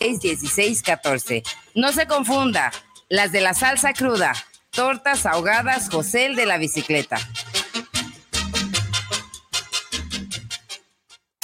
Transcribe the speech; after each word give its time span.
16 0.00 0.82
14. 0.82 1.42
No 1.74 1.92
se 1.92 2.06
confunda, 2.06 2.72
las 3.08 3.32
de 3.32 3.40
la 3.40 3.54
salsa 3.54 3.92
cruda, 3.92 4.32
tortas 4.70 5.26
ahogadas 5.26 5.88
José 5.90 6.26
el 6.26 6.36
de 6.36 6.46
la 6.46 6.58
bicicleta. 6.58 7.18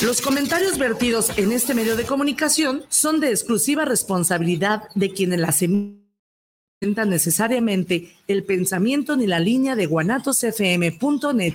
Los 0.03 0.21
comentarios 0.21 0.79
vertidos 0.79 1.37
en 1.39 1.53
este 1.53 1.75
medio 1.75 1.97
de 1.97 2.05
comunicación 2.05 2.85
son 2.89 3.21
de 3.21 3.31
exclusiva 3.31 3.85
responsabilidad 3.85 4.83
de 4.95 5.11
quienes 5.11 5.41
las 5.41 5.63
emitan 5.63 7.09
necesariamente 7.09 8.15
el 8.29 8.45
pensamiento 8.45 9.17
ni 9.17 9.27
la 9.27 9.41
línea 9.41 9.75
de 9.75 9.87
guanatosfm.net. 9.87 11.55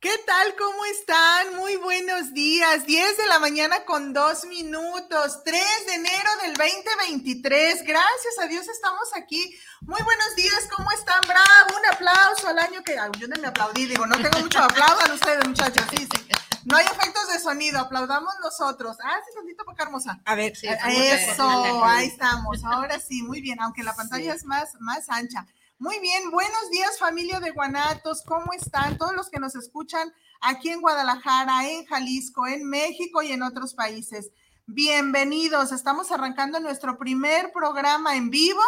¿Qué 0.00 0.16
tal? 0.26 0.56
¿Cómo 0.56 0.82
están? 0.86 1.56
Muy 1.56 1.76
buenos 1.76 2.32
días. 2.32 2.86
10 2.86 3.18
de 3.18 3.26
la 3.26 3.38
mañana 3.38 3.84
con 3.84 4.14
dos 4.14 4.46
minutos. 4.46 5.44
3 5.44 5.62
de 5.88 5.94
enero 5.94 6.30
del 6.40 6.54
2023. 6.54 7.82
Gracias 7.82 8.38
a 8.40 8.46
Dios 8.46 8.66
estamos 8.66 9.10
aquí. 9.14 9.54
Muy 9.82 10.00
buenos 10.02 10.36
días. 10.36 10.66
¿Cómo 10.74 10.90
están? 10.92 11.20
Bravo. 11.28 11.78
Un 11.78 11.94
aplauso 11.94 12.48
al 12.48 12.58
año 12.60 12.82
que... 12.82 12.98
Ay, 12.98 13.10
yo 13.18 13.28
no 13.28 13.38
me 13.42 13.48
aplaudí. 13.48 13.84
Digo, 13.84 14.06
no 14.06 14.16
tengo 14.16 14.38
mucho 14.38 14.60
aplauso 14.60 15.04
a 15.04 15.12
ustedes, 15.12 15.46
muchachos. 15.46 15.84
Sí, 15.90 16.08
sí. 16.10 16.28
No 16.64 16.78
hay 16.78 16.86
efectos 16.86 17.28
de 17.30 17.38
sonido. 17.38 17.80
Aplaudamos 17.80 18.32
nosotros. 18.42 18.96
Ah, 19.04 19.20
sí, 19.26 19.34
tantito 19.34 19.66
para 19.66 19.84
hermosa. 19.84 20.18
A 20.24 20.34
ver. 20.34 20.52
Eso. 20.52 21.82
Ahí 21.84 22.06
estamos. 22.06 22.64
Ahora 22.64 22.98
sí. 23.00 23.22
Muy 23.22 23.42
bien. 23.42 23.60
Aunque 23.60 23.82
la 23.82 23.94
pantalla 23.94 24.32
es 24.32 24.46
más, 24.46 24.76
más 24.80 25.10
ancha. 25.10 25.46
Muy 25.80 25.98
bien, 25.98 26.30
buenos 26.30 26.68
días 26.70 26.98
familia 26.98 27.40
de 27.40 27.52
Guanatos, 27.52 28.22
¿cómo 28.26 28.52
están? 28.52 28.98
Todos 28.98 29.14
los 29.14 29.30
que 29.30 29.40
nos 29.40 29.54
escuchan 29.54 30.12
aquí 30.42 30.68
en 30.68 30.82
Guadalajara, 30.82 31.70
en 31.70 31.86
Jalisco, 31.86 32.46
en 32.46 32.68
México 32.68 33.22
y 33.22 33.32
en 33.32 33.42
otros 33.42 33.72
países. 33.72 34.30
Bienvenidos, 34.66 35.72
estamos 35.72 36.12
arrancando 36.12 36.60
nuestro 36.60 36.98
primer 36.98 37.50
programa 37.54 38.14
en 38.14 38.28
vivo 38.28 38.60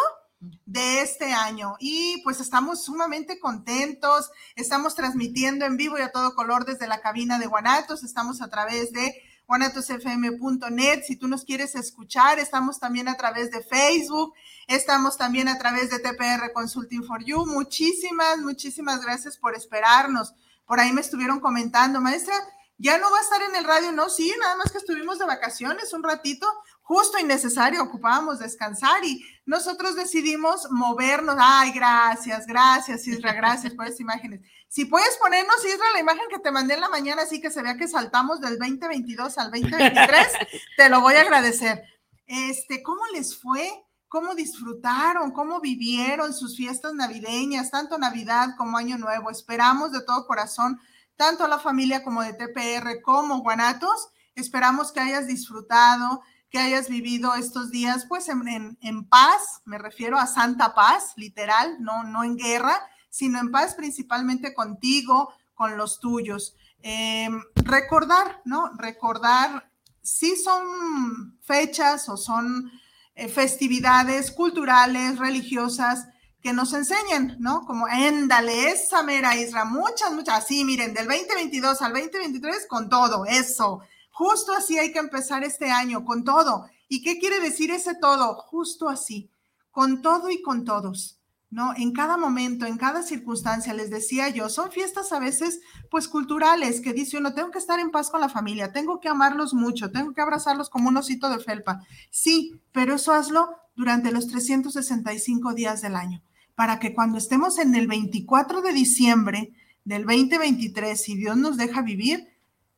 de 0.65 1.01
este 1.01 1.33
año 1.33 1.75
y 1.79 2.19
pues 2.23 2.39
estamos 2.39 2.83
sumamente 2.83 3.39
contentos, 3.39 4.31
estamos 4.55 4.95
transmitiendo 4.95 5.65
en 5.65 5.77
vivo 5.77 5.99
y 5.99 6.01
a 6.01 6.11
todo 6.11 6.33
color 6.33 6.65
desde 6.65 6.87
la 6.87 6.99
cabina 6.99 7.37
de 7.37 7.45
Guanatos, 7.45 8.03
estamos 8.03 8.41
a 8.41 8.49
través 8.49 8.91
de 8.91 9.21
guanatosfm.net. 9.53 11.03
Si 11.05 11.15
tú 11.15 11.27
nos 11.27 11.45
quieres 11.45 11.75
escuchar, 11.75 12.39
estamos 12.39 12.79
también 12.79 13.07
a 13.07 13.15
través 13.15 13.51
de 13.51 13.61
Facebook, 13.61 14.33
estamos 14.67 15.15
también 15.15 15.47
a 15.47 15.59
través 15.59 15.91
de 15.91 15.99
TPR 15.99 16.51
Consulting 16.53 17.03
for 17.03 17.23
You. 17.23 17.45
Muchísimas, 17.45 18.39
muchísimas 18.39 19.03
gracias 19.03 19.37
por 19.37 19.55
esperarnos. 19.55 20.33
Por 20.65 20.79
ahí 20.79 20.91
me 20.91 21.01
estuvieron 21.01 21.39
comentando, 21.39 22.01
maestra, 22.01 22.33
ya 22.77 22.97
no 22.97 23.11
va 23.11 23.19
a 23.19 23.21
estar 23.21 23.41
en 23.41 23.55
el 23.55 23.63
radio, 23.63 23.91
no, 23.91 24.09
sí, 24.09 24.33
nada 24.39 24.55
más 24.55 24.71
que 24.71 24.77
estuvimos 24.77 25.19
de 25.19 25.25
vacaciones 25.25 25.93
un 25.93 26.03
ratito, 26.03 26.47
justo 26.81 27.17
y 27.17 27.23
necesario, 27.23 27.83
ocupábamos 27.83 28.39
descansar 28.39 29.03
y 29.05 29.23
nosotros 29.45 29.95
decidimos 29.95 30.67
movernos. 30.71 31.35
Ay, 31.39 31.71
gracias, 31.71 32.45
gracias, 32.45 33.07
Isra, 33.07 33.33
gracias 33.33 33.73
por 33.73 33.85
esas 33.85 33.99
imágenes. 33.99 34.41
Si 34.67 34.85
puedes 34.85 35.15
ponernos, 35.17 35.63
Isra, 35.65 35.91
la 35.93 35.99
imagen 35.99 36.25
que 36.29 36.39
te 36.39 36.51
mandé 36.51 36.73
en 36.73 36.81
la 36.81 36.89
mañana, 36.89 37.21
así 37.21 37.39
que 37.39 37.51
se 37.51 37.61
vea 37.61 37.77
que 37.77 37.87
saltamos 37.87 38.41
del 38.41 38.57
2022 38.57 39.37
al 39.37 39.51
2023, 39.51 40.27
te 40.77 40.89
lo 40.89 41.01
voy 41.01 41.15
a 41.15 41.21
agradecer. 41.21 41.83
Este, 42.25 42.81
¿cómo 42.81 43.05
les 43.13 43.39
fue? 43.39 43.69
¿Cómo 44.07 44.35
disfrutaron? 44.35 45.31
¿Cómo 45.31 45.59
vivieron 45.59 46.33
sus 46.33 46.55
fiestas 46.55 46.93
navideñas, 46.93 47.71
tanto 47.71 47.97
Navidad 47.97 48.55
como 48.57 48.77
Año 48.77 48.97
Nuevo? 48.97 49.29
Esperamos 49.29 49.91
de 49.91 50.01
todo 50.01 50.27
corazón, 50.27 50.79
tanto 51.15 51.43
a 51.43 51.47
la 51.47 51.59
familia 51.59 52.03
como 52.03 52.21
de 52.21 52.33
TPR 52.33 53.01
como 53.01 53.39
Guanatos, 53.39 54.09
esperamos 54.35 54.91
que 54.91 54.99
hayas 54.99 55.27
disfrutado, 55.27 56.21
que 56.49 56.59
hayas 56.59 56.87
vivido 56.87 57.33
estos 57.35 57.71
días 57.71 58.05
pues 58.07 58.29
en, 58.29 59.05
paz, 59.09 59.61
me 59.65 59.77
refiero 59.77 60.19
a 60.19 60.27
santa 60.27 60.75
paz, 60.75 61.13
literal, 61.15 61.77
no, 61.79 62.03
no 62.03 62.23
en 62.23 62.37
guerra, 62.37 62.79
sino 63.09 63.39
en 63.39 63.51
paz 63.51 63.75
principalmente 63.75 64.53
contigo, 64.53 65.33
con 65.55 65.77
los 65.77 65.99
tuyos. 65.99 66.55
Eh, 66.81 67.29
recordar, 67.55 68.41
¿no? 68.45 68.71
Recordar, 68.77 69.71
si 70.01 70.35
son 70.35 71.39
fechas 71.41 72.09
o 72.09 72.17
son 72.17 72.71
eh, 73.15 73.27
festividades 73.29 74.31
culturales, 74.31 75.17
religiosas, 75.17 76.07
que 76.43 76.53
nos 76.53 76.73
enseñen, 76.73 77.37
¿no? 77.39 77.65
Como, 77.65 77.87
éndale, 77.87 78.69
esa 78.69 79.01
mera 79.01 79.35
Isra, 79.37 79.63
muchas, 79.63 80.11
muchas, 80.13 80.43
así, 80.43 80.65
miren, 80.65 80.93
del 80.93 81.07
2022 81.07 81.81
al 81.81 81.93
2023, 81.93 82.67
con 82.67 82.89
todo, 82.89 83.25
eso. 83.25 83.79
Justo 84.11 84.51
así 84.51 84.77
hay 84.77 84.91
que 84.91 84.99
empezar 84.99 85.43
este 85.45 85.71
año, 85.71 86.03
con 86.03 86.25
todo. 86.25 86.65
¿Y 86.89 87.01
qué 87.01 87.17
quiere 87.17 87.39
decir 87.39 87.71
ese 87.71 87.95
todo? 87.95 88.35
Justo 88.35 88.89
así, 88.89 89.31
con 89.71 90.01
todo 90.01 90.29
y 90.29 90.41
con 90.41 90.65
todos. 90.65 91.17
¿no? 91.53 91.73
En 91.77 91.93
cada 91.93 92.17
momento, 92.17 92.65
en 92.65 92.77
cada 92.77 93.03
circunstancia, 93.03 93.73
les 93.73 93.91
decía 93.91 94.27
yo, 94.29 94.49
son 94.49 94.71
fiestas 94.71 95.11
a 95.13 95.19
veces, 95.19 95.61
pues 95.89 96.07
culturales, 96.07 96.81
que 96.81 96.93
dice 96.93 97.17
uno, 97.17 97.33
tengo 97.33 97.51
que 97.51 97.59
estar 97.59 97.79
en 97.79 97.91
paz 97.91 98.09
con 98.09 98.21
la 98.21 98.27
familia, 98.27 98.73
tengo 98.73 98.99
que 98.99 99.07
amarlos 99.07 99.53
mucho, 99.53 99.91
tengo 99.91 100.13
que 100.13 100.21
abrazarlos 100.21 100.69
como 100.69 100.89
un 100.89 100.97
osito 100.97 101.29
de 101.29 101.39
felpa. 101.39 101.81
Sí, 102.09 102.59
pero 102.71 102.95
eso 102.95 103.13
hazlo 103.13 103.55
durante 103.75 104.11
los 104.11 104.27
365 104.27 105.53
días 105.53 105.81
del 105.81 105.95
año, 105.95 106.23
para 106.55 106.79
que 106.79 106.93
cuando 106.93 107.17
estemos 107.17 107.57
en 107.59 107.75
el 107.75 107.87
24 107.87 108.61
de 108.61 108.73
diciembre 108.73 109.53
del 109.85 110.05
2023, 110.05 111.01
si 111.01 111.15
Dios 111.15 111.37
nos 111.37 111.57
deja 111.57 111.81
vivir, 111.81 112.29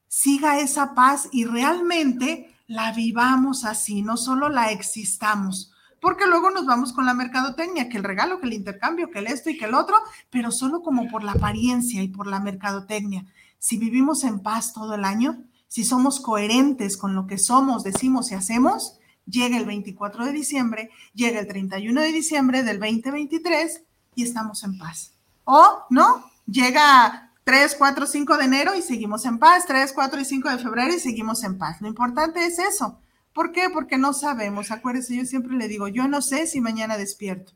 siga 0.08 0.59
esa 0.59 0.94
paz 0.96 1.28
y 1.31 1.46
realmente 1.46 2.53
la 2.68 2.91
vivamos 2.94 3.66
así, 3.66 4.02
no 4.02 4.18
solo 4.18 4.50
la 4.50 4.72
existamos 4.72 5.72
porque 6.06 6.28
luego 6.28 6.52
nos 6.52 6.68
vamos 6.68 6.94
con 6.94 7.08
la 7.08 7.16
mercadotecnia, 7.16 7.90
que 7.90 7.97
el 7.97 8.03
regalo, 8.03 8.40
que 8.40 8.46
el 8.46 8.53
intercambio, 8.53 9.09
que 9.09 9.18
el 9.18 9.25
esto 9.25 9.50
y 9.50 9.58
que 9.58 9.66
el 9.66 9.74
otro, 9.74 9.96
pero 10.30 10.52
solo 10.52 10.84
como 10.84 11.09
por 11.09 11.24
la 11.24 11.31
apariencia 11.31 12.03
y 12.03 12.09
por 12.09 12.28
la 12.28 12.40
mercadotecnia. 12.40 13.25
Si 13.57 13.78
vivimos 13.78 14.24
en 14.24 14.40
paz 14.40 14.72
todo 14.72 14.94
el 14.94 15.03
año, 15.03 15.44
si 15.68 15.84
somos 15.84 16.19
coherentes 16.19 16.96
con 16.96 17.16
lo 17.16 17.25
que 17.25 17.40
somos, 17.40 17.84
decimos 17.84 18.31
y 18.31 18.36
hacemos, 18.36 19.00
llega 19.25 19.58
el 19.58 19.66
24 19.66 20.25
de 20.25 20.31
diciembre, 20.31 20.90
llega 21.13 21.40
el 21.40 21.47
31 21.47 22.02
de 22.02 22.12
diciembre 22.12 22.63
del 22.63 22.80
2023 22.80 23.84
y 24.16 24.24
estamos 24.24 24.63
en 24.63 24.78
paz. 24.78 25.13
O, 25.44 25.86
¿no? 25.90 26.25
Llega 26.47 27.31
3, 27.44 27.75
4, 27.78 28.08
5 28.08 28.38
de 28.38 28.46
enero 28.46 28.75
y 28.75 28.81
seguimos 28.81 29.25
en 29.25 29.40
paz, 29.40 29.66
3, 29.68 29.94
4 29.94 30.19
y 30.19 30.25
5 30.25 30.50
de 30.50 30.58
febrero 30.58 30.94
y 30.94 31.00
seguimos 31.00 31.44
en 31.44 31.58
paz. 31.58 31.81
Lo 31.81 31.88
importante 31.88 32.46
es 32.46 32.59
eso, 32.59 33.00
¿Por 33.36 33.52
qué? 33.52 33.69
Porque 33.69 33.97
no 33.97 34.13
sabemos. 34.13 34.72
Acuérdense, 34.72 35.13
yo 35.13 35.25
siempre 35.25 35.57
le 35.57 35.68
digo, 35.68 35.90
yo 35.90 36.07
no 36.07 36.22
sé 36.22 36.47
si 36.47 36.62
mañana 36.62 36.97
despierto. 36.97 37.52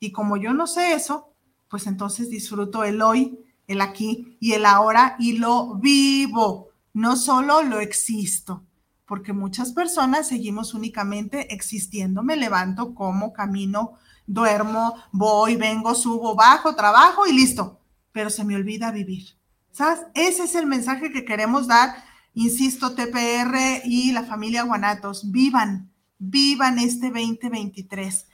Y 0.00 0.10
como 0.10 0.38
yo 0.38 0.54
no 0.54 0.66
sé 0.66 0.94
eso, 0.94 1.34
pues 1.68 1.86
entonces 1.86 2.30
disfruto 2.30 2.82
el 2.82 3.02
hoy, 3.02 3.38
el 3.66 3.82
aquí 3.82 4.38
y 4.40 4.54
el 4.54 4.64
ahora 4.64 5.16
y 5.18 5.36
lo 5.36 5.74
vivo. 5.74 6.70
No 6.94 7.14
solo 7.14 7.62
lo 7.62 7.78
existo, 7.78 8.64
porque 9.08 9.32
muchas 9.32 9.72
personas 9.72 10.28
seguimos 10.28 10.74
únicamente 10.74 11.52
existiendo. 11.52 12.22
Me 12.22 12.36
levanto, 12.36 12.94
como, 12.94 13.32
camino, 13.32 13.94
duermo, 14.26 14.94
voy, 15.10 15.56
vengo, 15.56 15.96
subo, 15.96 16.36
bajo, 16.36 16.76
trabajo 16.76 17.26
y 17.26 17.32
listo. 17.32 17.80
Pero 18.12 18.30
se 18.30 18.44
me 18.44 18.54
olvida 18.54 18.92
vivir. 18.92 19.36
¿Sabes? 19.72 20.00
Ese 20.14 20.44
es 20.44 20.54
el 20.54 20.66
mensaje 20.66 21.10
que 21.10 21.24
queremos 21.24 21.66
dar 21.66 22.06
Insisto, 22.38 22.94
TPR 22.94 23.82
y 23.84 24.12
la 24.12 24.22
familia 24.22 24.62
Guanatos, 24.62 25.32
vivan, 25.32 25.90
vivan 26.20 26.78
este 26.78 27.10
2023. 27.10 28.26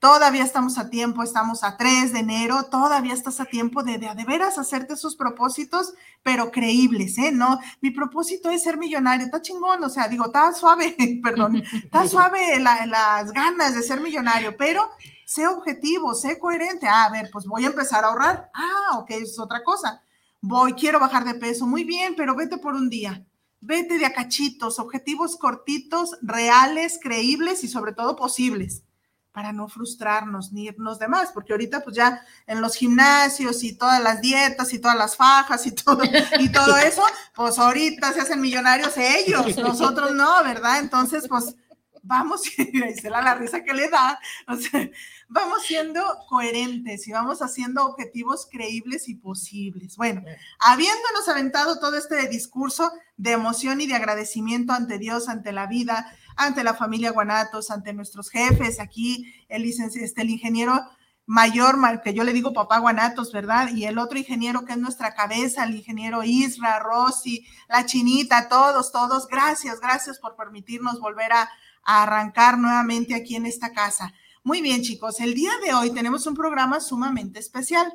Todavía 0.00 0.44
estamos 0.44 0.78
a 0.78 0.88
tiempo, 0.88 1.22
estamos 1.22 1.62
a 1.62 1.76
3 1.76 2.14
de 2.14 2.20
enero, 2.20 2.64
todavía 2.64 3.12
estás 3.12 3.38
a 3.38 3.44
tiempo 3.44 3.82
de, 3.82 3.98
de, 3.98 4.14
de 4.14 4.24
veras 4.24 4.56
hacerte 4.56 4.96
sus 4.96 5.14
propósitos, 5.14 5.92
pero 6.22 6.50
creíbles, 6.50 7.18
¿eh? 7.18 7.30
No, 7.30 7.60
mi 7.82 7.90
propósito 7.90 8.50
es 8.50 8.62
ser 8.62 8.78
millonario, 8.78 9.26
está 9.26 9.42
chingón, 9.42 9.84
o 9.84 9.90
sea, 9.90 10.08
digo, 10.08 10.24
está 10.24 10.54
suave, 10.54 10.96
perdón, 11.22 11.56
está 11.56 12.06
suave 12.08 12.58
las 12.58 13.30
ganas 13.32 13.74
de 13.74 13.82
ser 13.82 14.00
millonario, 14.00 14.56
pero 14.56 14.88
sé 15.26 15.46
objetivo, 15.46 16.14
sé 16.14 16.38
coherente. 16.38 16.88
Ah, 16.88 17.04
a 17.04 17.10
ver, 17.10 17.28
pues 17.30 17.44
voy 17.44 17.64
a 17.64 17.68
empezar 17.68 18.02
a 18.02 18.08
ahorrar. 18.08 18.50
Ah, 18.54 18.98
ok, 19.00 19.10
es 19.10 19.38
otra 19.38 19.62
cosa. 19.62 20.02
Voy, 20.40 20.72
quiero 20.72 20.98
bajar 20.98 21.26
de 21.26 21.34
peso, 21.34 21.66
muy 21.66 21.84
bien, 21.84 22.14
pero 22.16 22.34
vete 22.34 22.56
por 22.56 22.74
un 22.74 22.88
día 22.88 23.22
vete 23.60 23.98
de 23.98 24.06
a 24.06 24.14
cachitos, 24.14 24.78
objetivos 24.78 25.36
cortitos, 25.36 26.16
reales, 26.22 26.98
creíbles 26.98 27.62
y 27.62 27.68
sobre 27.68 27.92
todo 27.92 28.16
posibles. 28.16 28.84
Para 29.32 29.52
no 29.52 29.68
frustrarnos 29.68 30.52
ni 30.52 30.64
irnos 30.64 30.98
de 30.98 31.08
más, 31.08 31.32
porque 31.32 31.52
ahorita 31.52 31.82
pues 31.82 31.96
ya 31.96 32.22
en 32.46 32.60
los 32.60 32.74
gimnasios 32.74 33.62
y 33.62 33.76
todas 33.76 34.02
las 34.02 34.20
dietas 34.20 34.72
y 34.72 34.78
todas 34.78 34.96
las 34.96 35.16
fajas 35.16 35.66
y 35.66 35.72
todo, 35.74 36.02
y 36.38 36.50
todo 36.50 36.76
eso, 36.76 37.02
pues 37.34 37.58
ahorita 37.58 38.12
se 38.12 38.20
hacen 38.20 38.40
millonarios 38.40 38.96
ellos, 38.96 39.56
nosotros 39.58 40.12
no, 40.12 40.42
¿verdad? 40.42 40.80
Entonces, 40.80 41.26
pues 41.28 41.54
vamos, 42.02 42.42
y 42.58 43.00
será 43.00 43.22
la 43.22 43.34
risa 43.34 43.62
que 43.62 43.74
le 43.74 43.88
da, 43.88 44.18
o 44.48 44.56
sea, 44.56 44.88
vamos 45.28 45.62
siendo 45.64 46.02
coherentes 46.28 47.06
y 47.06 47.12
vamos 47.12 47.40
haciendo 47.40 47.84
objetivos 47.84 48.48
creíbles 48.50 49.08
y 49.08 49.14
posibles. 49.14 49.96
Bueno, 49.96 50.22
habiéndonos 50.58 51.28
aventado 51.28 51.78
todo 51.78 51.96
este 51.96 52.28
discurso 52.28 52.92
de 53.16 53.32
emoción 53.32 53.80
y 53.80 53.86
de 53.86 53.94
agradecimiento 53.94 54.72
ante 54.72 54.98
Dios, 54.98 55.28
ante 55.28 55.52
la 55.52 55.66
vida, 55.66 56.16
ante 56.46 56.64
la 56.64 56.74
familia 56.74 57.12
Guanatos, 57.12 57.70
ante 57.70 57.92
nuestros 57.92 58.30
jefes, 58.30 58.80
aquí 58.80 59.32
el, 59.48 59.64
este, 59.64 60.22
el 60.22 60.30
ingeniero 60.30 60.80
mayor, 61.26 61.76
que 62.02 62.14
yo 62.14 62.24
le 62.24 62.32
digo 62.32 62.52
papá 62.52 62.78
Guanatos, 62.78 63.32
¿verdad? 63.32 63.70
Y 63.72 63.84
el 63.84 63.98
otro 63.98 64.18
ingeniero 64.18 64.64
que 64.64 64.72
es 64.72 64.78
nuestra 64.78 65.14
cabeza, 65.14 65.64
el 65.64 65.76
ingeniero 65.76 66.24
Isra, 66.24 66.80
Rosy, 66.80 67.46
la 67.68 67.86
chinita, 67.86 68.48
todos, 68.48 68.90
todos, 68.90 69.28
gracias, 69.28 69.80
gracias 69.80 70.18
por 70.18 70.34
permitirnos 70.34 70.98
volver 70.98 71.32
a, 71.32 71.48
a 71.84 72.02
arrancar 72.02 72.58
nuevamente 72.58 73.14
aquí 73.14 73.36
en 73.36 73.46
esta 73.46 73.72
casa. 73.72 74.12
Muy 74.42 74.62
bien, 74.62 74.82
chicos, 74.82 75.20
el 75.20 75.34
día 75.34 75.52
de 75.64 75.74
hoy 75.74 75.90
tenemos 75.90 76.26
un 76.26 76.34
programa 76.34 76.80
sumamente 76.80 77.38
especial 77.38 77.92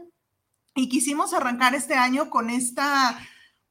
y 0.75 0.87
quisimos 0.87 1.33
arrancar 1.33 1.73
este 1.73 1.95
año 1.95 2.29
con 2.29 2.49
esta 2.49 3.17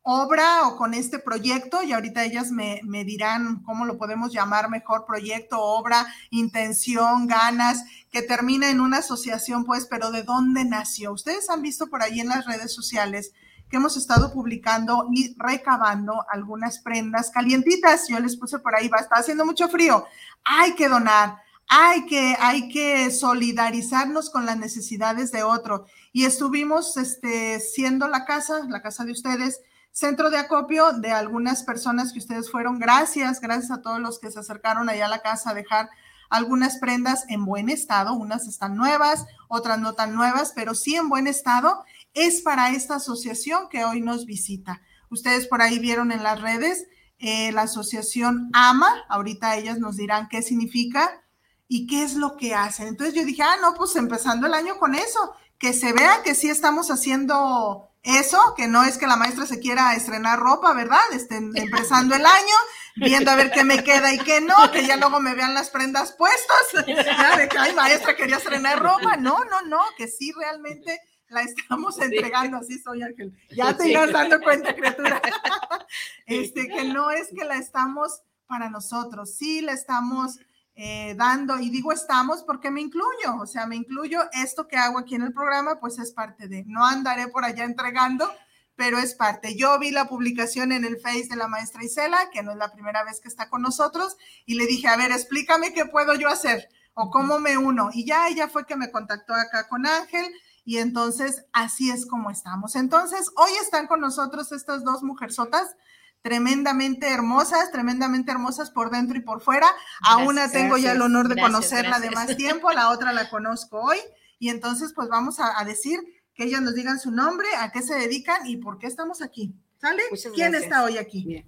obra 0.07 0.69
o 0.69 0.77
con 0.77 0.93
este 0.93 1.19
proyecto 1.19 1.83
y 1.83 1.95
ahorita 1.95 2.25
ellas 2.25 2.51
me, 2.51 2.81
dirán 3.05 3.63
cómo 3.63 3.87
lo 3.87 3.97
podemos 3.97 4.33
llamar 4.33 4.69
mejor, 4.69 5.07
proyecto, 5.07 5.59
obra, 5.59 6.07
intención, 6.29 7.27
ganas, 7.27 7.85
que 8.13 8.21
termina 8.21 8.69
en 8.69 8.81
una 8.81 8.99
asociación, 8.99 9.65
pues, 9.65 9.87
pero 9.87 10.11
¿de 10.11 10.23
dónde 10.23 10.67
nació? 10.67 11.13
Ustedes 11.13 11.49
han 11.49 11.63
visto 11.63 11.87
por 11.87 12.03
ahí 12.03 12.21
en 12.21 12.29
las 12.29 12.45
redes 12.45 12.73
sociales 12.73 13.33
que 13.71 13.79
hemos 13.79 13.97
estado 13.97 14.31
publicando 14.31 15.09
y 15.11 15.35
recabando 15.39 16.27
algunas 16.31 16.81
prendas 16.81 17.31
calientitas. 17.31 18.07
Yo 18.07 18.21
les 18.21 18.37
puse 18.37 18.59
por 18.59 18.75
ahí, 18.75 18.89
va, 18.89 18.99
está 18.99 19.17
haciendo 19.17 19.47
mucho 19.47 19.71
frío. 19.71 20.05
Hay 20.45 20.75
que 20.75 20.87
donar, 20.87 21.39
hay 21.67 22.05
que, 22.05 22.37
hay 22.39 22.69
que 22.69 23.11
solidarizarnos 23.11 24.29
con 24.29 24.45
las 24.45 24.59
necesidades 24.59 25.33
de 25.33 25.45
otro. 25.45 25.87
Y 26.13 26.27
estuvimos 26.27 26.99
este, 26.99 27.59
siendo 27.59 28.07
la 28.07 28.27
casa, 28.27 28.67
la 28.69 28.83
casa 28.83 29.07
de 29.07 29.13
ustedes, 29.13 29.63
centro 29.95 30.29
de 30.29 30.39
acopio 30.39 30.93
de 30.93 31.13
algunas 31.13 31.63
personas 31.63 32.13
que 32.13 32.19
ustedes 32.19 32.51
fueron. 32.51 32.81
Gracias, 32.81 33.41
gracias 33.41 33.71
a 33.71 33.81
todos 33.81 34.01
los 34.01 34.19
que 34.19 34.31
se 34.31 34.41
acercaron 34.41 34.89
allá 34.89 35.07
a 35.07 35.09
la 35.09 35.23
casa 35.23 35.51
a 35.51 35.55
dejar 35.55 35.89
algunas 36.29 36.79
prendas 36.79 37.25
en 37.29 37.45
buen 37.45 37.69
estado. 37.69 38.13
Unas 38.15 38.49
están 38.49 38.77
nuevas, 38.77 39.25
otras 39.49 39.79
no 39.79 39.95
tan 39.95 40.15
nuevas, 40.15 40.53
pero 40.55 40.75
sí 40.75 40.97
en 40.97 41.09
buen 41.09 41.29
estado. 41.29 41.85
Es 42.13 42.43
para 42.43 42.71
esta 42.71 42.97
asociación 42.97 43.69
que 43.71 43.85
hoy 43.85 44.01
nos 44.01 44.27
visita. 44.27 44.83
Ustedes 45.11 45.47
por 45.47 45.63
ahí 45.63 45.79
vieron 45.79 46.11
en 46.11 46.25
las 46.25 46.41
redes 46.43 46.87
eh, 47.21 47.53
la 47.53 47.63
asociación 47.63 48.51
AMA. 48.53 49.05
Ahorita 49.09 49.57
ellas 49.57 49.79
nos 49.79 49.97
dirán 49.97 50.29
qué 50.29 50.43
significa 50.43 51.23
y 51.69 51.87
qué 51.87 52.03
es 52.03 52.17
lo 52.17 52.37
que 52.37 52.53
hacen. 52.53 52.89
Entonces 52.89 53.15
yo 53.15 53.25
dije, 53.25 53.45
ah, 53.45 53.57
no, 53.63 53.75
pues 53.75 53.95
empezando 53.95 54.49
el 54.49 54.55
año 54.55 54.77
con 54.79 54.97
eso, 54.97 55.35
que 55.57 55.73
se 55.73 55.93
vea 55.93 56.23
que 56.25 56.35
sí 56.35 56.51
estamos 56.51 56.91
haciendo 56.91 57.94
eso, 58.05 58.55
que 58.55 58.69
no 58.69 58.85
es 58.85 58.99
que 58.99 59.07
la 59.07 59.17
maestra 59.17 59.47
se 59.47 59.59
quiera 59.59 59.95
estrenar 59.95 60.39
ropa, 60.39 60.75
¿verdad? 60.75 61.01
Estén 61.13 61.53
empezando 61.55 62.15
el 62.15 62.27
año, 62.27 62.55
viendo 62.97 63.31
a 63.31 63.35
ver 63.35 63.51
qué 63.51 63.65
me 63.65 63.83
queda 63.83 64.13
y 64.13 64.19
qué 64.19 64.43
no, 64.43 64.71
que 64.71 64.87
ya 64.87 64.97
luego 64.97 65.21
me 65.21 65.35
vean 65.35 65.55
las 65.55 65.71
prendas 65.71 66.13
puestas, 66.13 66.87
ya 66.87 67.37
de 67.37 67.49
que, 67.49 67.59
ay, 67.59 67.75
maestra 67.75 68.15
quería 68.15 68.37
estrenar 68.37 68.79
ropa. 68.79 69.17
No, 69.17 69.43
no, 69.45 69.63
no, 69.63 69.81
que 69.97 70.07
sí 70.07 70.33
realmente 70.33 71.01
la 71.29 71.41
estamos 71.43 71.99
entregando, 71.99 72.59
así 72.59 72.79
soy 72.79 73.03
Ángel. 73.03 73.33
Ya 73.51 73.75
te 73.75 73.89
irás 73.89 74.13
dando 74.13 74.41
cuenta, 74.41 74.75
criatura. 74.75 75.21
Este, 76.27 76.69
que 76.69 76.85
no 76.85 77.11
es 77.11 77.29
que 77.37 77.45
la 77.45 77.57
estamos 77.57 78.23
para 78.47 78.71
nosotros, 78.71 79.37
sí 79.37 79.61
la 79.61 79.73
estamos 79.73 80.39
eh, 80.77 81.15
dando, 81.17 81.61
y 81.61 81.71
digo 81.71 81.93
estamos 81.93 82.43
porque 82.43 82.71
me 82.71 82.81
incluyo, 82.81 83.37
o 83.41 83.47
sea, 83.47 83.67
me 83.67 83.77
incluyo, 83.77 84.21
esto 84.33 84.67
que 84.67 84.77
hago 84.77 84.99
aquí 84.99 85.15
en 85.15 85.23
el 85.23 85.33
programa, 85.33 85.79
pues 85.79 85.99
es 85.99 86.13
parte 86.13 86.49
de, 86.49 86.65
no 86.67 86.85
andaré 86.85 87.29
por 87.29 87.45
allá 87.45 87.65
entregando, 87.65 88.29
pero 88.77 88.99
es 88.99 89.15
parte. 89.15 89.57
Yo 89.57 89.79
vi 89.79 89.93
la 89.93 90.09
publicación 90.09 90.73
en 90.73 90.85
el 90.85 90.99
Face 90.99 91.29
de 91.31 91.37
la 91.37 91.47
maestra 91.47 91.85
Isela, 91.85 92.31
que 92.33 92.43
no 92.43 92.53
es 92.53 92.59
la 92.59 92.73
primera 92.73 93.05
vez 93.05 93.21
que 93.21 93.29
está 93.29 93.49
con 93.49 93.63
nosotros, 93.63 94.17
y 94.47 94.55
le 94.55 94.67
dije, 94.67 94.89
a 94.89 94.97
ver, 94.97 95.13
explícame 95.13 95.73
qué 95.73 95.87
puedo 95.87 96.15
yo 96.15 96.29
hacer 96.29 96.69
o 96.95 97.11
cómo 97.11 97.39
me 97.39 97.57
uno. 97.57 97.91
Y 97.93 98.05
ya 98.05 98.29
ella 98.29 98.49
fue 98.49 98.67
que 98.67 98.77
me 98.77 98.91
contactó 98.91 99.35
acá 99.35 99.69
con 99.69 99.87
Ángel, 99.87 100.27
y 100.65 100.79
entonces 100.79 101.45
así 101.53 101.91
es 101.91 102.07
como 102.07 102.31
estamos. 102.31 102.75
Entonces, 102.75 103.31
hoy 103.37 103.51
están 103.63 103.87
con 103.87 104.01
nosotros 104.01 104.51
estas 104.51 104.83
dos 104.83 105.03
mujerzotas 105.03 105.77
tremendamente 106.25 107.13
hermosas, 107.13 107.71
tremendamente 107.71 108.33
hermosas 108.33 108.71
por 108.71 108.91
dentro 108.91 109.19
y 109.19 109.21
por 109.21 109.43
fuera. 109.43 109.67
a 110.01 110.17
una 110.17 110.51
tengo 110.51 110.79
ya 110.79 110.93
el 110.93 111.03
honor 111.03 111.29
de 111.29 111.39
conocerla 111.39 112.01
de 112.01 112.11
más 112.11 112.35
tiempo, 112.35 112.73
la 112.73 112.89
otra 112.89 113.13
la 113.13 113.29
conozco 113.29 113.83
hoy. 113.83 113.99
Y 114.39 114.49
entonces, 114.49 114.95
pues 114.95 115.09
vamos 115.11 115.37
a, 115.39 115.63
decir 115.67 116.01
que 116.35 116.45
ellas 116.45 116.63
nos 116.63 116.75
digan 116.75 116.99
su 116.99 117.11
nombre, 117.11 117.47
a 117.59 117.71
qué 117.71 117.83
se 117.83 117.95
dedican 117.95 118.47
y 118.47 118.57
por 118.57 118.79
qué 118.79 118.87
estamos 118.87 119.21
aquí. 119.21 119.55
¿Sale? 119.77 120.03
¿Quién 120.35 120.55
está 120.55 120.83
hoy 120.85 120.97
aquí? 120.97 121.45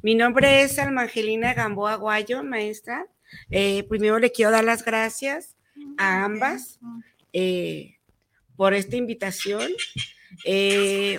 Mi 0.00 0.14
nombre 0.14 0.62
es 0.62 0.78
Alma 0.78 1.02
Angelina 1.02 1.52
Gamboa 1.52 1.96
Guayo, 1.96 2.44
maestra. 2.44 3.06
Eh, 3.50 3.82
primero 3.88 4.20
le 4.20 4.30
quiero 4.30 4.52
dar 4.52 4.62
las 4.62 4.84
gracias 4.84 5.56
a 5.98 6.24
ambas 6.24 6.78
eh, 7.32 7.98
por 8.56 8.74
esta 8.74 8.94
invitación. 8.94 9.72
Eh, 10.44 11.18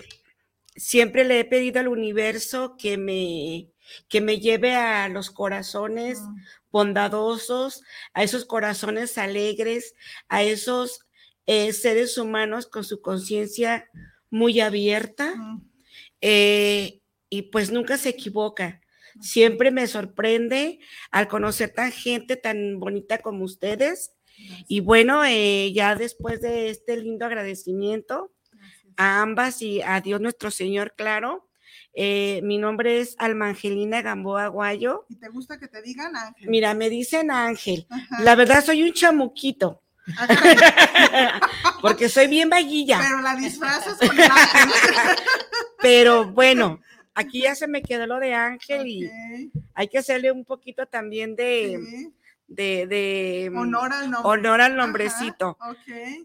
siempre 0.81 1.24
le 1.24 1.39
he 1.39 1.45
pedido 1.45 1.80
al 1.80 1.88
universo 1.88 2.75
que 2.75 2.98
me, 2.98 3.69
que 4.10 4.19
me 4.19 4.39
lleve 4.39 4.74
a 4.74 5.07
los 5.10 5.30
corazones 5.30 6.19
mm. 6.19 6.36
bondadosos, 6.72 7.83
a 8.13 8.24
esos 8.24 8.45
corazones 8.45 9.19
alegres, 9.19 9.94
a 10.28 10.42
esos 10.42 11.06
eh, 11.45 11.72
seres 11.74 12.18
humanos 12.18 12.66
con 12.66 12.83
su 12.83 13.00
conciencia 13.00 13.89
muy 14.31 14.60
abierta. 14.60 15.36
Mm. 15.36 15.62
Eh, 16.22 17.01
y 17.30 17.44
pues 17.44 17.72
nunca 17.72 17.98
se 17.98 18.10
equivoca. 18.10 18.81
Siempre 19.19 19.69
me 19.69 19.86
sorprende 19.86 20.80
al 21.12 21.27
conocer 21.27 21.74
tan 21.74 21.92
gente 21.92 22.38
tan 22.38 22.80
bonita 22.80 23.19
como 23.19 23.45
ustedes. 23.45 24.13
Y 24.68 24.80
bueno, 24.80 25.24
eh, 25.25 25.72
ya 25.74 25.95
después 25.95 26.42
de 26.42 26.69
este 26.69 26.98
lindo 26.98 27.25
agradecimiento, 27.25 28.31
a 29.01 29.21
ambas 29.21 29.63
y 29.63 29.81
a 29.81 30.00
Dios 30.00 30.22
nuestro 30.22 30.51
Señor, 30.51 30.93
claro. 30.96 31.48
Eh, 31.96 32.39
mi 32.43 32.60
nombre 32.60 33.00
es 33.00 33.15
Alma 33.17 33.48
Angelina 33.48 34.03
Gamboa 34.03 34.46
Guayo. 34.48 35.08
¿Y 35.10 35.15
te 35.15 35.27
gusta 35.29 35.58
que 35.60 35.67
te 35.67 35.81
digan 35.81 36.15
Ángel? 36.15 36.48
Mira, 36.48 36.75
me 36.75 36.88
dicen 36.89 37.31
Ángel. 37.31 37.88
La 38.20 38.36
verdad 38.36 38.63
soy 38.63 38.84
un 38.84 38.93
chamuquito. 38.93 39.81
Porque 41.81 42.10
soy 42.10 42.27
bien 42.27 42.50
vaguilla. 42.50 43.00
Pero 43.01 43.22
la 43.22 43.36
disfrazas 43.36 43.98
con. 43.98 44.15
Pero 45.81 46.31
bueno, 46.31 46.79
aquí 47.15 47.41
ya 47.41 47.55
se 47.55 47.67
me 47.67 47.81
quedó 47.81 48.05
lo 48.05 48.20
de 48.20 48.36
Ángel 48.36 48.86
y 48.86 49.12
hay 49.74 49.88
que 49.88 49.98
hacerle 49.98 50.31
un 50.31 50.46
poquito 50.46 50.86
también 50.86 51.36
de, 51.36 52.12
de, 52.48 53.51
honor 53.55 53.91
al, 53.93 54.12
nombre. 54.12 54.29
honor 54.31 54.62
al 54.62 54.75
nombrecito. 54.75 55.58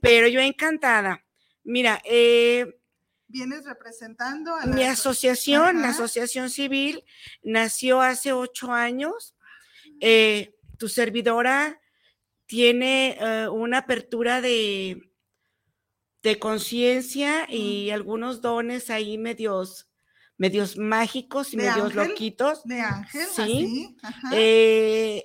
Pero 0.02 0.28
yo 0.28 0.40
encantada. 0.40 1.25
Mira, 1.66 2.00
eh, 2.04 2.78
vienes 3.26 3.64
representando 3.64 4.54
a 4.54 4.66
mi 4.66 4.84
asociación, 4.84 5.82
la 5.82 5.88
asociación 5.88 6.48
civil, 6.48 7.04
nació 7.42 8.00
hace 8.00 8.32
ocho 8.32 8.72
años. 8.72 9.34
Eh, 10.00 10.54
tu 10.78 10.88
servidora 10.88 11.80
tiene 12.46 13.18
eh, 13.18 13.48
una 13.48 13.78
apertura 13.78 14.40
de, 14.40 15.10
de 16.22 16.38
conciencia 16.38 17.52
y 17.52 17.90
algunos 17.90 18.40
dones 18.40 18.88
ahí 18.88 19.18
medios, 19.18 19.90
medios 20.38 20.76
mágicos 20.76 21.52
y 21.52 21.56
medios 21.56 21.96
loquitos. 21.96 22.62
De 22.62 22.80
ángel, 22.80 23.26
sí. 23.26 23.96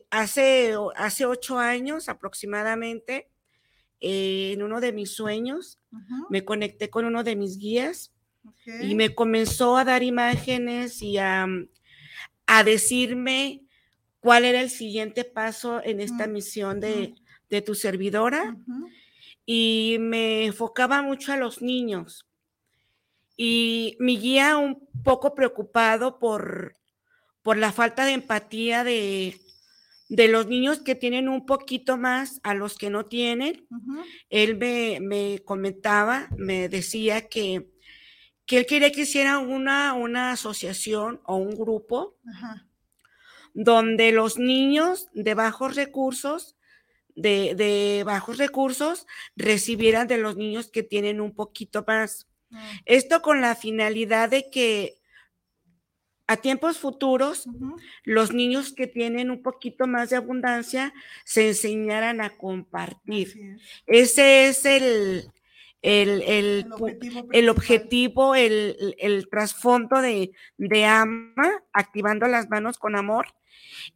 hace, 0.09 0.73
hace 0.95 1.25
ocho 1.27 1.59
años 1.59 2.09
aproximadamente 2.09 3.31
en 4.01 4.63
uno 4.63 4.81
de 4.81 4.91
mis 4.91 5.13
sueños, 5.15 5.79
me 6.29 6.43
conecté 6.43 6.89
con 6.89 7.05
uno 7.05 7.23
de 7.23 7.35
mis 7.35 7.57
guías 7.59 8.11
y 8.81 8.95
me 8.95 9.13
comenzó 9.13 9.77
a 9.77 9.85
dar 9.85 10.01
imágenes 10.01 11.01
y 11.01 11.17
a, 11.17 11.47
decirme 12.65 13.63
cuál 14.19 14.43
era 14.43 14.59
el 14.59 14.69
siguiente 14.69 15.23
paso 15.23 15.81
en 15.83 16.01
esta 16.01 16.27
misión 16.27 16.79
de, 16.79 17.13
tu 17.65 17.75
servidora. 17.75 18.57
Y 19.45 19.97
me 19.99 20.45
enfocaba 20.45 21.01
mucho 21.01 21.31
a 21.31 21.37
los 21.37 21.61
niños. 21.61 22.25
Y 23.37 23.97
mi 23.99 24.17
guía 24.17 24.57
un 24.57 24.87
poco 25.03 25.33
preocupado 25.35 26.19
por, 26.19 26.75
por 27.41 27.57
la 27.57 27.71
falta 27.71 28.05
de 28.05 28.13
empatía 28.13 28.83
de, 28.83 29.39
de 30.11 30.27
los 30.27 30.47
niños 30.47 30.81
que 30.81 30.93
tienen 30.93 31.29
un 31.29 31.45
poquito 31.45 31.95
más 31.97 32.41
a 32.43 32.53
los 32.53 32.77
que 32.77 32.89
no 32.89 33.05
tienen. 33.05 33.65
Él 34.29 34.57
me, 34.57 35.39
comentaba, 35.45 36.27
me 36.35 36.67
decía 36.67 37.29
que, 37.29 37.71
que 38.45 38.57
él 38.57 38.65
quería 38.65 38.91
que 38.91 39.01
hiciera 39.01 39.39
una, 39.39 39.93
una 39.93 40.33
asociación 40.33 41.21
o 41.23 41.37
un 41.37 41.55
grupo 41.55 42.17
donde 43.53 44.11
los 44.11 44.37
niños 44.37 45.07
de 45.13 45.33
bajos 45.33 45.77
recursos 45.77 46.57
de, 47.15 48.03
bajos 48.05 48.37
recursos 48.37 49.07
recibieran 49.37 50.09
de 50.09 50.17
los 50.17 50.35
niños 50.35 50.69
que 50.69 50.83
tienen 50.83 51.21
un 51.21 51.33
poquito 51.33 51.85
más. 51.87 52.27
Mm. 52.49 52.57
Esto 52.85 53.21
con 53.21 53.39
la 53.39 53.55
finalidad 53.55 54.29
de 54.29 54.49
que 54.49 55.00
a 56.27 56.37
tiempos 56.37 56.77
futuros, 56.77 57.47
los 58.03 58.33
niños 58.33 58.73
que 58.73 58.87
tienen 58.87 59.31
un 59.31 59.41
poquito 59.41 59.87
más 59.87 60.09
de 60.09 60.15
abundancia 60.15 60.93
se 61.25 61.49
enseñaran 61.49 62.21
a 62.21 62.29
compartir. 62.37 63.59
Ese 63.85 64.47
es 64.47 64.65
el, 64.65 65.31
el, 65.81 66.21
el, 67.31 67.49
objetivo, 67.49 68.35
el, 68.35 69.27
trasfondo 69.29 70.01
de, 70.01 70.31
de, 70.57 70.85
AMA, 70.85 71.63
activando 71.73 72.27
las 72.27 72.49
manos 72.49 72.77
con 72.77 72.95
amor, 72.95 73.27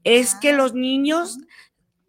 es 0.04 0.36
que 0.36 0.54
los 0.54 0.74
niños 0.74 1.38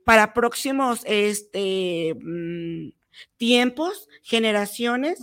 para 0.04 0.32
próximos 0.32 1.02
este, 1.04 2.14
mm, 2.20 2.90
tiempos, 3.36 4.08
generaciones, 4.22 5.18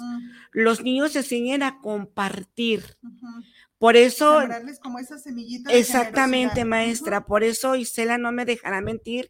los 0.51 0.81
niños 0.81 1.13
se 1.13 1.19
enseñen 1.19 1.63
a 1.63 1.79
compartir. 1.79 2.97
Por 3.83 3.97
eso. 3.97 4.39
como 4.81 4.97
exactamente, 5.67 6.63
maestra. 6.63 7.25
Por 7.25 7.43
eso 7.43 7.75
Isela 7.75 8.17
no 8.17 8.31
me 8.31 8.45
dejará 8.45 8.79
mentir 8.79 9.29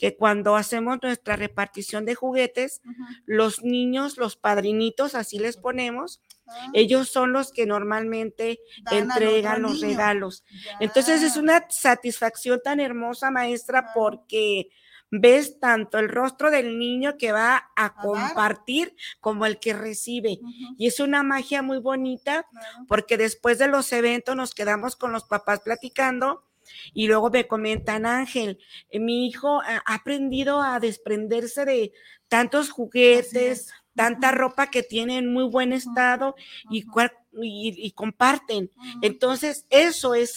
que 0.00 0.16
cuando 0.16 0.56
hacemos 0.56 0.98
nuestra 1.00 1.36
repartición 1.36 2.04
de 2.04 2.16
juguetes, 2.16 2.82
los 3.26 3.62
niños, 3.62 4.16
los 4.16 4.34
padrinitos, 4.34 5.14
así 5.14 5.38
les 5.38 5.56
ponemos, 5.56 6.20
ah. 6.48 6.70
ellos 6.72 7.10
son 7.10 7.32
los 7.32 7.52
que 7.52 7.64
normalmente 7.64 8.58
entregan 8.90 9.62
los 9.62 9.80
regalos. 9.80 10.42
Entonces 10.80 11.22
es 11.22 11.36
una 11.36 11.66
satisfacción 11.70 12.60
tan 12.60 12.80
hermosa, 12.80 13.30
maestra, 13.30 13.92
porque 13.94 14.70
ves 15.12 15.60
tanto 15.60 15.98
el 15.98 16.08
rostro 16.08 16.50
del 16.50 16.78
niño 16.78 17.18
que 17.18 17.32
va 17.32 17.70
a, 17.76 17.94
compartir 17.94 18.96
como 19.20 19.44
el 19.44 19.60
que 19.60 19.74
recibe. 19.74 20.40
Y 20.78 20.86
es 20.86 21.00
una 21.00 21.22
magia 21.22 21.62
muy 21.62 21.78
bonita 21.78 22.46
porque 22.88 23.18
después 23.18 23.58
de 23.58 23.68
los 23.68 23.92
eventos 23.92 24.34
nos 24.34 24.54
quedamos 24.54 24.96
con 24.96 25.12
los 25.12 25.24
papás 25.24 25.60
platicando. 25.60 26.44
Y 26.94 27.08
luego 27.08 27.28
me 27.28 27.46
comentan, 27.46 28.06
Ángel, 28.06 28.58
eh, 28.88 28.98
mi 28.98 29.26
hijo 29.26 29.60
ha 29.60 29.82
aprendido 29.84 30.62
a 30.62 30.80
desprenderse 30.80 31.66
de 31.66 31.92
tantos 32.28 32.70
juguetes, 32.70 33.72
tanta 33.94 34.30
ropa 34.30 34.68
que 34.68 34.82
tiene 34.82 35.18
en 35.18 35.30
muy 35.30 35.44
buen 35.44 35.74
estado 35.74 36.34
y, 36.70 36.86
y, 37.42 37.90
comparten. 37.90 38.70
Entonces, 39.02 39.66
eso 39.68 40.14
es 40.14 40.36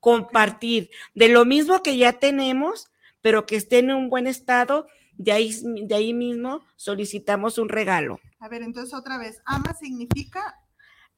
compartir. 0.00 0.88
De 1.14 1.28
lo 1.28 1.44
mismo 1.44 1.82
que 1.82 1.98
ya 1.98 2.14
tenemos, 2.14 2.88
pero 3.20 3.46
que 3.46 3.56
esté 3.56 3.78
en 3.78 3.90
un 3.90 4.10
buen 4.10 4.26
estado, 4.26 4.86
de 5.16 5.32
ahí, 5.32 5.52
de 5.82 5.94
ahí 5.94 6.14
mismo 6.14 6.62
solicitamos 6.76 7.58
un 7.58 7.68
regalo. 7.68 8.20
A 8.40 8.48
ver, 8.48 8.62
entonces 8.62 8.94
otra 8.94 9.18
vez, 9.18 9.40
ama 9.44 9.74
significa 9.74 10.56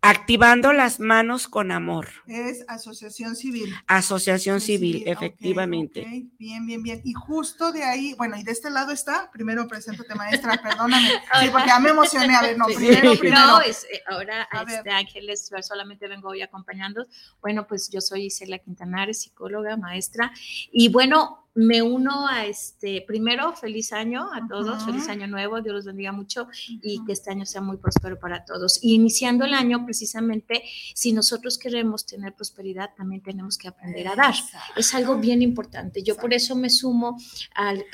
Activando 0.03 0.73
las 0.73 0.99
manos 0.99 1.47
con 1.47 1.71
amor. 1.71 2.09
Es 2.27 2.65
asociación 2.69 3.37
civil. 3.37 3.75
Asociación 3.87 4.63
civil, 4.63 5.03
efectivamente. 5.05 6.31
Bien, 6.39 6.65
bien, 6.65 6.83
bien. 6.83 7.03
Y 7.05 7.13
justo 7.13 7.71
de 7.71 7.85
ahí, 7.85 8.15
bueno, 8.15 8.39
y 8.39 8.43
de 8.43 8.51
este 8.51 8.71
lado 8.71 8.93
está, 8.93 9.31
primero 9.31 9.69
preséntate 9.69 10.15
maestra, 10.15 10.59
perdóname, 10.63 11.07
sí, 11.43 11.49
porque 11.53 11.69
ya 11.69 11.79
me 11.81 11.91
emocioné, 11.91 12.35
a 12.35 12.41
ver, 12.41 12.57
no, 12.57 12.65
primero, 12.65 13.13
primero. 13.15 13.47
No, 13.47 13.61
es, 13.61 13.85
eh, 13.93 14.01
ahora 14.11 14.49
este, 14.67 14.91
Ángeles, 14.91 15.51
solamente 15.61 16.09
vengo 16.09 16.31
hoy 16.31 16.41
acompañando. 16.41 17.07
Bueno, 17.43 17.67
pues 17.67 17.91
yo 17.91 18.01
soy 18.01 18.27
Isela 18.27 18.59
Quintanares, 18.59 19.21
psicóloga, 19.21 19.77
maestra, 19.77 20.33
y 20.73 20.89
bueno, 20.89 21.40
me 21.55 21.83
uno 21.83 22.29
a 22.29 22.47
este, 22.47 23.03
primero, 23.07 23.53
feliz 23.55 23.93
año 23.93 24.29
a 24.33 24.47
todos, 24.47 24.85
feliz 24.85 25.09
año 25.09 25.27
nuevo, 25.27 25.61
Dios 25.61 25.75
los 25.75 25.85
bendiga 25.85 26.13
mucho 26.13 26.49
y 26.69 27.05
que 27.05 27.13
este 27.13 27.31
año 27.31 27.45
sea 27.45 27.61
muy 27.61 27.77
próspero 27.77 28.19
para 28.19 28.45
todos. 28.45 28.79
Y 28.83 28.95
iniciando 28.95 29.45
el 29.45 29.55
año, 29.55 29.85
precisamente, 29.85 30.63
si 30.95 31.13
nosotros 31.13 31.59
queremos 31.59 32.07
tener 32.07 32.35
prosperidad, 32.35 32.91
también 32.97 33.23
tenemos 33.23 33.59
que 33.59 33.69
aprender 33.69 34.09
a 34.09 34.17
dar. 34.17 34.35
Es 34.77 34.95
algo 34.95 35.17
bien 35.17 35.43
importante. 35.43 36.03
Yo 36.03 36.17
por 36.17 36.33
eso 36.33 36.55
me 36.55 36.71
sumo 36.71 37.19
al, 37.55 37.85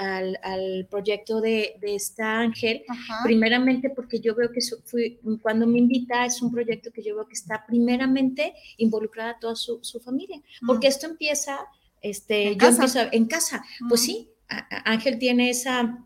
proyecto 0.90 1.40
de, 1.40 1.76
de, 1.80 1.94
esta 1.94 2.40
Ángel, 2.40 2.82
primeramente 3.24 3.90
porque 3.90 4.20
yo 4.20 4.34
veo 4.34 4.50
que 4.52 4.60
fui, 4.84 5.18
cuando 5.40 5.66
me 5.66 5.78
invita 5.78 6.24
es 6.24 6.42
un 6.42 6.50
proyecto 6.50 6.90
que 6.92 7.02
yo 7.02 7.14
veo 7.14 7.26
que 7.26 7.34
está 7.34 7.64
primeramente 7.66 8.54
involucrada 8.76 9.38
toda 9.38 9.56
su, 9.56 9.80
familia, 10.04 10.40
porque 10.66 10.88
esto 10.88 11.06
empieza 11.06 11.58
este, 12.10 12.48
¿En 12.48 12.52
yo 12.54 12.58
casa? 12.58 12.84
empiezo 12.84 13.08
en 13.12 13.26
casa. 13.26 13.64
Pues 13.88 14.02
sí, 14.02 14.30
Ángel 14.84 15.18
tiene 15.18 15.50
esa, 15.50 16.04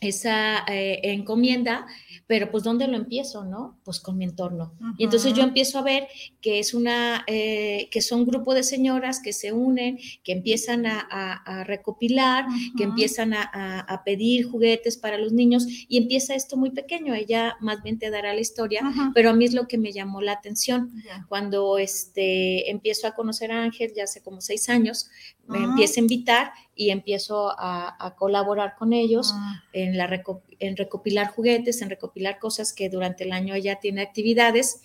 esa 0.00 0.64
eh, 0.68 1.00
encomienda 1.02 1.86
pero 2.26 2.50
pues 2.50 2.62
¿dónde 2.62 2.88
lo 2.88 2.96
empiezo, 2.96 3.44
no? 3.44 3.78
Pues 3.84 4.00
con 4.00 4.16
mi 4.16 4.24
entorno. 4.24 4.74
Y 4.96 5.04
entonces 5.04 5.34
yo 5.34 5.42
empiezo 5.42 5.78
a 5.78 5.82
ver 5.82 6.08
que 6.40 6.58
es 6.58 6.72
una, 6.72 7.24
eh, 7.26 7.88
que 7.90 8.00
son 8.00 8.20
un 8.20 8.26
grupo 8.26 8.54
de 8.54 8.62
señoras 8.62 9.20
que 9.22 9.32
se 9.32 9.52
unen, 9.52 9.98
que 10.22 10.32
empiezan 10.32 10.86
a, 10.86 11.64
recopilar, 11.66 12.46
que 12.76 12.84
empiezan 12.84 13.34
a, 13.34 14.02
pedir 14.04 14.46
juguetes 14.46 14.96
para 14.96 15.18
los 15.18 15.32
niños 15.32 15.66
y 15.88 15.98
empieza 15.98 16.34
esto 16.34 16.56
muy 16.56 16.70
pequeño, 16.70 17.14
ella 17.14 17.56
más 17.60 17.82
bien 17.82 17.98
te 17.98 18.10
dará 18.10 18.34
la 18.34 18.40
historia, 18.40 18.82
pero 19.14 19.30
a 19.30 19.32
mí 19.34 19.44
es 19.44 19.54
lo 19.54 19.66
que 19.68 19.78
me 19.78 19.92
llamó 19.92 20.20
la 20.20 20.32
atención. 20.32 20.92
Cuando 21.28 21.78
este, 21.78 22.70
empiezo 22.70 23.06
a 23.06 23.14
conocer 23.14 23.52
a 23.52 23.62
Ángel, 23.62 23.92
ya 23.94 24.04
hace 24.04 24.22
como 24.22 24.40
seis 24.40 24.68
años, 24.68 25.10
me 25.46 25.58
empieza 25.58 26.00
a 26.00 26.02
invitar 26.02 26.52
y 26.74 26.90
empiezo 26.90 27.52
a, 27.56 28.14
colaborar 28.16 28.74
con 28.76 28.92
ellos 28.92 29.32
ah. 29.34 29.62
en, 29.72 29.96
la 29.96 30.22
en 30.58 30.76
recopilar 30.76 31.28
juguetes, 31.28 31.82
en 31.82 31.90
recopilar 31.90 32.38
cosas 32.38 32.72
que 32.72 32.88
durante 32.88 33.24
el 33.24 33.32
año 33.32 33.54
ella 33.54 33.76
tiene 33.76 34.02
actividades. 34.02 34.80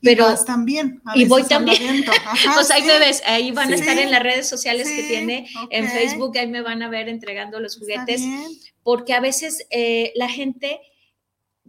Pero, 0.00 0.26
y 0.30 0.44
también. 0.44 1.02
Y 1.14 1.24
voy 1.26 1.42
también. 1.44 2.04
pues 2.54 2.70
ahí 2.72 2.82
me 2.82 2.98
ves, 2.98 3.22
ahí 3.26 3.50
van 3.50 3.72
a 3.72 3.74
estar 3.74 3.98
en 3.98 4.10
las 4.10 4.22
redes 4.22 4.48
sociales 4.48 4.88
que 4.88 5.02
tiene, 5.04 5.46
en 5.70 5.88
Facebook, 5.88 6.36
ahí 6.38 6.48
me 6.48 6.62
van 6.62 6.82
a 6.82 6.88
ver 6.88 7.08
entregando 7.08 7.60
los 7.60 7.78
juguetes, 7.78 8.22
porque 8.82 9.12
a 9.12 9.20
veces 9.20 9.66
eh, 9.70 10.12
la 10.14 10.28
gente 10.28 10.80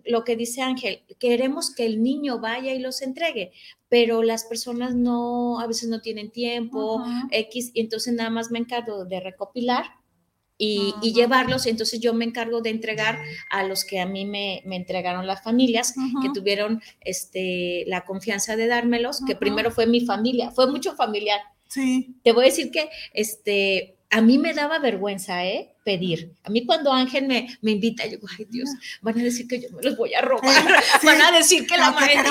lo 0.05 0.23
que 0.23 0.35
dice 0.35 0.61
Ángel, 0.61 1.01
queremos 1.19 1.73
que 1.73 1.85
el 1.85 2.01
niño 2.03 2.39
vaya 2.39 2.73
y 2.73 2.79
los 2.79 3.01
entregue, 3.01 3.51
pero 3.89 4.23
las 4.23 4.45
personas 4.45 4.95
no, 4.95 5.59
a 5.59 5.67
veces 5.67 5.89
no 5.89 6.01
tienen 6.01 6.31
tiempo, 6.31 7.03
X, 7.31 7.71
y 7.73 7.81
entonces 7.81 8.13
nada 8.13 8.29
más 8.29 8.51
me 8.51 8.59
encargo 8.59 9.05
de 9.05 9.19
recopilar 9.19 9.85
y, 10.57 10.93
llevarlos, 11.13 11.65
y 11.65 11.69
entonces 11.69 11.99
yo 11.99 12.13
me 12.13 12.25
encargo 12.25 12.61
de 12.61 12.69
entregar 12.69 13.19
a 13.49 13.63
los 13.63 13.83
que 13.83 13.99
a 13.99 14.05
mí 14.05 14.25
me, 14.25 14.63
entregaron 14.75 15.27
las 15.27 15.43
familias, 15.43 15.93
que 16.21 16.29
tuvieron 16.33 16.81
este, 17.01 17.83
la 17.87 18.05
confianza 18.05 18.55
de 18.55 18.67
dármelos, 18.67 19.21
que 19.27 19.35
primero 19.35 19.71
fue 19.71 19.85
mi 19.85 20.01
familia, 20.01 20.51
fue 20.51 20.71
mucho 20.71 20.95
familiar. 20.95 21.41
Sí. 21.67 22.15
Te 22.23 22.31
voy 22.31 22.45
a 22.45 22.47
decir 22.47 22.71
que 22.71 22.89
este, 23.13 23.94
a 24.09 24.21
mí 24.21 24.37
me 24.37 24.53
daba 24.53 24.79
vergüenza, 24.79 25.45
¿eh? 25.45 25.75
pedir. 25.85 26.33
A 26.43 26.49
mí 26.49 26.65
cuando 26.65 26.91
Ángel 26.91 27.27
me, 27.27 27.57
me 27.61 27.71
invita, 27.71 28.03
yo 28.05 28.11
digo, 28.11 28.27
ay 28.37 28.45
Dios, 28.49 28.69
van 29.01 29.19
a 29.19 29.23
decir 29.23 29.47
que 29.47 29.61
yo 29.61 29.69
me 29.69 29.83
los 29.83 29.95
voy 29.95 30.15
a 30.15 30.21
robar, 30.21 30.43
van 31.03 31.21
a 31.21 31.31
decir 31.31 31.67
que 31.67 31.77
la, 31.77 31.91
maestra, 31.91 32.23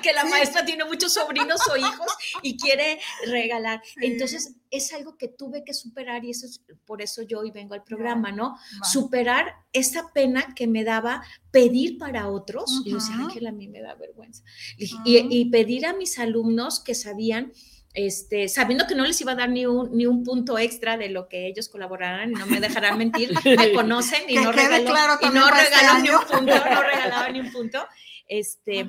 que, 0.00 0.12
la 0.12 0.24
maestra 0.24 0.64
tiene 0.64 0.84
muchos 0.86 1.12
sobrinos 1.12 1.60
o 1.70 1.76
hijos 1.76 2.06
y 2.40 2.56
quiere 2.56 2.98
regalar. 3.26 3.82
Entonces, 4.00 4.54
es 4.70 4.92
algo 4.94 5.18
que 5.18 5.28
tuve 5.28 5.64
que 5.64 5.74
superar 5.74 6.24
y 6.24 6.30
eso 6.30 6.46
es 6.46 6.62
por 6.86 7.02
eso 7.02 7.20
yo 7.20 7.40
hoy 7.40 7.50
vengo 7.50 7.74
al 7.74 7.84
programa, 7.84 8.32
¿no? 8.32 8.56
Superar 8.82 9.54
esa 9.74 10.10
pena 10.14 10.54
que 10.56 10.66
me 10.66 10.82
daba 10.82 11.22
pedir 11.50 11.98
para 11.98 12.28
otros. 12.28 12.80
Y 12.86 12.90
yo 12.90 12.96
decía, 12.96 13.16
Ángel, 13.16 13.46
a 13.46 13.52
mí 13.52 13.68
me 13.68 13.82
da 13.82 13.94
vergüenza. 13.96 14.42
y 14.78 15.44
pedir 15.50 15.84
a 15.84 15.92
mis 15.92 16.18
alumnos 16.18 16.80
que 16.80 16.94
sabían 16.94 17.52
este, 17.94 18.48
sabiendo 18.48 18.86
que 18.86 18.94
no 18.94 19.04
les 19.04 19.20
iba 19.20 19.32
a 19.32 19.36
dar 19.36 19.50
ni 19.50 19.66
un, 19.66 19.94
ni 19.96 20.06
un 20.06 20.24
punto 20.24 20.58
extra 20.58 20.96
de 20.96 21.08
lo 21.08 21.28
que 21.28 21.46
ellos 21.46 21.68
colaboraran 21.68 22.30
y 22.30 22.34
no 22.34 22.46
me 22.46 22.60
dejarán 22.60 22.98
mentir, 22.98 23.32
me 23.44 23.72
conocen 23.72 24.22
y 24.28 24.36
no 24.36 24.52
regaló, 24.52 25.18
y 25.20 25.28
no 25.30 25.50
regaló 25.50 25.98
ni 26.00 26.10
un 26.10 26.20
punto, 26.20 26.54
no 26.54 26.82
regalaba 26.82 27.28
ni 27.28 27.40
un 27.40 27.52
punto. 27.52 27.86
Este, 28.26 28.88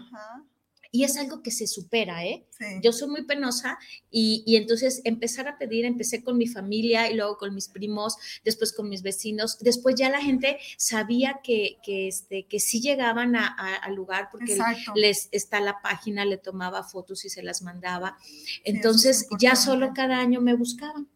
y 0.96 1.06
es 1.06 1.18
algo 1.18 1.42
que 1.42 1.50
se 1.50 1.66
supera, 1.66 2.24
¿eh? 2.24 2.46
Yo 2.84 2.94
soy 2.94 3.10
muy 3.10 3.24
penosa 3.24 3.80
y, 4.12 4.44
y, 4.46 4.58
entonces 4.58 5.02
empezar 5.06 5.48
a 5.48 5.58
pedir, 5.58 5.86
empecé 5.86 6.24
con 6.24 6.38
mi 6.38 6.48
familia 6.48 7.10
y 7.10 7.16
luego 7.16 7.38
con 7.38 7.56
mis 7.56 7.68
primos, 7.68 8.16
después 8.46 8.74
con 8.74 8.90
mis 8.90 9.02
vecinos, 9.02 9.58
después 9.60 9.96
ya 9.96 10.12
la 10.12 10.22
gente 10.22 10.60
sabía 10.78 11.40
que, 11.44 11.80
que, 11.84 12.08
este, 12.08 12.46
que 12.46 12.60
sí 12.60 12.80
llegaban 12.80 13.36
al 13.36 13.96
lugar 13.96 14.30
porque 14.32 14.56
les 14.94 15.30
está 15.32 15.60
la 15.62 15.82
página, 15.82 16.26
le 16.26 16.38
tomaba 16.38 16.84
fotos 16.84 17.26
y 17.26 17.30
se 17.30 17.42
las 17.42 17.64
mandaba. 17.64 18.16
Entonces 18.64 19.28
ya 19.40 19.56
solo 19.56 19.94
cada 19.96 20.20
año 20.20 20.42
me 20.42 20.54
buscaban 20.54 21.08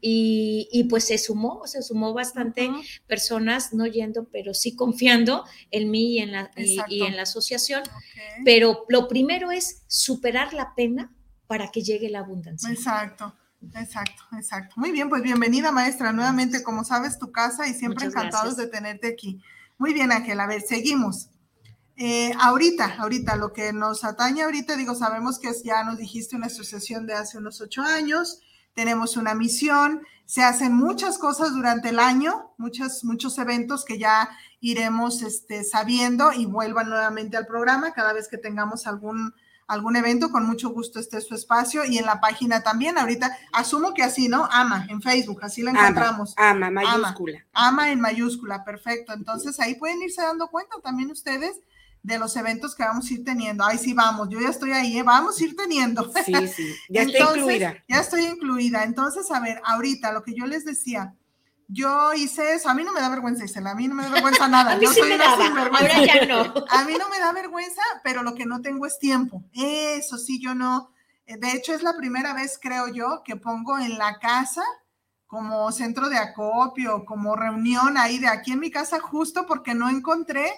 y, 0.00 0.86
pues 0.90 1.04
se 1.04 1.18
sumó, 1.18 1.66
se 1.66 1.82
sumó 1.82 2.12
bastante 2.12 2.70
personas, 3.06 3.72
no 3.72 3.86
yendo, 3.86 4.28
pero 4.30 4.54
sí 4.54 4.74
confiando 4.74 5.44
en 5.70 5.90
mí 5.90 6.14
y 6.14 6.18
en 6.18 6.32
la, 6.32 6.50
y, 6.56 7.02
en 7.02 7.16
la 7.16 7.22
asociación. 7.22 7.82
Pero 8.44 8.84
lo 8.88 9.08
primero 9.08 9.50
es 9.50 9.82
superar 9.86 10.54
la 10.54 10.74
pena 10.74 11.14
para 11.46 11.70
que 11.70 11.82
llegue 11.82 12.10
la 12.10 12.20
abundancia. 12.20 12.70
Exacto. 12.70 13.34
Exacto, 13.74 14.22
exacto. 14.36 14.74
Muy 14.76 14.92
bien, 14.92 15.08
pues 15.08 15.20
bienvenida 15.22 15.72
maestra, 15.72 16.12
nuevamente, 16.12 16.62
como 16.62 16.84
sabes, 16.84 17.18
tu 17.18 17.32
casa 17.32 17.66
y 17.66 17.74
siempre 17.74 18.06
encantados 18.06 18.56
de 18.56 18.68
tenerte 18.68 19.08
aquí. 19.08 19.42
Muy 19.78 19.92
bien, 19.92 20.12
Ángel, 20.12 20.38
a 20.38 20.46
ver, 20.46 20.60
seguimos. 20.60 21.30
Eh, 21.96 22.32
ahorita, 22.40 22.96
ahorita, 22.98 23.34
lo 23.34 23.52
que 23.52 23.72
nos 23.72 24.04
atañe 24.04 24.42
ahorita, 24.42 24.76
digo, 24.76 24.94
sabemos 24.94 25.40
que 25.40 25.50
ya 25.64 25.82
nos 25.82 25.98
dijiste 25.98 26.36
una 26.36 26.46
asociación 26.46 27.06
de 27.06 27.14
hace 27.14 27.38
unos 27.38 27.60
ocho 27.60 27.82
años, 27.82 28.40
tenemos 28.74 29.16
una 29.16 29.34
misión, 29.34 30.02
se 30.24 30.42
hacen 30.42 30.74
muchas 30.74 31.18
cosas 31.18 31.52
durante 31.52 31.88
el 31.88 31.98
año, 31.98 32.52
muchos, 32.58 33.02
muchos 33.04 33.38
eventos 33.38 33.84
que 33.84 33.98
ya 33.98 34.28
iremos 34.60 35.22
este, 35.22 35.64
sabiendo 35.64 36.32
y 36.32 36.46
vuelvan 36.46 36.90
nuevamente 36.90 37.36
al 37.36 37.46
programa 37.46 37.92
cada 37.92 38.12
vez 38.12 38.28
que 38.28 38.36
tengamos 38.36 38.86
algún, 38.86 39.34
algún 39.66 39.96
evento, 39.96 40.30
con 40.30 40.46
mucho 40.46 40.70
gusto 40.70 41.00
esté 41.00 41.20
su 41.20 41.34
espacio 41.34 41.84
y 41.84 41.98
en 41.98 42.06
la 42.06 42.20
página 42.20 42.62
también, 42.62 42.98
ahorita 42.98 43.36
asumo 43.52 43.94
que 43.94 44.02
así, 44.02 44.28
¿no? 44.28 44.48
Ama, 44.50 44.86
en 44.90 45.00
Facebook, 45.00 45.40
así 45.42 45.62
la 45.62 45.70
encontramos. 45.70 46.34
Ama, 46.36 46.70
mayúscula. 46.70 47.44
ama 47.52 47.90
en 47.90 48.00
mayúscula, 48.00 48.64
perfecto. 48.64 49.12
Entonces 49.12 49.58
ahí 49.60 49.76
pueden 49.76 50.02
irse 50.02 50.22
dando 50.22 50.48
cuenta 50.48 50.76
también 50.82 51.10
ustedes 51.10 51.60
de 52.02 52.18
los 52.18 52.36
eventos 52.36 52.74
que 52.74 52.82
vamos 52.82 53.10
a 53.10 53.14
ir 53.14 53.24
teniendo. 53.24 53.64
Ay, 53.64 53.78
sí, 53.78 53.92
vamos, 53.92 54.28
yo 54.30 54.40
ya 54.40 54.48
estoy 54.48 54.72
ahí, 54.72 54.98
¿eh? 54.98 55.02
vamos 55.02 55.38
a 55.40 55.44
ir 55.44 55.56
teniendo. 55.56 56.10
Sí, 56.24 56.34
sí, 56.48 56.74
ya 56.88 57.02
estoy 57.04 57.38
incluida. 57.38 57.84
Ya 57.88 58.00
estoy 58.00 58.24
incluida. 58.24 58.84
Entonces, 58.84 59.30
a 59.30 59.40
ver, 59.40 59.60
ahorita 59.64 60.12
lo 60.12 60.22
que 60.22 60.34
yo 60.34 60.46
les 60.46 60.64
decía, 60.64 61.14
yo 61.68 62.14
hice 62.14 62.54
eso, 62.54 62.70
a 62.70 62.74
mí 62.74 62.82
no 62.82 62.92
me 62.92 63.00
da 63.00 63.10
vergüenza, 63.10 63.44
Isela, 63.44 63.72
a 63.72 63.74
mí 63.74 63.88
no 63.88 63.94
me 63.94 64.04
da 64.04 64.10
vergüenza 64.10 64.48
nada. 64.48 64.72
a 64.72 64.76
mí 64.76 64.86
sí 64.86 65.02
me 65.02 65.18
daba, 65.18 65.46
ahora 65.46 66.04
ya 66.04 66.26
no. 66.26 66.54
A 66.70 66.84
mí 66.84 66.94
no 66.98 67.08
me 67.10 67.18
da 67.18 67.32
vergüenza, 67.32 67.82
pero 68.02 68.22
lo 68.22 68.34
que 68.34 68.46
no 68.46 68.62
tengo 68.62 68.86
es 68.86 68.98
tiempo. 68.98 69.44
Eso 69.52 70.16
sí, 70.16 70.40
yo 70.40 70.54
no. 70.54 70.92
Eh, 71.26 71.36
de 71.36 71.52
hecho, 71.52 71.74
es 71.74 71.82
la 71.82 71.96
primera 71.96 72.32
vez, 72.32 72.58
creo 72.60 72.88
yo, 72.88 73.22
que 73.24 73.36
pongo 73.36 73.78
en 73.78 73.98
la 73.98 74.18
casa 74.18 74.62
como 75.26 75.70
centro 75.72 76.08
de 76.08 76.16
acopio, 76.16 77.04
como 77.04 77.36
reunión 77.36 77.98
ahí 77.98 78.18
de 78.18 78.28
aquí 78.28 78.52
en 78.52 78.60
mi 78.60 78.70
casa, 78.70 78.98
justo 78.98 79.44
porque 79.46 79.74
no 79.74 79.90
encontré 79.90 80.50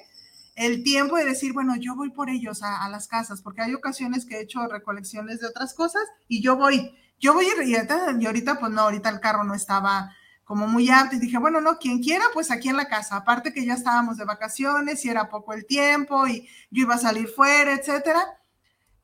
el 0.60 0.82
tiempo 0.82 1.16
de 1.16 1.24
decir, 1.24 1.54
bueno, 1.54 1.74
yo 1.76 1.96
voy 1.96 2.10
por 2.10 2.28
ellos 2.28 2.62
a, 2.62 2.86
las 2.90 3.08
casas, 3.08 3.40
porque 3.40 3.62
hay 3.62 3.72
ocasiones 3.72 4.26
que 4.26 4.36
he 4.36 4.42
hecho 4.42 4.66
recolecciones 4.68 5.40
de 5.40 5.46
otras 5.46 5.72
cosas 5.72 6.02
y 6.28 6.42
yo 6.42 6.54
voy, 6.54 6.94
yo 7.18 7.32
voy 7.32 7.46
y 7.64 7.74
ahorita, 7.74 8.14
y 8.20 8.26
ahorita 8.26 8.60
pues 8.60 8.70
no, 8.70 8.82
ahorita 8.82 9.08
el 9.08 9.20
carro 9.20 9.42
no 9.42 9.54
estaba 9.54 10.14
como 10.44 10.66
muy 10.66 10.90
apto 10.90 11.16
y 11.16 11.18
dije, 11.18 11.38
bueno, 11.38 11.62
no, 11.62 11.78
quien 11.78 12.02
quiera, 12.02 12.24
pues 12.34 12.50
aquí 12.50 12.68
en 12.68 12.76
la 12.76 12.88
casa, 12.88 13.16
aparte 13.16 13.54
que 13.54 13.64
ya 13.64 13.72
estábamos 13.72 14.18
de 14.18 14.26
vacaciones 14.26 15.02
y 15.02 15.08
era 15.08 15.30
poco 15.30 15.54
el 15.54 15.64
tiempo 15.64 16.26
y 16.26 16.46
yo 16.70 16.82
iba 16.82 16.96
a 16.96 16.98
salir 16.98 17.28
fuera, 17.28 17.72
etcétera. 17.72 18.20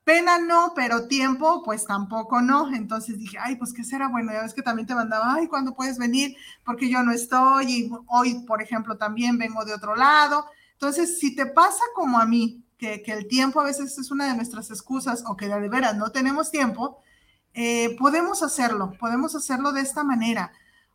Pena 0.04 0.38
no, 0.38 0.72
pero 0.76 1.08
tiempo, 1.08 1.62
pues 1.64 1.86
tampoco 1.86 2.42
no. 2.42 2.72
Entonces 2.74 3.18
dije, 3.18 3.38
ay, 3.40 3.56
pues 3.56 3.72
qué 3.72 3.82
será 3.82 4.08
bueno. 4.08 4.30
Ya 4.32 4.42
ves 4.42 4.54
que 4.54 4.62
también 4.62 4.86
te 4.86 4.94
mandaba, 4.94 5.34
ay, 5.34 5.48
¿cuándo 5.48 5.74
puedes 5.74 5.98
venir? 5.98 6.36
Porque 6.64 6.88
yo 6.88 7.02
no 7.02 7.12
estoy. 7.12 7.72
Y 7.72 7.90
hoy, 8.06 8.44
por 8.46 8.62
ejemplo, 8.62 8.96
también 8.96 9.36
vengo 9.36 9.64
de 9.64 9.74
otro 9.74 9.96
lado. 9.96 10.46
Entonces, 10.76 11.18
si 11.18 11.34
te 11.34 11.46
pasa 11.46 11.82
como 11.94 12.18
a 12.18 12.26
mí, 12.26 12.62
que, 12.76 13.02
el 13.06 13.28
tiempo 13.28 13.60
a 13.60 13.64
veces 13.64 13.96
es 13.98 14.10
una 14.10 14.26
de 14.26 14.36
nuestras 14.36 14.70
excusas 14.70 15.24
o 15.26 15.36
que 15.36 15.48
de 15.48 15.68
veras 15.68 15.96
no 15.96 16.10
tenemos 16.10 16.50
tiempo, 16.50 17.00
eh, 17.54 17.96
podemos 17.98 18.42
hacerlo, 18.42 18.92
podemos 19.00 19.34
hacerlo 19.34 19.72
de 19.72 19.80
esta 19.80 20.04
manera. 20.04 20.52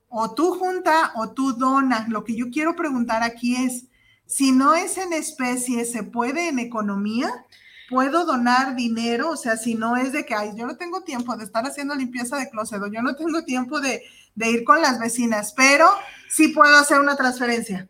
O 0.07 0.35
tú 0.35 0.53
junta 0.53 1.13
o 1.15 1.31
tú 1.31 1.53
dona. 1.53 2.05
Lo 2.09 2.23
que 2.23 2.35
yo 2.35 2.51
quiero 2.51 2.75
preguntar 2.75 3.23
aquí 3.23 3.55
es, 3.55 3.85
si 4.27 4.51
no 4.51 4.75
es 4.75 4.97
en 4.97 5.13
especie, 5.13 5.85
¿se 5.85 6.03
puede 6.03 6.49
en 6.49 6.59
economía? 6.59 7.45
¿Puedo 7.89 8.25
donar 8.25 8.75
dinero? 8.75 9.31
O 9.31 9.37
sea, 9.37 9.57
si 9.57 9.73
no 9.73 9.97
es 9.97 10.11
de 10.11 10.25
que, 10.25 10.35
ay, 10.35 10.51
yo 10.55 10.67
no 10.67 10.77
tengo 10.77 11.01
tiempo 11.01 11.35
de 11.35 11.45
estar 11.45 11.65
haciendo 11.65 11.95
limpieza 11.95 12.37
de 12.37 12.49
closet, 12.49 12.81
yo 12.93 13.01
no 13.01 13.15
tengo 13.15 13.43
tiempo 13.43 13.81
de, 13.81 14.03
de 14.35 14.51
ir 14.51 14.63
con 14.63 14.81
las 14.81 14.99
vecinas, 14.99 15.53
pero 15.53 15.89
sí 16.29 16.49
puedo 16.49 16.77
hacer 16.77 16.99
una 16.99 17.15
transferencia. 17.15 17.89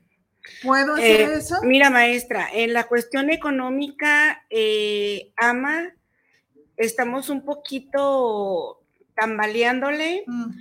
¿Puedo 0.64 0.94
hacer 0.94 1.22
eh, 1.22 1.34
eso? 1.36 1.56
Mira, 1.64 1.90
maestra, 1.90 2.48
en 2.52 2.74
la 2.74 2.86
cuestión 2.86 3.30
económica, 3.30 4.44
eh, 4.50 5.32
AMA, 5.38 5.94
estamos 6.78 7.30
un 7.30 7.46
poquito 7.46 8.82
tambaleándole. 9.16 10.24
Mm. 10.28 10.52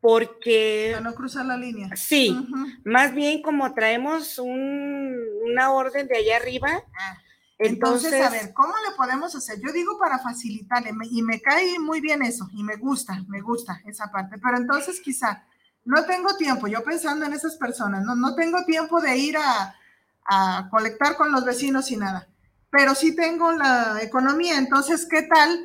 Porque. 0.00 0.90
Para 0.92 1.10
no 1.10 1.14
cruzar 1.14 1.46
la 1.46 1.56
línea. 1.56 1.90
Sí, 1.96 2.36
más 2.84 3.14
bien 3.14 3.42
como 3.42 3.74
traemos 3.74 4.38
una 4.38 5.72
orden 5.72 6.06
de 6.06 6.18
allá 6.18 6.36
arriba. 6.36 6.84
Ah, 6.98 7.18
entonces, 7.58 8.12
entonces, 8.12 8.26
a 8.26 8.44
ver, 8.44 8.52
¿cómo 8.52 8.74
le 8.88 8.94
podemos 8.96 9.34
hacer? 9.34 9.58
Yo 9.60 9.72
digo 9.72 9.98
para 9.98 10.18
facilitarle, 10.18 10.90
y 11.10 11.22
me 11.22 11.40
cae 11.40 11.78
muy 11.78 12.00
bien 12.00 12.22
eso, 12.22 12.48
y 12.52 12.62
me 12.62 12.76
gusta, 12.76 13.24
me 13.28 13.40
gusta 13.40 13.80
esa 13.86 14.12
parte, 14.12 14.36
pero 14.38 14.58
entonces 14.58 15.00
quizá 15.00 15.42
no 15.86 16.04
tengo 16.04 16.36
tiempo, 16.36 16.66
yo 16.66 16.84
pensando 16.84 17.24
en 17.24 17.32
esas 17.32 17.56
personas, 17.56 18.04
no, 18.04 18.14
no 18.14 18.34
tengo 18.34 18.64
tiempo 18.64 19.00
de 19.00 19.16
ir 19.16 19.36
a, 19.38 19.74
a 20.24 20.68
colectar 20.70 21.16
con 21.16 21.32
los 21.32 21.44
vecinos 21.44 21.90
y 21.90 21.96
nada, 21.96 22.28
pero 22.70 22.94
sí 22.94 23.16
tengo 23.16 23.52
la 23.52 23.98
economía, 24.02 24.58
entonces, 24.58 25.06
¿qué 25.08 25.22
tal 25.22 25.58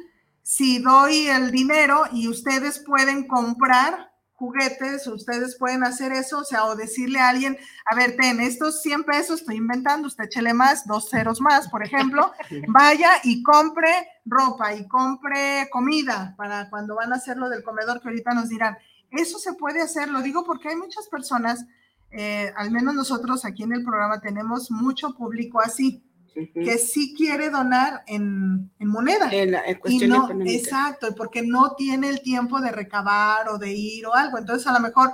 si 0.43 0.79
doy 0.79 1.27
el 1.27 1.51
dinero 1.51 2.05
y 2.11 2.27
ustedes 2.27 2.79
pueden 2.79 3.27
comprar 3.27 4.11
juguetes, 4.41 5.05
ustedes 5.05 5.55
pueden 5.55 5.83
hacer 5.83 6.11
eso, 6.11 6.39
o 6.39 6.43
sea, 6.43 6.65
o 6.65 6.75
decirle 6.75 7.19
a 7.19 7.29
alguien, 7.29 7.59
a 7.85 7.95
ver, 7.95 8.15
ten 8.17 8.41
estos 8.41 8.81
100 8.81 9.03
pesos, 9.03 9.41
estoy 9.41 9.57
inventando, 9.57 10.07
usted 10.07 10.23
échele 10.23 10.51
más, 10.55 10.87
dos 10.87 11.09
ceros 11.11 11.39
más, 11.39 11.69
por 11.69 11.85
ejemplo, 11.85 12.33
vaya 12.67 13.11
y 13.23 13.43
compre 13.43 14.07
ropa 14.25 14.73
y 14.73 14.87
compre 14.87 15.69
comida 15.71 16.33
para 16.37 16.71
cuando 16.71 16.95
van 16.95 17.13
a 17.13 17.17
hacer 17.17 17.37
lo 17.37 17.49
del 17.49 17.63
comedor 17.63 18.01
que 18.01 18.07
ahorita 18.07 18.33
nos 18.33 18.49
dirán. 18.49 18.75
Eso 19.11 19.39
se 19.39 19.53
puede 19.53 19.81
hacer, 19.81 20.09
lo 20.09 20.21
digo 20.21 20.43
porque 20.43 20.69
hay 20.69 20.75
muchas 20.75 21.07
personas, 21.09 21.65
eh, 22.11 22.51
al 22.55 22.71
menos 22.71 22.95
nosotros 22.95 23.45
aquí 23.45 23.63
en 23.63 23.73
el 23.73 23.83
programa 23.83 24.21
tenemos 24.21 24.71
mucho 24.71 25.13
público 25.13 25.59
así, 25.61 26.03
que 26.33 26.77
sí 26.77 27.13
quiere 27.15 27.49
donar 27.49 28.03
en, 28.07 28.71
moneda. 28.79 29.29
En, 29.31 29.79
cuestión 29.79 30.13
económica. 30.13 30.51
Exacto, 30.51 31.13
porque 31.15 31.41
no 31.41 31.75
tiene 31.75 32.09
el 32.09 32.21
tiempo 32.21 32.61
de 32.61 32.71
recabar 32.71 33.49
o 33.49 33.57
de 33.57 33.73
ir 33.73 34.05
o 34.05 34.15
algo. 34.15 34.37
Entonces, 34.37 34.65
a 34.67 34.71
lo 34.71 34.79
mejor 34.79 35.13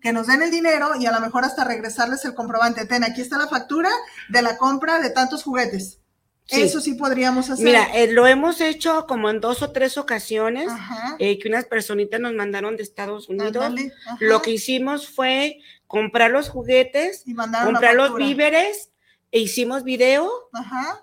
que 0.00 0.12
nos 0.12 0.26
den 0.26 0.42
el 0.42 0.50
dinero 0.50 0.90
y 0.98 1.06
a 1.06 1.12
lo 1.12 1.20
mejor 1.20 1.44
hasta 1.44 1.64
regresarles 1.64 2.24
el 2.24 2.34
comprobante. 2.34 2.86
Ten, 2.86 3.04
aquí 3.04 3.20
está 3.20 3.38
la 3.38 3.48
factura 3.48 3.90
de 4.28 4.42
la 4.42 4.56
compra 4.56 5.00
de 5.00 5.10
tantos 5.10 5.42
juguetes. 5.42 5.99
Eso 6.50 6.80
sí 6.80 6.94
podríamos 6.94 7.50
hacer. 7.50 7.64
Mira, 7.64 7.84
eh, 7.94 8.12
lo 8.12 8.26
hemos 8.26 8.60
hecho 8.60 9.06
como 9.06 9.30
en 9.30 9.40
dos 9.40 9.62
o 9.62 9.70
tres 9.70 9.96
ocasiones, 9.98 10.70
eh, 11.18 11.38
que 11.38 11.48
unas 11.48 11.66
personitas 11.66 12.20
nos 12.20 12.34
mandaron 12.34 12.76
de 12.76 12.82
Estados 12.82 13.28
Unidos. 13.28 13.72
Lo 14.20 14.42
que 14.42 14.52
hicimos 14.52 15.08
fue 15.08 15.60
comprar 15.86 16.30
los 16.30 16.48
juguetes, 16.48 17.24
comprar 17.64 17.94
los 17.94 18.14
víveres, 18.14 18.90
e 19.32 19.40
hicimos 19.40 19.84
video. 19.84 20.30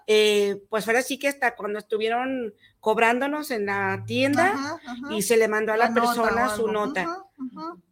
Eh, 0.05 0.61
pues 0.69 0.87
ahora 0.87 1.01
sí 1.01 1.17
que 1.17 1.27
hasta 1.27 1.55
cuando 1.55 1.79
estuvieron 1.79 2.53
cobrándonos 2.79 3.51
en 3.51 3.65
la 3.65 4.03
tienda 4.05 4.79
y 5.11 5.21
se 5.21 5.37
le 5.37 5.47
mandó 5.47 5.73
a 5.73 5.77
la, 5.77 5.93
persona 5.93 6.49
su 6.49 6.67
nota. 6.67 7.23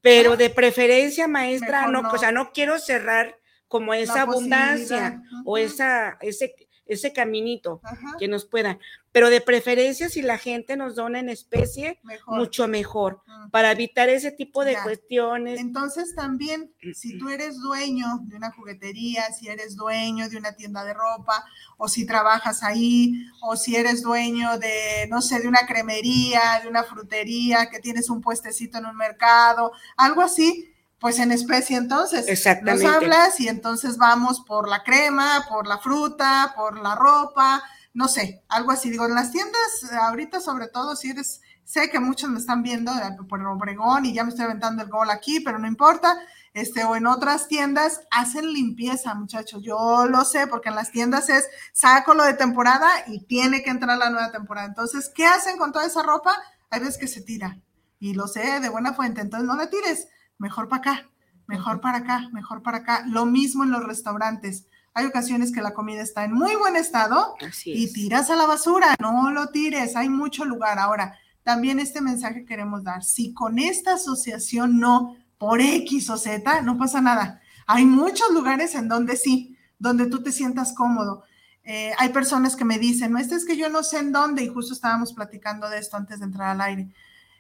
Pero 0.02 0.38
de 0.38 0.50
preferencia, 0.50 1.28
maestra, 1.28 1.88
no, 1.88 2.10
o 2.12 2.18
sea, 2.18 2.32
no 2.32 2.52
quiero 2.52 2.80
cerrar 2.80 3.40
como 3.68 3.94
esa 3.94 4.22
abundancia 4.22 5.22
o 5.44 5.58
esa, 5.58 6.18
ese 6.22 6.56
ese 6.86 7.14
caminito 7.14 7.82
que 8.20 8.28
nos 8.28 8.46
puedan. 8.46 8.80
Pero 9.12 9.30
de 9.30 9.40
preferencia, 9.40 10.10
si 10.10 10.22
la 10.22 10.38
gente 10.38 10.76
nos 10.76 10.96
dona 10.96 11.20
en 11.20 11.30
especie, 11.30 12.00
mucho 12.28 12.68
mejor, 12.68 13.22
mm. 13.26 13.50
para 13.50 13.72
evitar 13.72 14.10
ese 14.10 14.32
tipo 14.32 14.66
de 14.66 14.78
cuestiones. 14.84 15.60
Entonces 15.60 16.14
también, 16.16 16.74
si 16.94 17.18
tú 17.18 17.30
eres 17.30 17.60
dueño 17.62 18.20
de 18.24 18.36
una 18.36 18.52
juguetería, 18.52 19.32
si 19.32 19.48
eres 19.48 19.76
dueño 19.78 20.28
de 20.30 20.38
una 20.38 20.54
tienda 20.54 20.84
de 20.84 20.94
ropa, 20.94 21.46
o 21.78 21.88
si 21.88 22.06
trabajas 22.06 22.62
ahí, 22.62 23.14
o 23.42 23.56
si 23.56 23.78
eres 23.78 24.02
dueño 24.02 24.58
de, 24.60 25.08
no 25.10 25.22
sé, 25.22 25.40
de 25.40 25.48
una 25.48 25.66
cremería, 25.66 26.60
de 26.62 26.68
una 26.68 26.84
frutería, 26.84 27.70
que 27.70 27.80
tienes 27.80 28.10
un 28.10 28.22
puestecito 28.22 28.78
en 28.78 28.86
un 28.86 28.98
mercado, 28.98 29.72
algo 29.96 30.22
así, 30.22 30.75
pues 31.06 31.20
en 31.20 31.32
especie 31.32 31.78
entonces. 31.78 32.28
Exactamente. 32.28 32.84
Nos 32.84 32.96
hablas 32.96 33.40
y 33.40 33.48
entonces 33.48 33.98
vamos 33.98 34.42
por 34.42 34.68
la 34.68 34.82
crema, 34.82 35.46
por 35.48 35.68
la 35.68 35.78
fruta, 35.78 36.52
por 36.56 36.80
la 36.80 36.96
ropa, 36.96 37.62
no 37.94 38.08
sé, 38.08 38.42
algo 38.50 38.72
así. 38.72 38.90
Digo, 38.90 39.06
en 39.06 39.14
las 39.14 39.30
tiendas, 39.30 39.84
ahorita 40.02 40.40
sobre 40.40 40.68
todo, 40.68 40.96
si 40.96 41.12
eres, 41.12 41.42
sé 41.64 41.92
que 41.92 42.00
muchos 42.00 42.32
me 42.32 42.40
están 42.40 42.64
viendo 42.64 42.92
eh, 42.92 43.16
por 43.30 43.40
Obregón 43.46 44.08
y 44.08 44.16
ya 44.16 44.24
me 44.24 44.32
estoy 44.32 44.46
aventando 44.46 44.82
el 44.82 44.90
gol 44.90 45.12
aquí, 45.12 45.42
pero 45.42 45.60
no 45.60 45.68
importa. 45.68 46.18
Este, 46.56 46.84
o 46.86 46.96
en 46.96 47.06
otras 47.06 47.48
tiendas 47.48 48.02
hacen 48.10 48.52
limpieza, 48.52 49.14
muchachos. 49.14 49.62
Yo 49.62 50.08
lo 50.08 50.26
sé, 50.26 50.48
porque 50.48 50.70
en 50.70 50.76
las 50.76 50.90
tiendas 50.90 51.30
es 51.30 51.48
saco 51.72 52.16
lo 52.16 52.24
de 52.24 52.34
temporada 52.34 52.90
y 53.06 53.28
tiene 53.28 53.62
que 53.62 53.70
entrar 53.70 53.96
la 54.00 54.10
nueva 54.10 54.32
temporada. 54.32 54.66
Entonces, 54.66 55.12
¿qué 55.14 55.28
hacen 55.28 55.60
con 55.60 55.72
toda 55.72 55.86
esa 55.86 56.02
ropa? 56.02 56.32
Hay 56.72 56.80
veces 56.80 56.98
que 56.98 57.08
se 57.08 57.22
tira 57.22 57.60
y 58.00 58.16
lo 58.16 58.28
sé 58.28 58.60
de 58.60 58.70
buena 58.70 58.96
fuente, 58.96 59.22
entonces 59.22 59.48
no 59.48 59.56
la 59.56 59.70
tires, 59.70 60.08
mejor 60.38 60.68
para 60.68 60.80
acá, 60.80 61.10
mejor 61.48 61.82
para 61.82 62.00
acá, 62.00 62.30
mejor 62.32 62.62
para 62.62 62.80
acá. 62.80 63.04
Lo 63.08 63.26
mismo 63.26 63.64
en 63.64 63.72
los 63.72 63.84
restaurantes. 63.84 64.68
Hay 64.94 65.06
ocasiones 65.06 65.52
que 65.52 65.62
la 65.62 65.74
comida 65.74 66.02
está 66.02 66.24
en 66.24 66.34
muy 66.34 66.56
buen 66.56 66.76
estado 66.76 67.36
y 67.66 67.92
tiras 67.92 68.30
a 68.30 68.36
la 68.36 68.46
basura, 68.46 68.96
no 69.00 69.30
lo 69.32 69.48
tires, 69.48 69.96
hay 69.98 70.08
mucho 70.08 70.46
lugar. 70.46 70.80
Ahora, 70.80 71.18
también 71.44 71.80
este 71.80 72.00
mensaje 72.02 72.46
queremos 72.46 72.84
dar, 72.84 73.04
si 73.04 73.34
con 73.34 73.60
esta 73.60 73.96
asociación 73.96 74.80
no, 74.80 75.18
por 75.38 75.60
X 75.60 76.10
o 76.10 76.18
Z, 76.18 76.62
no 76.62 76.78
pasa 76.78 77.02
nada. 77.02 77.42
Hay 77.68 77.86
muchos 77.86 78.32
lugares 78.32 78.74
en 78.74 78.88
donde 78.88 79.18
sí, 79.18 79.58
donde 79.78 80.08
tú 80.08 80.24
te 80.24 80.32
sientas 80.32 80.74
cómodo. 80.74 81.24
Eh, 81.64 81.92
hay 81.98 82.10
personas 82.10 82.56
que 82.56 82.64
me 82.64 82.80
dicen, 82.80 83.12
no, 83.12 83.20
este 83.20 83.36
es 83.36 83.46
que 83.46 83.58
yo 83.58 83.70
no 83.70 83.84
sé 83.84 84.00
en 84.00 84.12
dónde, 84.12 84.44
y 84.44 84.48
justo 84.48 84.74
estábamos 84.74 85.14
platicando 85.14 85.70
de 85.70 85.80
esto 85.80 85.98
antes 85.98 86.20
de 86.20 86.26
entrar 86.26 86.50
al 86.50 86.62
aire. 86.62 86.90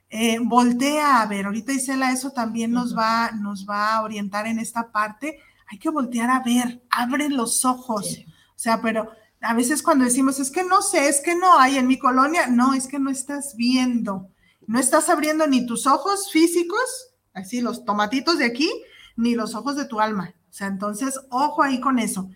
Eh, 0.09 0.39
voltea 0.41 1.21
a 1.21 1.25
ver, 1.25 1.45
ahorita 1.45 1.73
Isela, 1.73 2.11
eso 2.11 2.31
también 2.31 2.71
nos 2.71 2.97
va, 2.97 3.31
nos 3.31 3.67
va 3.67 3.95
a 3.95 4.03
orientar 4.03 4.47
en 4.47 4.59
esta 4.59 4.91
parte. 4.91 5.39
Hay 5.67 5.79
que 5.79 5.89
voltear 5.89 6.29
a 6.29 6.41
ver, 6.41 6.83
abre 6.89 7.29
los 7.29 7.65
ojos. 7.65 8.19
O 8.27 8.59
sea, 8.59 8.81
pero 8.81 9.11
a 9.41 9.53
veces 9.53 9.81
cuando 9.83 10.05
decimos, 10.05 10.39
es 10.39 10.51
que 10.51 10.63
no 10.63 10.81
sé, 10.81 11.07
es 11.07 11.21
que 11.21 11.35
no 11.35 11.59
hay 11.59 11.77
en 11.77 11.87
mi 11.87 11.99
colonia, 11.99 12.47
no, 12.47 12.73
es 12.73 12.87
que 12.87 12.99
no 12.99 13.09
estás 13.09 13.55
viendo, 13.55 14.29
no 14.67 14.79
estás 14.79 15.09
abriendo 15.09 15.45
ni 15.47 15.65
tus 15.65 15.85
ojos 15.87 16.31
físicos, 16.31 17.13
así 17.33 17.61
los 17.61 17.85
tomatitos 17.85 18.37
de 18.37 18.45
aquí, 18.45 18.71
ni 19.15 19.35
los 19.35 19.55
ojos 19.55 19.75
de 19.75 19.85
tu 19.85 19.99
alma. 19.99 20.33
O 20.49 20.53
sea, 20.53 20.67
entonces, 20.67 21.19
ojo 21.29 21.61
ahí 21.61 21.79
con 21.79 21.99
eso. 21.99 22.29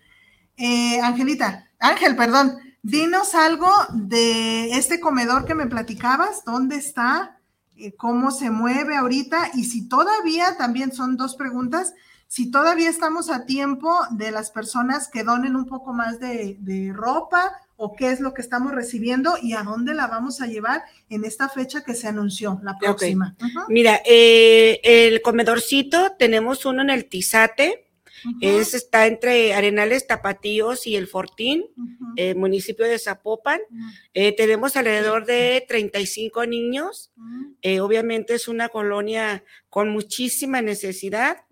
Eh, 0.56 1.00
Angelita, 1.00 1.70
Ángel, 1.78 2.16
perdón, 2.16 2.58
dinos 2.82 3.34
algo 3.34 3.70
de 3.92 4.72
este 4.72 5.00
comedor 5.00 5.46
que 5.46 5.54
me 5.54 5.66
platicabas, 5.66 6.44
¿dónde 6.44 6.76
está? 6.76 7.39
Eh, 7.80 7.94
¿Cómo 7.96 8.30
se 8.30 8.50
mueve 8.50 8.96
ahorita? 8.96 9.52
Y 9.54 9.64
si 9.64 9.88
todavía, 9.88 10.56
también 10.58 10.92
son 10.92 11.16
dos 11.16 11.34
preguntas, 11.34 11.94
si 12.28 12.50
todavía 12.50 12.90
estamos 12.90 13.30
a 13.30 13.46
tiempo 13.46 13.92
de 14.10 14.30
las 14.30 14.50
personas 14.50 15.08
que 15.08 15.24
donen 15.24 15.56
un 15.56 15.66
poco 15.66 15.92
más 15.92 16.20
de, 16.20 16.92
ropa 16.94 17.52
o 17.76 17.96
qué 17.96 18.12
es 18.12 18.20
lo 18.20 18.34
que 18.34 18.42
estamos 18.42 18.72
recibiendo 18.72 19.34
y 19.42 19.54
a 19.54 19.62
dónde 19.62 19.94
la 19.94 20.06
vamos 20.06 20.40
a 20.42 20.46
llevar 20.46 20.84
en 21.08 21.24
esta 21.24 21.48
fecha 21.48 21.82
que 21.82 21.94
se 21.94 22.06
anunció, 22.06 22.60
la 22.62 22.78
próxima. 22.78 23.34
Mira, 23.68 24.00
eh, 24.04 24.80
el 24.84 25.22
comedorcito, 25.22 26.12
tenemos 26.18 26.66
uno 26.66 26.82
en 26.82 26.90
el 26.90 27.06
Tizate, 27.06 27.89
es, 28.40 28.74
está 28.74 29.06
entre 29.06 29.54
Arenales 29.54 30.06
Tapatíos 30.06 30.86
y 30.86 30.96
El 30.96 31.06
Fortín, 31.06 31.64
eh, 32.16 32.34
municipio 32.34 32.86
de 32.86 32.98
Zapopan. 32.98 33.60
Eh, 34.14 34.34
tenemos 34.36 34.76
alrededor 34.76 35.26
de 35.26 35.64
35 35.68 36.46
niños. 36.46 37.12
Eh, 37.62 37.80
obviamente 37.80 38.34
es 38.34 38.48
una 38.48 38.68
colonia 38.68 39.44
con 39.68 39.90
muchísima 39.90 40.62
necesidad. 40.62 41.44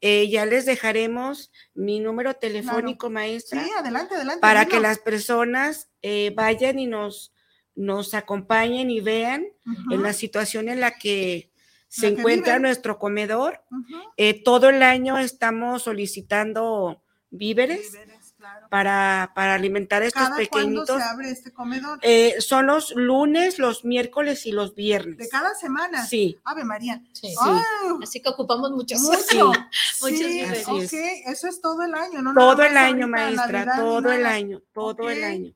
ya 0.00 0.46
les 0.46 0.66
dejaremos 0.66 1.50
mi 1.74 2.00
número 2.00 2.34
telefónico, 2.34 3.10
maestra. 3.10 3.64
Sí, 3.64 3.70
adelante, 3.78 4.14
adelante. 4.14 4.40
Para 4.40 4.66
que 4.66 4.80
las 4.80 4.98
personas 4.98 5.88
vayan 6.34 6.78
y 6.78 6.86
nos, 6.86 7.32
nos 7.74 8.14
acompañen 8.14 8.90
y 8.90 9.00
vean 9.00 9.46
en 9.90 10.02
la 10.02 10.12
situación 10.12 10.68
en 10.68 10.80
la 10.80 10.92
que 10.92 11.50
se 11.88 12.08
encuentra 12.08 12.58
nuestro 12.58 12.98
comedor. 12.98 13.62
Eh, 14.16 14.42
todo 14.42 14.68
el 14.68 14.82
año 14.82 15.18
estamos 15.18 15.82
solicitando 15.82 17.02
víveres. 17.30 17.92
Para, 18.70 19.32
para, 19.34 19.54
alimentar 19.54 20.02
a 20.02 20.06
estos 20.06 20.28
pequeñitos. 20.36 20.86
se 20.86 21.02
abre 21.02 21.30
este 21.30 21.52
comedor? 21.52 21.98
Eh, 22.02 22.36
son 22.38 22.66
los 22.66 22.94
lunes, 22.94 23.58
los 23.58 23.84
miércoles 23.84 24.46
y 24.46 24.52
los 24.52 24.74
viernes. 24.74 25.18
¿De 25.18 25.28
cada 25.28 25.54
semana? 25.54 26.06
Sí. 26.06 26.38
Ave 26.44 26.62
María. 26.62 27.02
Sí. 27.12 27.34
Así 28.02 28.20
que 28.20 28.28
ocupamos 28.28 28.70
muchos. 28.70 29.00
Mucho. 29.00 29.52
Sí. 30.06 30.44
Muchos 30.68 30.92
eso 30.92 31.48
es 31.48 31.60
todo 31.60 31.82
el 31.82 31.94
año, 31.94 32.22
¿no? 32.22 32.34
Todo 32.34 32.62
el 32.62 32.76
año, 32.76 33.08
maestra, 33.08 33.76
todo 33.76 34.12
el 34.12 34.26
año, 34.26 34.62
todo 34.72 35.10
el 35.10 35.24
año. 35.24 35.52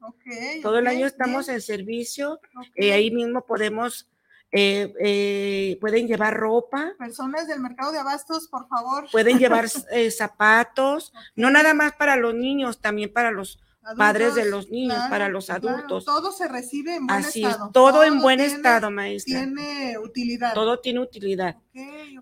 todo 0.63 0.79
el 0.79 0.87
año 0.87 1.07
estamos 1.07 1.49
en 1.49 1.61
servicio. 1.61 2.41
Eh, 2.75 2.93
ahí 2.93 3.11
mismo 3.11 3.45
podemos 3.45 4.09
eh, 4.53 4.93
eh, 5.01 5.79
pueden 5.81 6.09
llevar 6.09 6.37
ropa. 6.37 6.95
Personas 6.99 7.47
del 7.47 7.61
mercado 7.61 7.93
de 7.93 7.99
abastos, 7.99 8.49
por 8.49 8.67
favor. 8.69 9.07
Pueden 9.13 9.39
llevar 9.39 9.67
eh, 9.93 10.11
zapatos, 10.11 11.13
no 11.37 11.51
nada 11.51 11.73
más 11.75 11.93
para 11.93 12.17
los 12.17 12.35
niños, 12.35 12.81
también 12.81 13.13
para 13.13 13.31
los 13.31 13.61
padres 13.97 14.35
de 14.35 14.45
los 14.45 14.69
niños, 14.69 14.99
para 15.09 15.29
los 15.29 15.51
adultos. 15.51 16.05
todo 16.05 16.33
se 16.33 16.47
recibe 16.49 16.97
en 16.97 17.07
buen 17.07 17.19
Así 17.19 17.45
Es, 17.45 17.57
todo, 17.73 18.05
en 18.05 18.21
buen 18.21 18.41
estado, 18.41 18.91
maestra. 18.91 19.39
Tiene 19.39 19.97
utilidad. 19.99 20.53
Todo 20.53 20.81
tiene 20.81 21.01
utilidad. 21.01 21.57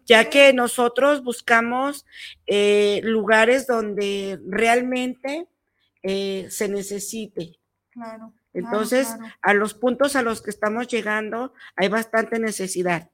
Ya 0.07 0.31
que 0.31 0.53
nosotros 0.53 1.25
buscamos 1.25 2.07
lugares 3.03 3.67
donde 3.67 4.39
realmente 4.47 5.49
se 6.03 6.69
necesite. 6.69 7.59
Claro. 7.91 8.33
Entonces, 8.59 9.09
a 9.43 9.55
los 9.55 9.75
puntos 9.75 10.17
a 10.17 10.23
los 10.23 10.43
que 10.43 10.51
estamos 10.51 10.89
llegando 10.89 11.53
hay 11.77 11.89
bastante 11.89 12.39
necesidad. 12.39 13.11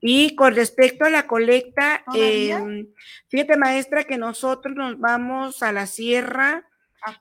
Y 0.00 0.34
con 0.36 0.54
respecto 0.54 1.04
a 1.04 1.10
la 1.10 1.26
colecta, 1.26 2.04
eh, 2.14 2.86
fíjate 3.28 3.56
maestra 3.56 4.04
que 4.04 4.18
nosotros 4.18 4.74
nos 4.74 4.98
vamos 4.98 5.62
a 5.62 5.72
la 5.72 5.86
sierra 5.86 6.66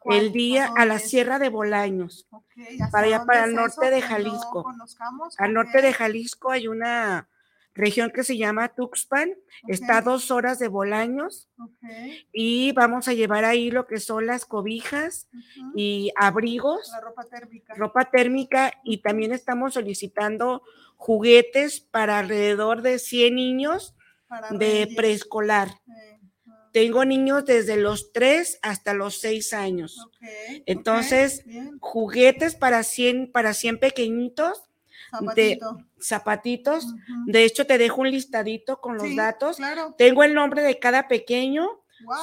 el 0.06 0.32
día, 0.32 0.70
a, 0.76 0.86
la 0.86 1.00
sierra 1.00 1.40
de 1.40 1.50
Bolaños, 1.50 2.28
para 2.92 3.08
allá, 3.08 3.26
para 3.26 3.46
el 3.46 3.56
norte 3.56 3.90
de 3.90 4.02
Jalisco. 4.02 4.66
Al 5.38 5.54
norte 5.54 5.82
de 5.82 5.94
Jalisco 5.94 6.52
hay 6.52 6.68
una 6.68 7.28
región 7.80 8.12
que 8.12 8.24
se 8.24 8.38
llama 8.38 8.70
Tuxpan, 8.70 9.34
está 9.68 9.98
a 9.98 10.02
dos 10.02 10.32
horas 10.32 10.60
de 10.60 10.68
Bolaños. 10.68 11.50
Y 12.32 12.72
vamos 12.74 13.08
a 13.08 13.14
llevar 13.14 13.46
ahí 13.46 13.72
lo 13.72 13.88
que 13.88 14.00
son 14.00 14.28
las 14.28 14.46
cobijas 14.46 15.28
y 15.76 16.12
abrigos, 16.16 16.92
ropa 17.02 17.24
térmica. 17.26 17.74
ropa 17.76 18.12
térmica 18.12 18.74
y 18.84 19.02
también 19.02 19.32
estamos 19.32 19.74
solicitando 19.74 20.62
juguetes 20.98 21.80
para 21.80 22.20
alrededor 22.20 22.82
de 22.82 23.00
100 23.00 23.36
niños 23.36 23.96
de 24.52 24.90
preescolar. 24.96 25.70
Tengo 26.72 27.04
niños 27.04 27.46
desde 27.46 27.78
los 27.78 28.12
3 28.12 28.60
hasta 28.62 28.94
los 28.94 29.20
6 29.22 29.54
años. 29.54 29.98
Entonces, 30.68 31.44
juguetes 31.80 32.56
para 32.56 32.84
100, 32.84 33.32
para 33.32 33.54
100 33.54 33.80
pequeñitos 33.80 34.69
de 35.36 35.60
zapatitos. 36.02 36.88
De 37.26 37.44
hecho, 37.44 37.66
te 37.66 37.78
dejo 37.78 38.02
un 38.02 38.12
listadito 38.12 38.80
con 38.82 38.98
los 38.98 39.16
datos. 39.16 39.58
Tengo 39.98 40.24
el 40.24 40.34
nombre 40.34 40.64
de 40.64 40.80
cada 40.80 41.08
pequeño, 41.08 41.68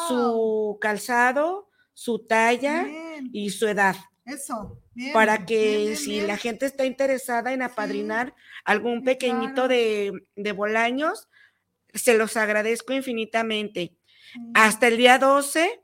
su 0.08 0.78
calzado, 0.80 1.68
su 1.92 2.26
talla 2.26 2.86
y 3.32 3.50
su 3.50 3.66
edad. 3.66 3.96
Eso. 4.24 4.80
para 5.12 5.46
que 5.46 5.94
si 5.94 6.20
la 6.20 6.36
gente 6.36 6.66
está 6.66 6.84
interesada 6.84 7.52
en 7.52 7.62
apadrinar 7.62 8.34
algún 8.64 9.04
pequeñito 9.04 9.68
de, 9.68 10.12
de 10.34 10.52
Bolaños, 10.52 11.28
se 11.94 12.18
los 12.18 12.36
agradezco 12.36 12.92
infinitamente. 12.92 13.96
Hasta 14.52 14.88
el 14.88 14.96
día 14.96 15.18
12 15.18 15.80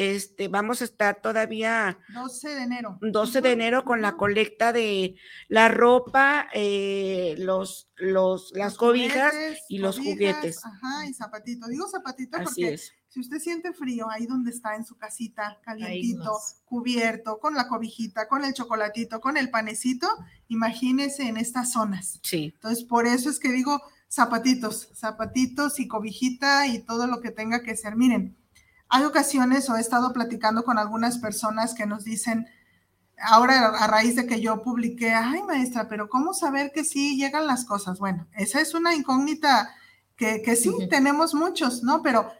este, 0.00 0.48
vamos 0.48 0.80
a 0.80 0.84
estar 0.84 1.20
todavía 1.20 1.98
12 2.14 2.48
de 2.48 2.62
enero. 2.62 2.98
12 3.02 3.42
de 3.42 3.52
enero 3.52 3.84
con 3.84 4.00
la 4.00 4.16
colecta 4.16 4.72
de 4.72 5.16
la 5.48 5.68
ropa, 5.68 6.48
eh, 6.54 7.34
los, 7.36 7.90
los, 7.96 8.50
las 8.54 8.78
cobijas 8.78 9.34
y 9.68 9.76
los 9.76 9.98
juguetes. 9.98 10.64
Ajá, 10.64 11.06
y 11.06 11.12
zapatitos. 11.12 11.68
Digo 11.68 11.86
zapatito 11.86 12.38
porque 12.42 12.78
si 13.08 13.20
usted 13.20 13.40
siente 13.40 13.74
frío 13.74 14.08
ahí 14.08 14.24
donde 14.24 14.52
está 14.52 14.74
en 14.74 14.86
su 14.86 14.96
casita, 14.96 15.60
calientito, 15.62 16.32
cubierto, 16.64 17.38
con 17.38 17.54
la 17.54 17.68
cobijita, 17.68 18.26
con 18.26 18.46
el 18.46 18.54
chocolatito, 18.54 19.20
con 19.20 19.36
el 19.36 19.50
panecito, 19.50 20.06
imagínese 20.48 21.24
en 21.28 21.36
estas 21.36 21.72
zonas. 21.72 22.20
Sí. 22.22 22.52
Entonces, 22.54 22.84
por 22.84 23.06
eso 23.06 23.28
es 23.28 23.38
que 23.38 23.52
digo 23.52 23.82
zapatitos, 24.10 24.88
zapatitos 24.94 25.78
y 25.78 25.88
cobijita 25.88 26.66
y 26.68 26.78
todo 26.78 27.06
lo 27.06 27.20
que 27.20 27.32
tenga 27.32 27.62
que 27.62 27.76
ser. 27.76 27.96
Miren, 27.96 28.39
hay 28.90 29.04
ocasiones 29.04 29.70
o 29.70 29.76
he 29.76 29.80
estado 29.80 30.12
platicando 30.12 30.64
con 30.64 30.76
algunas 30.76 31.18
personas 31.18 31.74
que 31.74 31.86
nos 31.86 32.04
dicen, 32.04 32.48
ahora 33.22 33.68
a 33.68 33.86
raíz 33.86 34.16
de 34.16 34.26
que 34.26 34.40
yo 34.40 34.62
publiqué, 34.62 35.12
ay 35.12 35.42
maestra, 35.44 35.88
pero 35.88 36.08
¿cómo 36.08 36.34
saber 36.34 36.72
que 36.72 36.84
sí 36.84 37.16
llegan 37.16 37.46
las 37.46 37.64
cosas? 37.64 38.00
Bueno, 38.00 38.26
esa 38.36 38.60
es 38.60 38.74
una 38.74 38.94
incógnita 38.94 39.74
que, 40.16 40.42
que 40.42 40.56
sí, 40.56 40.72
tenemos 40.90 41.34
muchos, 41.34 41.82
¿no? 41.84 42.02
Pero 42.02 42.30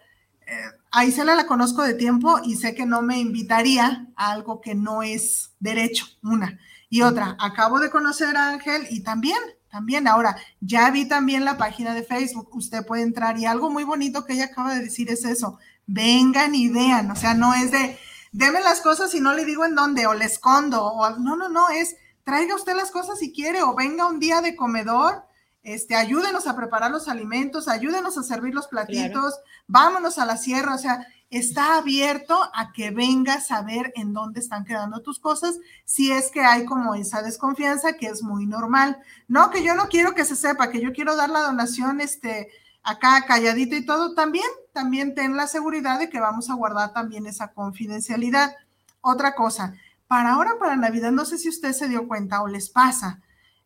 eh, 0.46 0.52
ahí 0.90 1.12
se 1.12 1.24
la, 1.24 1.36
la 1.36 1.46
conozco 1.46 1.82
de 1.82 1.94
tiempo 1.94 2.40
y 2.44 2.56
sé 2.56 2.74
que 2.74 2.84
no 2.84 3.00
me 3.00 3.18
invitaría 3.18 4.08
a 4.16 4.32
algo 4.32 4.60
que 4.60 4.74
no 4.74 5.02
es 5.02 5.52
derecho, 5.60 6.06
una. 6.22 6.58
Y 6.88 7.02
otra, 7.02 7.36
acabo 7.38 7.78
de 7.78 7.90
conocer 7.90 8.36
a 8.36 8.48
Ángel 8.48 8.88
y 8.90 9.04
también, 9.04 9.38
también, 9.70 10.08
ahora, 10.08 10.36
ya 10.60 10.90
vi 10.90 11.06
también 11.06 11.44
la 11.44 11.56
página 11.56 11.94
de 11.94 12.02
Facebook, 12.02 12.48
usted 12.52 12.84
puede 12.84 13.02
entrar 13.02 13.38
y 13.38 13.46
algo 13.46 13.70
muy 13.70 13.84
bonito 13.84 14.24
que 14.24 14.32
ella 14.32 14.46
acaba 14.46 14.74
de 14.74 14.82
decir 14.82 15.08
es 15.10 15.24
eso, 15.24 15.58
vengan 15.92 16.54
y 16.54 16.68
vean, 16.68 17.10
o 17.10 17.16
sea, 17.16 17.34
no 17.34 17.54
es 17.54 17.70
de, 17.70 17.98
deme 18.32 18.60
las 18.60 18.80
cosas 18.80 19.14
y 19.14 19.20
no 19.20 19.34
le 19.34 19.44
digo 19.44 19.64
en 19.64 19.74
dónde, 19.74 20.06
o 20.06 20.14
le 20.14 20.24
escondo, 20.24 20.84
o 20.84 21.10
no, 21.18 21.36
no, 21.36 21.48
no, 21.48 21.68
es, 21.68 21.96
traiga 22.24 22.54
usted 22.54 22.74
las 22.76 22.90
cosas 22.90 23.18
si 23.18 23.32
quiere, 23.32 23.62
o 23.62 23.74
venga 23.74 24.06
un 24.06 24.20
día 24.20 24.40
de 24.40 24.56
comedor 24.56 25.24
este, 25.62 25.94
ayúdenos 25.94 26.46
a 26.46 26.56
preparar 26.56 26.90
los 26.90 27.08
alimentos, 27.08 27.68
ayúdenos 27.68 28.16
a 28.16 28.22
servir 28.22 28.54
los 28.54 28.66
platitos, 28.66 29.34
vámonos 29.66 30.18
a 30.18 30.24
la 30.24 30.38
sierra, 30.38 30.74
o 30.74 30.78
sea, 30.78 31.06
está 31.28 31.76
abierto 31.76 32.50
a 32.54 32.72
que 32.72 32.90
vengas 32.90 33.50
a 33.50 33.60
ver 33.60 33.92
en 33.94 34.14
dónde 34.14 34.40
están 34.40 34.64
quedando 34.64 35.02
tus 35.02 35.18
cosas, 35.18 35.58
si 35.84 36.12
es 36.12 36.30
que 36.30 36.40
hay 36.40 36.64
como 36.64 36.94
esa 36.94 37.20
desconfianza 37.22 37.92
que 37.98 38.06
es 38.06 38.22
muy 38.22 38.46
normal. 38.46 38.98
No, 39.28 39.50
que 39.50 39.62
yo 39.62 39.74
no 39.74 39.88
quiero 39.88 40.14
que 40.14 40.24
se 40.24 40.34
sepa, 40.34 40.70
que 40.70 40.80
yo 40.80 40.92
quiero 40.94 41.14
dar 41.14 41.28
la 41.28 41.40
donación, 41.40 42.00
este, 42.00 42.48
acá 42.82 43.26
calladita 43.26 43.76
y 43.76 43.84
todo, 43.84 44.14
también, 44.14 44.48
también 44.72 45.14
ten 45.14 45.36
la 45.36 45.46
seguridad 45.46 45.98
de 45.98 46.10
que 46.10 46.20
vamos 46.20 46.50
a 46.50 46.54
guardar 46.54 46.92
también 46.92 47.26
esa 47.26 47.52
confidencialidad. 47.52 48.54
Otra 49.00 49.34
cosa, 49.34 49.74
para 50.06 50.32
ahora, 50.32 50.58
para 50.58 50.76
Navidad, 50.76 51.12
no 51.12 51.24
sé 51.24 51.38
si 51.38 51.48
usted 51.48 51.72
se 51.72 51.88
dio 51.88 52.08
cuenta 52.08 52.42
o 52.42 52.48
les 52.48 52.68
pasa, 52.68 53.20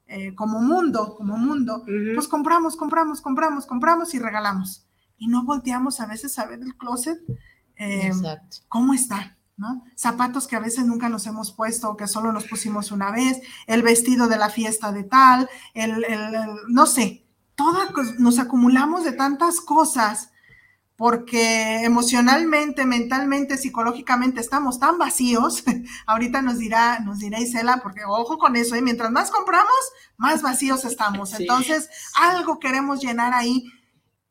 eh, 0.07 0.35
como 0.35 0.61
mundo, 0.61 1.14
como 1.17 1.38
mundo, 1.38 1.83
pues 2.14 2.29
compramos, 2.29 2.77
compramos, 2.77 3.23
compramos, 3.23 3.64
compramos 3.64 4.12
y 4.12 4.19
regalamos. 4.19 4.87
Y 5.17 5.29
no 5.29 5.45
volteamos 5.45 6.01
a 6.01 6.07
veces 6.07 6.38
a 6.38 6.45
ver 6.45 6.61
el 6.61 6.77
closet, 6.77 7.19
eh, 7.77 8.12
cómo 8.69 8.93
está, 8.93 9.38
¿no? 9.57 9.85
Zapatos 9.97 10.47
que 10.47 10.57
a 10.57 10.61
veces 10.61 10.85
nunca 10.85 11.09
nos 11.09 11.27
hemos 11.27 11.53
puesto 11.53 11.88
o 11.90 11.97
que 11.97 12.07
solo 12.07 12.33
nos 12.33 12.47
pusimos 12.47 12.93
una 12.93 13.11
vez, 13.11 13.40
el 13.67 13.83
vestido 13.83 14.29
de 14.29 14.37
la 14.37 14.51
fiesta 14.51 14.93
de 14.93 15.05
tal, 15.05 15.49
el, 15.73 16.05
el 16.05 16.31
no 16.69 16.85
sé, 16.85 17.25
todas 17.55 17.88
nos 18.19 18.38
acumulamos 18.38 19.05
de 19.05 19.12
tantas 19.12 19.61
cosas 19.61 20.31
porque 20.96 21.85
emocionalmente, 21.85 22.87
mentalmente, 22.87 23.59
psicológicamente 23.59 24.40
estamos 24.40 24.78
tan 24.78 24.96
vacíos. 24.98 25.64
Ahorita 26.07 26.40
nos 26.40 26.59
dirá, 26.59 27.00
nos 27.00 27.18
dirá 27.18 27.40
Isela, 27.40 27.80
porque 27.83 28.02
ojo 28.07 28.38
con 28.38 28.54
eso, 28.57 28.76
¿eh? 28.76 28.83
mientras 28.83 29.11
más 29.11 29.30
compramos, 29.30 29.74
más 30.16 30.42
vacíos 30.42 30.85
estamos. 30.85 31.38
Entonces, 31.38 31.90
algo 32.20 32.61
queremos 32.61 33.02
llenar 33.02 33.35
ahí. 33.35 33.64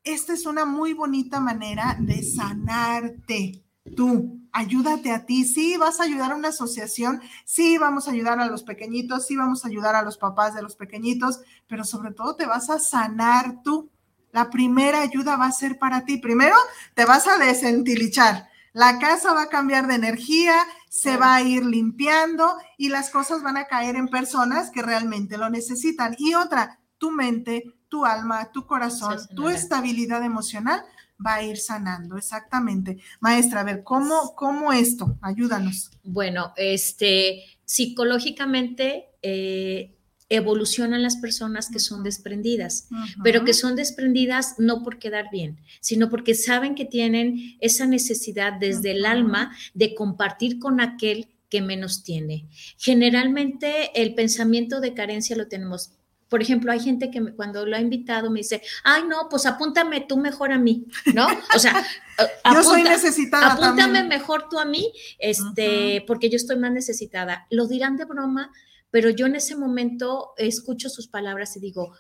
Esta 0.05 0.33
es 0.33 0.45
una 0.45 0.65
muy 0.65 0.93
bonita 0.93 1.39
manera 1.39 1.97
de 1.99 2.23
sanarte. 2.23 3.63
Tú, 3.97 4.39
ayúdate 4.53 5.11
a 5.11 5.25
ti. 5.25 5.43
Sí, 5.43 5.75
vas 5.75 5.99
a 5.99 6.03
ayudar 6.03 6.31
a 6.31 6.35
una 6.35 6.49
asociación. 6.49 7.21
Sí, 7.43 7.77
vamos 7.77 8.07
a 8.07 8.11
ayudar 8.11 8.39
a 8.39 8.47
los 8.47 8.63
pequeñitos. 8.63 9.27
Sí, 9.27 9.35
vamos 9.35 9.65
a 9.65 9.67
ayudar 9.67 9.95
a 9.95 10.01
los 10.01 10.17
papás 10.17 10.55
de 10.55 10.61
los 10.61 10.77
pequeñitos. 10.77 11.41
Pero 11.67 11.83
sobre 11.83 12.13
todo 12.13 12.37
te 12.37 12.45
vas 12.45 12.69
a 12.69 12.79
sanar 12.79 13.61
tú 13.63 13.91
la 14.33 14.49
primera 14.49 15.01
ayuda 15.01 15.37
va 15.37 15.45
a 15.45 15.51
ser 15.51 15.79
para 15.79 16.03
ti. 16.03 16.17
Primero, 16.17 16.55
te 16.95 17.05
vas 17.05 17.27
a 17.27 17.37
desentilichar. 17.37 18.49
La 18.73 18.97
casa 18.97 19.33
va 19.33 19.43
a 19.43 19.49
cambiar 19.49 19.87
de 19.87 19.95
energía, 19.95 20.55
se 20.89 21.15
va 21.15 21.35
a 21.35 21.43
ir 21.43 21.63
limpiando 21.63 22.57
y 22.77 22.89
las 22.89 23.11
cosas 23.11 23.43
van 23.43 23.57
a 23.57 23.67
caer 23.67 23.95
en 23.95 24.07
personas 24.07 24.71
que 24.71 24.81
realmente 24.81 25.37
lo 25.37 25.49
necesitan. 25.51 26.15
Y 26.17 26.33
otra, 26.33 26.79
tu 26.97 27.11
mente, 27.11 27.63
tu 27.87 28.05
alma, 28.05 28.51
tu 28.51 28.65
corazón, 28.65 29.19
tu 29.35 29.49
estabilidad 29.49 30.23
emocional 30.23 30.83
va 31.23 31.35
a 31.35 31.43
ir 31.43 31.57
sanando, 31.57 32.17
exactamente. 32.17 32.97
Maestra, 33.19 33.61
a 33.61 33.63
ver, 33.63 33.83
¿cómo, 33.83 34.33
cómo 34.35 34.73
esto? 34.73 35.15
Ayúdanos. 35.21 35.91
Bueno, 36.03 36.53
este, 36.57 37.43
psicológicamente, 37.65 39.09
eh, 39.21 39.95
evolucionan 40.35 41.03
las 41.03 41.17
personas 41.17 41.69
que 41.69 41.79
son 41.79 42.03
desprendidas, 42.03 42.87
pero 43.23 43.45
que 43.45 43.53
son 43.53 43.75
desprendidas 43.75 44.55
no 44.57 44.81
por 44.81 44.97
quedar 44.97 45.29
bien, 45.31 45.59
sino 45.79 46.09
porque 46.09 46.33
saben 46.33 46.73
que 46.73 46.85
tienen 46.85 47.55
esa 47.59 47.85
necesidad 47.85 48.53
desde 48.53 48.91
el 48.91 49.05
alma 49.05 49.55
de 49.73 49.93
compartir 49.93 50.59
con 50.59 50.81
aquel 50.81 51.27
que 51.49 51.61
menos 51.61 52.03
tiene. 52.03 52.47
Generalmente 52.79 53.91
el 54.01 54.15
pensamiento 54.15 54.81
de 54.81 54.95
carencia 54.95 55.35
lo 55.35 55.47
tenemos. 55.47 55.91
Por 56.29 56.41
ejemplo, 56.41 56.71
hay 56.71 56.79
gente 56.79 57.11
que 57.11 57.21
cuando 57.35 57.63
lo 57.67 57.75
ha 57.75 57.79
invitado 57.79 58.31
me 58.31 58.39
dice, 58.39 58.63
ay, 58.83 59.03
no, 59.07 59.27
pues 59.29 59.45
apúntame 59.45 60.01
tú 60.01 60.17
mejor 60.17 60.51
a 60.51 60.57
mí, 60.57 60.87
¿no? 61.13 61.27
O 61.55 61.59
sea, 61.59 61.85
yo 62.53 62.63
soy 62.63 62.81
necesitada. 62.81 63.53
Apúntame 63.53 64.03
mejor 64.03 64.49
tú 64.49 64.57
a 64.57 64.65
mí, 64.65 64.91
este, 65.19 66.03
porque 66.07 66.31
yo 66.31 66.37
estoy 66.37 66.57
más 66.57 66.71
necesitada. 66.71 67.45
Lo 67.51 67.67
dirán 67.67 67.97
de 67.97 68.05
broma, 68.05 68.51
pero 68.93 69.09
yo 69.09 69.25
en 69.25 69.35
ese 69.35 69.55
momento 69.55 70.33
escucho 70.37 70.87
sus 70.87 71.07
palabras 71.07 71.57
y 71.57 71.59
digo, 71.59 71.93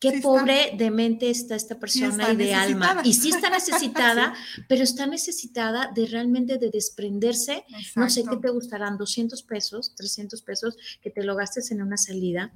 qué 0.00 0.20
pobre 0.22 0.74
de 0.74 0.90
mente 0.90 1.28
está 1.28 1.54
esta 1.54 1.78
persona 1.78 2.32
y 2.32 2.36
de 2.36 2.54
alma. 2.54 3.02
Y 3.04 3.12
sí 3.12 3.28
está 3.28 3.50
necesitada, 3.50 4.32
pero 4.68 4.82
está 4.82 5.06
necesitada 5.06 5.92
de 5.94 6.06
realmente 6.06 6.56
de 6.56 6.70
desprenderse. 6.70 7.66
No 7.94 8.08
sé 8.08 8.24
qué 8.24 8.38
te 8.38 8.48
gustarán, 8.48 8.96
200 8.96 9.42
pesos, 9.42 9.94
300 9.96 10.40
pesos, 10.40 10.78
que 11.02 11.10
te 11.10 11.24
lo 11.24 11.36
gastes 11.36 11.70
en 11.72 11.82
una 11.82 11.98
salida. 11.98 12.54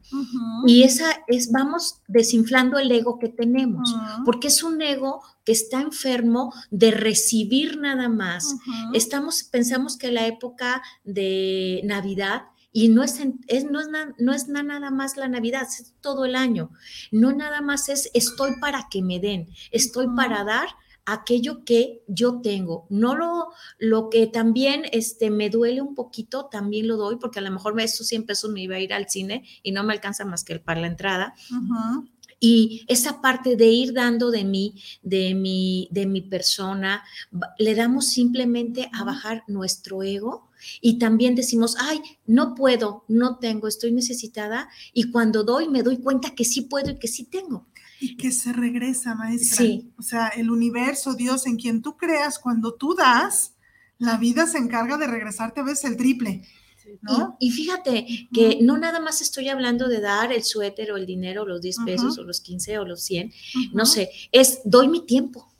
Y 0.67 0.85
esa 0.85 1.05
es, 1.27 1.53
vamos 1.53 2.01
desinflando 2.09 2.79
el 2.79 2.91
ego 2.91 3.19
que 3.19 3.29
tenemos, 3.29 3.95
porque 4.25 4.49
es 4.49 4.63
un 4.63 4.81
ego 4.81 5.21
que 5.45 5.53
está 5.53 5.83
enfermo 5.83 6.55
de 6.71 6.91
recibir 6.91 7.77
nada 7.77 8.09
más. 8.09 8.57
Estamos, 8.95 9.43
pensamos 9.43 9.99
que 9.99 10.11
la 10.11 10.27
época 10.27 10.83
de 11.05 11.83
Navidad 11.85 12.45
y 12.79 12.89
no 12.91 13.03
es, 13.03 13.21
es, 13.49 13.65
no, 13.65 13.81
es 13.81 13.89
no 14.19 14.33
es 14.33 14.47
nada 14.47 14.91
más 14.93 15.17
la 15.17 15.27
Navidad, 15.27 15.63
es 15.63 15.95
todo 16.01 16.25
el 16.25 16.37
año. 16.37 16.71
No 17.11 17.33
nada 17.33 17.61
más 17.61 17.89
es 17.89 18.09
estoy 18.15 18.53
para 18.61 18.87
que 18.89 19.03
me 19.03 19.19
den, 19.19 19.49
estoy 19.73 20.07
para 20.15 20.45
dar 20.45 20.69
aquello 21.05 21.65
que 21.65 22.05
yo 22.07 22.41
tengo. 22.41 22.87
No 22.89 23.17
lo, 23.17 23.49
lo 23.81 24.11
que 24.11 24.29
también 24.29 24.85
este, 24.93 25.29
me 25.29 25.51
duele 25.51 25.83
un 25.83 25.97
poquito, 25.97 26.47
también 26.47 26.87
lo 26.87 26.97
doy, 26.97 27.17
porque 27.17 27.41
a 27.41 27.43
lo 27.43 27.51
mejor 27.51 27.81
esos 27.81 28.07
100 28.07 28.27
pesos 28.27 28.49
me 28.53 28.63
iba 28.63 28.77
a 28.77 28.81
ir 28.81 28.95
al 28.95 29.09
cine 29.09 29.43
y 29.65 29.73
no 29.73 29.83
me 29.83 29.93
alcanza 29.93 30.25
más 30.25 30.45
que 30.45 30.53
el 30.53 30.61
para 30.61 30.81
la 30.81 30.87
entrada. 30.87 31.35
Y 32.39 32.85
esa 32.87 33.21
parte 33.21 33.57
de 33.57 33.67
ir 33.67 33.93
dando 33.93 34.31
de 34.31 34.45
mí, 34.45 34.81
de 35.03 35.35
mi, 35.35 35.89
de 35.91 36.07
mi 36.07 36.21
persona, 36.21 37.03
le 37.59 37.75
damos 37.75 38.07
simplemente 38.07 38.89
a 38.93 39.03
bajar 39.03 39.43
nuestro 39.49 40.05
ego 40.05 40.48
y 40.81 40.99
también 40.99 41.35
decimos, 41.35 41.77
ay, 41.79 42.01
no 42.27 42.55
puedo, 42.55 43.05
no 43.09 43.39
tengo, 43.39 43.69
estoy 43.69 43.93
necesitada. 43.93 44.69
Y 44.93 45.11
cuando 45.11 45.45
doy, 45.45 45.69
me 45.69 45.83
doy 45.83 45.99
cuenta 45.99 46.35
que 46.35 46.45
sí 46.45 46.63
puedo 46.63 46.91
y 46.91 46.99
que 46.99 47.09
sí 47.09 47.25
tengo. 47.25 47.67
Y 48.01 48.17
que 48.17 48.31
se 48.31 48.53
regresa, 48.53 49.15
maestra. 49.15 49.59
Sí. 49.59 49.91
O 49.99 50.03
sea, 50.03 50.29
el 50.29 50.51
universo, 50.51 51.15
Dios, 51.15 51.47
en 51.47 51.57
quien 51.57 51.83
tú 51.83 51.97
creas, 51.97 52.39
cuando 52.39 52.75
tú 52.75 52.95
das, 52.95 53.55
la 53.99 54.17
vida 54.17 54.47
se 54.47 54.59
encarga 54.59 54.97
de 54.97 55.07
regresarte 55.07 55.61
a 55.61 55.65
veces 55.65 55.85
el 55.85 55.97
triple. 55.97 56.43
¿No? 57.03 57.37
Y, 57.39 57.51
fíjate 57.51 58.07
que 58.33 58.61
no 58.63 58.79
nada 58.79 58.99
más 58.99 59.21
estoy 59.21 59.49
hablando 59.51 59.89
de 59.89 60.01
dar 60.01 60.33
el 60.33 60.43
suéter 60.43 60.91
o 60.91 60.97
el 60.97 61.05
dinero, 61.05 61.45
los 61.45 61.61
10 61.61 61.77
pesos 61.85 62.17
o 62.17 62.23
los 62.23 62.41
15 62.41 62.79
o 62.79 62.87
los 62.87 63.03
100, 63.03 63.31
no 63.75 63.85
sé, 63.85 64.11
es 64.33 64.61
doy 64.65 64.89
mi 64.89 65.05
tiempo. 65.05 65.53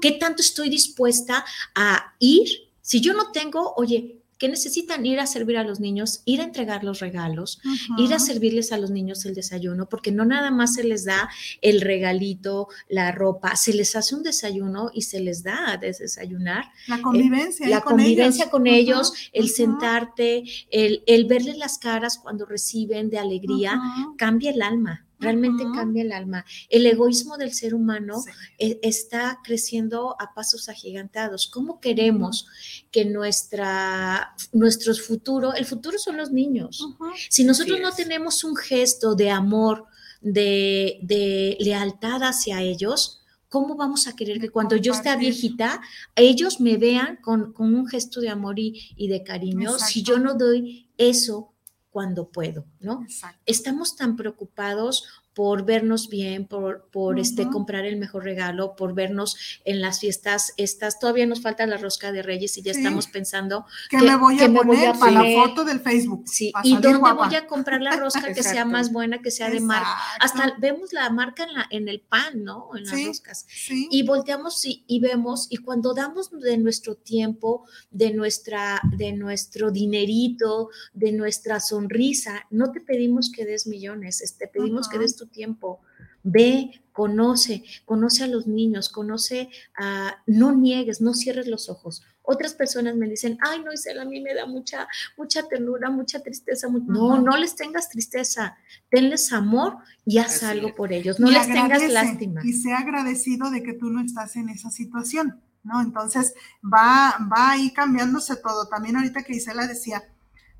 ¿Qué 0.00 0.12
tanto 0.12 0.40
estoy 0.40 0.70
dispuesta 0.70 1.44
a 1.74 2.14
ir? 2.18 2.48
Si 2.80 3.00
yo 3.02 3.12
no 3.12 3.30
tengo, 3.30 3.74
oye, 3.76 4.22
que 4.38 4.48
necesitan 4.48 5.04
ir 5.06 5.20
a 5.20 5.26
servir 5.26 5.56
a 5.56 5.64
los 5.64 5.80
niños, 5.80 6.22
ir 6.24 6.40
a 6.40 6.44
entregar 6.44 6.84
los 6.84 7.00
regalos, 7.00 7.60
ir 7.98 8.12
a 8.14 8.18
servirles 8.18 8.72
a 8.72 8.78
los 8.78 8.90
niños 8.90 9.24
el 9.24 9.34
desayuno, 9.34 9.88
porque 9.88 10.12
no 10.12 10.24
nada 10.24 10.50
más 10.50 10.74
se 10.74 10.84
les 10.84 11.04
da 11.04 11.28
el 11.60 11.80
regalito, 11.80 12.68
la 12.88 13.12
ropa, 13.12 13.56
se 13.56 13.72
les 13.72 13.94
hace 13.96 14.14
un 14.14 14.22
desayuno 14.22 14.90
y 14.92 15.02
se 15.02 15.20
les 15.20 15.42
da 15.42 15.76
de 15.76 15.92
desayunar. 15.92 16.66
La 16.86 17.00
convivencia. 17.00 17.68
la 17.68 17.80
con 17.80 17.96
convivencia 17.96 18.44
ellos. 18.44 18.50
con 18.50 18.66
ellos, 18.66 19.12
el 19.32 19.48
sentarte, 19.50 20.44
el, 20.70 21.02
el 21.06 21.26
verles 21.26 21.58
las 21.58 21.78
caras 21.78 22.18
cuando 22.18 22.46
reciben 22.46 23.10
de 23.10 23.18
alegría, 23.18 23.80
cambia 24.16 24.50
el 24.50 24.62
alma 24.62 25.03
realmente 25.18 25.64
cambia 25.74 26.02
el 26.02 26.12
alma. 26.12 26.44
El 26.68 26.86
egoísmo 26.86 27.36
del 27.36 27.52
ser 27.52 27.74
humano 27.74 28.22
e, 28.58 28.78
está 28.82 29.40
creciendo 29.42 30.16
a 30.20 30.34
pasos 30.34 30.68
agigantados. 30.68 31.46
¿Cómo 31.48 31.80
queremos 31.80 32.46
que 32.90 33.04
nuestra, 33.04 34.34
nuestros 34.52 35.00
futuro, 35.00 35.54
el 35.54 35.64
futuro 35.64 35.98
son 35.98 36.16
los 36.16 36.30
niños? 36.30 36.86
Si 37.28 37.44
nosotros 37.44 37.80
no 37.80 37.92
tenemos 37.92 38.44
un 38.44 38.56
gesto 38.56 39.14
de 39.14 39.30
amor, 39.30 39.86
de, 40.20 40.98
de 41.02 41.56
lealtad 41.60 42.22
hacia 42.22 42.62
ellos, 42.62 43.22
¿cómo 43.48 43.76
vamos 43.76 44.08
a 44.08 44.16
querer 44.16 44.40
que 44.40 44.48
cuando 44.48 44.74
yo 44.74 44.92
esté 44.92 45.14
viejita, 45.16 45.80
ellos 46.16 46.60
me 46.60 46.76
vean 46.76 47.18
con, 47.22 47.52
con 47.52 47.74
un 47.74 47.86
gesto 47.86 48.20
de 48.20 48.30
amor 48.30 48.58
y, 48.58 48.90
y 48.96 49.08
de 49.08 49.22
cariño 49.22 49.78
si 49.78 50.02
yo 50.02 50.18
no 50.18 50.34
doy 50.34 50.88
eso 50.96 51.53
cuando 51.94 52.28
puedo, 52.28 52.66
¿no? 52.80 53.06
Estamos 53.46 53.94
tan 53.94 54.16
preocupados 54.16 55.22
por 55.34 55.64
vernos 55.64 56.08
bien, 56.08 56.46
por, 56.46 56.88
por 56.90 57.18
este, 57.18 57.48
comprar 57.48 57.84
el 57.84 57.96
mejor 57.96 58.24
regalo, 58.24 58.76
por 58.76 58.94
vernos 58.94 59.36
en 59.64 59.80
las 59.80 60.00
fiestas 60.00 60.54
estas. 60.56 60.98
Todavía 60.98 61.26
nos 61.26 61.42
falta 61.42 61.66
la 61.66 61.76
rosca 61.76 62.12
de 62.12 62.22
Reyes 62.22 62.56
y 62.56 62.62
ya 62.62 62.72
estamos 62.72 63.08
pensando 63.08 63.66
que, 63.90 63.98
me 63.98 64.16
voy 64.16 64.40
a 64.40 64.52
poner 64.52 64.96
para 64.98 65.12
la 65.12 65.42
foto 65.42 65.64
del 65.64 65.80
Facebook. 65.80 66.24
Sí, 66.26 66.52
y 66.62 66.76
dónde 66.76 66.98
voy 66.98 67.34
a 67.34 67.46
comprar 67.46 67.82
la 67.82 67.96
rosca 67.96 68.32
que 68.32 68.42
sea 68.42 68.64
más 68.64 68.92
buena, 68.92 69.20
que 69.20 69.30
sea 69.30 69.50
de 69.50 69.60
marca. 69.60 69.96
Hasta 70.20 70.54
vemos 70.58 70.92
la 70.92 71.10
marca 71.10 71.44
en, 71.44 71.52
la, 71.52 71.66
en 71.70 71.88
el 71.88 72.00
pan, 72.00 72.44
¿no? 72.44 72.70
En 72.76 72.84
las 72.84 73.04
roscas. 73.04 73.46
Y 73.68 74.02
volteamos 74.04 74.64
y, 74.64 74.84
y, 74.86 75.00
vemos, 75.00 75.48
y 75.50 75.56
cuando 75.58 75.94
damos 75.94 76.30
de 76.30 76.58
nuestro 76.58 76.94
tiempo, 76.94 77.66
de, 77.90 78.12
nuestra, 78.12 78.80
de 78.96 79.12
nuestro 79.12 79.70
dinerito, 79.70 80.70
de 80.92 81.12
nuestra 81.12 81.60
sonrisa, 81.60 82.46
no 82.50 82.70
te 82.70 82.80
pedimos 82.80 83.30
que 83.30 83.44
des 83.44 83.66
millones, 83.66 84.22
te 84.38 84.46
pedimos 84.46 84.88
que 84.88 84.98
des 84.98 85.16
tu 85.16 85.23
tiempo, 85.26 85.80
ve, 86.24 86.82
conoce, 86.92 87.62
conoce 87.84 88.24
a 88.24 88.28
los 88.28 88.46
niños, 88.46 88.88
conoce 88.88 89.50
a, 89.76 90.16
no 90.26 90.52
niegues, 90.52 91.00
no 91.00 91.12
cierres 91.12 91.46
los 91.46 91.68
ojos. 91.68 92.02
Otras 92.22 92.54
personas 92.54 92.96
me 92.96 93.06
dicen, 93.06 93.36
ay, 93.42 93.62
no, 93.62 93.72
Isela, 93.72 94.02
a 94.02 94.04
mí 94.06 94.20
me 94.20 94.32
da 94.32 94.46
mucha, 94.46 94.88
mucha 95.18 95.46
ternura, 95.46 95.90
mucha 95.90 96.20
tristeza. 96.20 96.68
No, 96.68 97.20
no 97.20 97.36
les 97.36 97.54
tengas 97.54 97.90
tristeza, 97.90 98.56
tenles 98.88 99.32
amor 99.32 99.76
y 100.06 100.18
haz 100.18 100.42
algo 100.42 100.74
por 100.74 100.92
ellos, 100.92 101.20
no 101.20 101.30
les 101.30 101.46
tengas 101.46 101.86
lástima. 101.90 102.40
Y 102.42 102.54
sea 102.54 102.78
agradecido 102.78 103.50
de 103.50 103.62
que 103.62 103.74
tú 103.74 103.90
no 103.90 104.00
estás 104.00 104.36
en 104.36 104.48
esa 104.48 104.70
situación, 104.70 105.42
¿no? 105.62 105.82
Entonces 105.82 106.32
va, 106.64 107.18
va 107.30 107.50
ahí 107.50 107.72
cambiándose 107.72 108.36
todo. 108.36 108.68
También 108.68 108.96
ahorita 108.96 109.22
que 109.22 109.34
Isela 109.34 109.66
decía, 109.66 110.02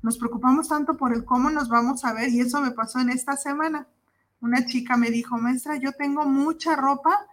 nos 0.03 0.19
preocupamos 0.19 0.67
tanto 0.67 0.97
por 0.97 1.13
el 1.13 1.25
cómo 1.25 1.49
nos 1.49 1.69
vamos 1.69 2.05
a 2.05 2.13
ver 2.13 2.29
y 2.29 2.41
eso 2.41 2.61
me 2.61 2.71
pasó 2.71 2.99
en 2.99 3.09
esta 3.09 3.35
semana 3.37 3.87
una 4.45 4.65
chica 4.65 4.95
me 4.95 5.09
dijo, 5.09 5.37
maestra, 5.37 5.77
yo 5.77 5.91
tengo 5.93 6.25
mucha 6.25 6.75
ropa, 6.75 7.27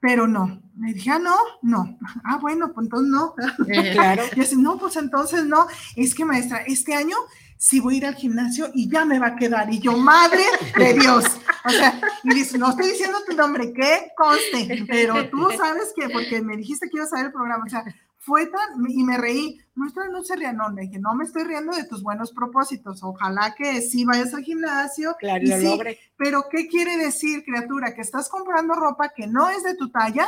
pero 0.00 0.26
no. 0.26 0.62
Me 0.76 0.92
dije, 0.92 1.10
ah, 1.10 1.18
no, 1.18 1.36
no. 1.62 1.98
Ah, 2.24 2.38
bueno, 2.38 2.72
pues 2.72 2.86
entonces 2.86 3.10
no. 3.10 3.34
claro. 3.92 4.22
Yo 4.34 4.42
decía, 4.42 4.58
no, 4.58 4.78
pues 4.78 4.96
entonces 4.96 5.44
no. 5.46 5.66
Es 5.96 6.14
que, 6.14 6.24
maestra, 6.24 6.58
este 6.66 6.94
año 6.94 7.16
sí 7.56 7.80
voy 7.80 7.94
a 7.94 7.96
ir 7.98 8.06
al 8.06 8.14
gimnasio 8.14 8.70
y 8.74 8.90
ya 8.90 9.04
me 9.04 9.18
va 9.18 9.28
a 9.28 9.36
quedar. 9.36 9.72
Y 9.72 9.80
yo, 9.80 9.96
madre 9.96 10.44
de 10.76 10.94
Dios. 10.94 11.24
O 11.64 11.70
sea, 11.70 11.98
y 12.22 12.34
dice, 12.34 12.58
no 12.58 12.70
estoy 12.70 12.88
diciendo 12.88 13.18
tu 13.26 13.34
nombre, 13.34 13.72
que 13.72 14.12
conste, 14.16 14.84
pero 14.86 15.28
tú 15.30 15.48
sabes 15.56 15.92
que, 15.96 16.10
porque 16.10 16.42
me 16.42 16.58
dijiste 16.58 16.88
que 16.90 16.98
ibas 16.98 17.12
a 17.14 17.16
ver 17.16 17.26
el 17.26 17.32
programa, 17.32 17.64
o 17.66 17.70
sea, 17.70 17.82
fue 18.24 18.46
tan, 18.46 18.82
y 18.88 19.04
me 19.04 19.18
reí, 19.18 19.60
no, 19.74 19.84
no 20.10 20.24
se 20.24 20.52
no, 20.54 20.70
le 20.70 20.82
dije, 20.82 20.98
no 20.98 21.14
me 21.14 21.24
estoy 21.24 21.44
riendo 21.44 21.76
de 21.76 21.84
tus 21.84 22.02
buenos 22.02 22.32
propósitos, 22.32 23.02
ojalá 23.02 23.54
que 23.54 23.82
sí 23.82 24.06
vayas 24.06 24.32
al 24.32 24.42
gimnasio, 24.42 25.14
claro, 25.18 25.44
y 25.44 25.48
sí, 25.48 25.78
pero 26.16 26.46
¿qué 26.50 26.66
quiere 26.66 26.96
decir, 26.96 27.44
criatura? 27.44 27.94
Que 27.94 28.00
estás 28.00 28.30
comprando 28.30 28.74
ropa 28.74 29.10
que 29.10 29.26
no 29.26 29.50
es 29.50 29.62
de 29.62 29.74
tu 29.74 29.90
talla, 29.90 30.26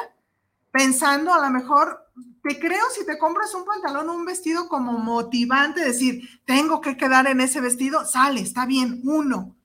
pensando 0.71 1.33
a 1.33 1.41
lo 1.41 1.51
mejor, 1.51 2.07
te 2.43 2.59
creo 2.59 2.85
si 2.95 3.07
te 3.07 3.19
compras 3.19 3.55
un 3.55 3.65
pantalón 3.65 4.11
o 4.11 4.15
un 4.15 4.27
vestido 4.27 4.69
como 4.69 4.93
motivante, 4.99 5.81
decir, 5.81 6.29
tengo 6.45 6.83
que 6.83 6.99
quedar 6.99 7.27
en 7.27 7.41
ese 7.41 7.63
vestido, 7.63 8.05
sale, 8.05 8.41
está 8.41 8.67
bien, 8.67 9.01
uno, 9.05 9.57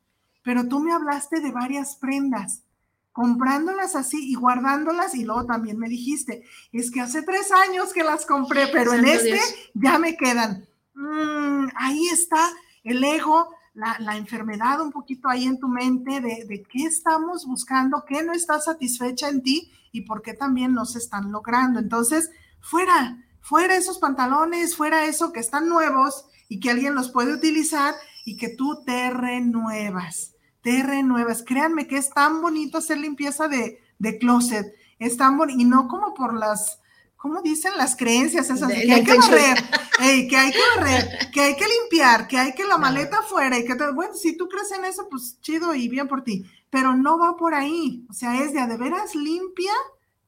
pero 0.42 0.70
tú 0.70 0.80
me 0.80 0.94
hablaste 0.94 1.42
de 1.42 1.52
varias 1.52 1.98
prendas 1.98 2.64
comprándolas 3.12 3.96
así 3.96 4.32
y 4.32 4.36
guardándolas 4.36 5.16
y 5.16 5.24
luego 5.24 5.46
también 5.46 5.78
me 5.78 5.90
dijiste, 5.90 6.44
es 6.72 6.92
que 6.92 7.02
hace 7.02 7.24
tres 7.24 7.52
años 7.52 7.94
que 7.94 8.04
las 8.04 8.26
compré, 8.26 8.68
pero 8.68 8.94
en 8.94 9.06
este 9.06 9.40
ya 9.74 10.00
me 10.00 10.16
quedan. 10.16 10.68
Mm, 10.94 11.68
ahí 11.76 12.08
está 12.08 12.50
el 12.84 13.04
ego, 13.04 13.50
la, 13.74 14.18
enfermedad 14.18 14.82
un 14.82 14.92
poquito 14.92 15.30
ahí 15.30 15.46
en 15.46 15.60
tu 15.60 15.68
mente 15.68 16.20
de, 16.20 16.46
de, 16.46 16.64
qué 16.64 16.84
estamos 16.84 17.46
buscando, 17.46 18.04
qué 18.08 18.24
no 18.24 18.34
está 18.34 18.60
satisfecha 18.60 19.30
en 19.30 19.42
ti 19.42 19.72
y 19.92 20.02
por 20.02 20.22
qué 20.22 20.34
también 20.34 20.74
no 20.74 20.86
se 20.86 21.00
están 21.00 21.32
logrando. 21.32 21.80
Entonces, 21.80 22.32
fuera, 22.60 23.24
fuera 23.40 23.76
esos 23.76 24.00
pantalones, 24.00 24.76
fuera 24.76 25.06
eso 25.06 25.32
que 25.32 25.40
están 25.40 25.70
nuevos 25.70 26.26
y 26.50 26.60
que 26.60 26.70
alguien 26.70 26.96
los 26.96 27.10
puede 27.10 27.34
utilizar 27.34 27.94
y 28.26 28.38
que 28.38 28.50
tú 28.50 28.84
te 28.86 29.10
renuevas 29.10 30.31
te 30.62 30.84
renuevas. 30.84 31.44
Créanme 31.44 31.88
que 31.88 31.98
es 31.98 32.10
tan 32.10 32.42
bonito 32.42 32.78
hacer 32.78 32.98
limpieza 32.98 33.48
de, 33.48 33.80
de 34.00 34.18
closet, 34.18 34.74
es 35.00 35.18
tan 35.18 35.38
bonito, 35.38 35.60
y 35.60 35.66
no 35.66 35.88
como 35.88 36.14
por 36.14 36.34
las, 36.34 36.80
¿cómo 37.18 37.42
dicen? 37.42 37.74
Las 37.78 37.96
creencias 37.96 38.50
esas, 38.50 38.72
que 38.72 38.92
hay 38.92 39.04
que 39.04 39.18
barrer, 39.18 39.58
que 39.98 40.38
hay 40.38 40.52
que 40.52 40.60
barrer, 40.76 41.32
que 41.32 41.42
hay 41.42 41.56
que 41.56 41.66
limpiar, 41.68 42.28
que 42.28 42.38
hay 42.38 42.54
que 42.54 42.66
la 42.66 42.78
maleta 42.78 43.20
afuera, 43.20 43.58
y 43.58 43.66
que, 43.66 43.76
bueno, 43.94 44.14
si 44.14 44.38
tú 44.38 44.48
crees 44.48 44.72
en 44.72 44.86
eso, 44.86 45.08
pues 45.10 45.40
chido 45.42 45.74
y 45.74 45.88
bien 45.88 46.08
por 46.08 46.24
ti, 46.24 46.46
pero 46.70 46.96
no 46.96 47.18
va 47.18 47.36
por 47.36 47.54
ahí, 47.54 48.06
o 48.10 48.14
sea, 48.14 48.42
es 48.44 48.54
de 48.54 48.60
a 48.60 48.68
de 48.68 48.78
veras 48.78 49.16
limpia 49.16 49.74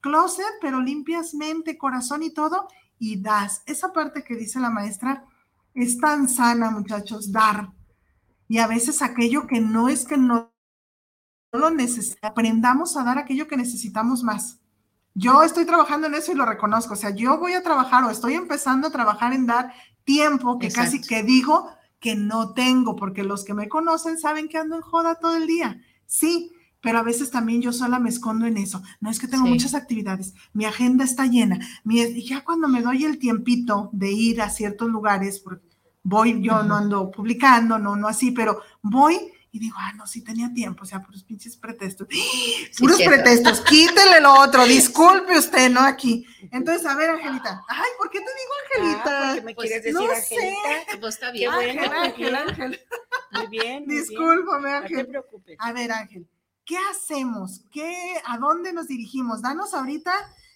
closet, 0.02 0.46
pero 0.60 0.82
limpias 0.82 1.34
mente, 1.34 1.78
corazón 1.78 2.24
y 2.24 2.30
todo, 2.30 2.68
y 3.00 3.22
das. 3.22 3.64
Esa 3.66 3.94
parte 3.94 4.24
que 4.24 4.36
dice 4.36 4.60
la 4.60 4.70
maestra 4.70 5.26
es 5.74 5.98
tan 5.98 6.28
sana, 6.28 6.72
muchachos, 6.72 7.32
dar 7.32 7.70
y 8.48 8.60
a 8.60 8.68
veces 8.68 9.02
aquello 9.02 9.48
que 9.48 9.62
no 9.62 9.90
es 9.90 10.06
que 10.06 10.18
no 10.18 10.54
lo 11.52 11.70
necesitamos, 11.70 12.32
aprendamos 12.32 12.98
a 12.98 13.04
dar 13.04 13.18
aquello 13.18 13.48
que 13.48 13.58
necesitamos 13.58 14.24
más. 14.24 14.60
Yo 15.16 15.44
estoy 15.44 15.66
trabajando 15.66 16.08
en 16.08 16.16
eso 16.16 16.32
y 16.32 16.36
lo 16.36 16.46
reconozco, 16.46 16.94
o 16.94 16.98
sea, 16.98 17.12
yo 17.12 17.38
voy 17.38 17.54
a 17.54 17.62
trabajar 17.62 18.04
o 18.04 18.10
estoy 18.10 18.34
empezando 18.34 18.88
a 18.88 18.92
trabajar 18.92 19.34
en 19.34 19.46
dar 19.46 19.74
tiempo 20.04 20.58
que 20.58 20.72
casi 20.72 21.02
que 21.02 21.24
digo 21.24 21.70
que 22.00 22.16
no 22.16 22.54
tengo, 22.54 22.96
porque 22.96 23.24
los 23.24 23.46
que 23.46 23.54
me 23.54 23.70
conocen 23.70 24.20
saben 24.20 24.50
que 24.50 24.58
ando 24.58 24.76
en 24.76 24.82
joda 24.82 25.16
todo 25.16 25.38
el 25.38 25.48
día. 25.48 25.80
Sí, 26.06 26.52
pero 26.82 26.98
a 26.98 27.04
veces 27.04 27.32
también 27.32 27.62
yo 27.62 27.72
sola 27.72 27.98
me 27.98 28.10
escondo 28.10 28.46
en 28.46 28.58
eso. 28.58 28.84
No 29.00 29.10
es 29.10 29.20
que 29.20 29.28
tengo 29.28 29.46
muchas 29.46 29.74
actividades, 29.74 30.34
mi 30.52 30.66
agenda 30.66 31.06
está 31.06 31.28
llena. 31.28 31.60
y 31.86 32.28
ya 32.28 32.44
cuando 32.44 32.68
me 32.68 32.82
doy 32.82 33.06
el 33.06 33.20
tiempito 33.20 33.90
de 33.94 34.12
ir 34.12 34.42
a 34.42 34.50
ciertos 34.50 34.90
lugares, 34.90 35.40
porque 35.40 35.73
voy, 36.04 36.42
yo 36.42 36.64
no 36.64 36.76
ando 36.76 37.10
publicando, 37.10 37.80
no, 37.80 37.96
no 37.96 38.08
así, 38.08 38.32
pero 38.32 38.62
voy 38.82 39.34
y 39.56 39.60
digo, 39.60 39.78
ah, 39.80 39.94
no, 39.96 40.08
sí 40.08 40.24
tenía 40.24 40.52
tiempo, 40.52 40.82
o 40.82 40.86
sea, 40.86 41.00
puros 41.04 41.24
pinches 41.24 41.56
pretextos. 41.56 42.08
puros 42.80 43.00
pretextos, 43.00 43.62
quítele 43.62 44.20
lo 44.20 44.34
otro, 44.40 44.66
disculpe 44.66 45.38
usted, 45.38 45.70
¿no? 45.70 45.82
Aquí. 45.82 46.26
Entonces, 46.52 46.84
a 46.88 46.96
ver, 46.96 47.12
Angelita. 47.12 47.64
Ay, 47.68 47.92
¿por 48.00 48.10
qué 48.10 48.20
te 48.20 48.26
digo 48.26 48.90
Angelita? 48.90 49.32
Ah, 49.32 49.36
me 49.44 49.54
pues, 49.54 49.70
quieres 49.70 49.84
decir 49.84 49.94
no 49.94 50.12
Angelita? 50.12 50.92
Sé. 50.92 50.98
Pues 51.00 51.14
está 51.14 51.30
bien. 51.30 51.52
Ángel, 51.52 51.94
Ángel, 51.94 52.36
Ángel. 52.36 52.82
Muy 53.32 53.48
bien. 53.48 53.84
Muy 53.86 53.96
Discúlpame, 53.96 54.72
Ángel. 54.72 54.98
No 54.98 55.04
te 55.04 55.10
preocupes. 55.10 55.56
A 55.60 55.72
ver, 55.72 55.92
Ángel, 55.92 56.28
¿qué 56.66 56.78
hacemos? 56.90 57.62
¿Qué, 57.72 58.16
¿A 58.26 58.40
dónde 58.40 58.74
nos 58.74 58.88
dirigimos? 58.88 59.44
Danos 59.44 59.76
ahorita 59.76 60.14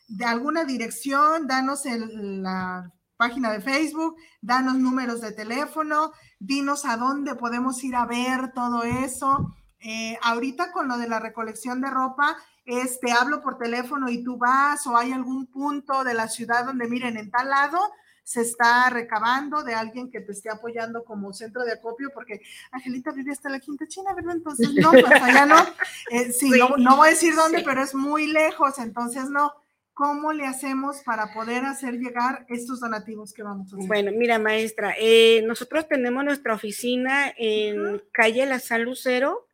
de 0.08 0.26
alguna 0.26 0.64
dirección, 0.64 1.46
danos 1.46 1.86
el, 1.86 2.42
la 2.42 2.92
página 3.18 3.52
de 3.52 3.62
Facebook, 3.62 4.16
danos 4.42 4.76
números 4.76 5.22
de 5.22 5.32
teléfono, 5.32 6.14
dinos 6.40 6.86
a 6.86 6.98
dónde 6.98 7.36
podemos 7.36 7.84
ir 7.84 7.96
a 7.96 8.06
ver 8.06 8.54
todo 8.54 8.84
eso. 8.84 9.54
Eh, 9.80 10.18
ahorita 10.22 10.72
con 10.72 10.88
lo 10.88 10.98
de 10.98 11.08
la 11.08 11.20
recolección 11.20 11.82
de 11.82 11.90
ropa, 11.90 12.38
este, 12.66 13.12
hablo 13.12 13.42
por 13.42 13.58
teléfono 13.58 14.10
y 14.10 14.24
tú 14.24 14.38
vas 14.38 14.86
o 14.88 14.98
hay 14.98 15.12
algún 15.12 15.48
punto 15.48 16.04
de 16.04 16.14
la 16.14 16.28
ciudad 16.28 16.66
donde 16.66 16.88
miren 16.88 17.18
en 17.18 17.32
tal 17.32 17.50
lado 17.50 17.80
se 18.28 18.42
está 18.42 18.90
recabando 18.90 19.64
de 19.64 19.74
alguien 19.74 20.12
que 20.12 20.20
te 20.20 20.34
esté 20.34 20.50
apoyando 20.50 21.06
como 21.06 21.32
centro 21.32 21.64
de 21.64 21.72
acopio, 21.72 22.10
porque 22.14 22.42
Angelita 22.74 23.12
vive 23.12 23.32
hasta 23.32 23.48
la 23.48 23.62
Quinta 23.62 23.88
China, 23.88 24.14
¿verdad? 24.14 24.36
Entonces, 24.36 24.74
no, 24.74 24.92
pues 24.92 25.06
allá 25.06 25.46
no. 25.46 25.56
Eh, 26.12 26.34
sí, 26.34 26.52
no, 26.78 26.98
voy 26.98 27.08
a 27.08 27.12
decir 27.12 27.34
dónde, 27.36 27.64
pero 27.64 27.82
es 27.82 27.96
muy 27.96 28.28
lejos, 28.28 28.80
entonces 28.80 29.30
no. 29.30 29.54
¿Cómo 29.98 30.32
le 30.32 30.46
hacemos 30.46 31.02
para 31.02 31.34
poder 31.34 31.66
hacer 31.66 31.96
llegar 31.96 32.46
estos 32.50 32.82
donativos 32.82 33.34
que 33.34 33.42
vamos 33.42 33.74
a 33.74 33.78
hacer? 33.78 33.88
Bueno, 33.88 34.12
mira, 34.16 34.38
maestra, 34.38 34.94
eh, 34.96 35.42
nosotros 35.48 35.88
tenemos 35.88 36.24
nuestra 36.24 36.54
oficina 36.54 37.34
en 37.36 38.00
calle 38.12 38.46
La 38.46 38.60
San 38.60 38.84
Lucero, 38.84 39.48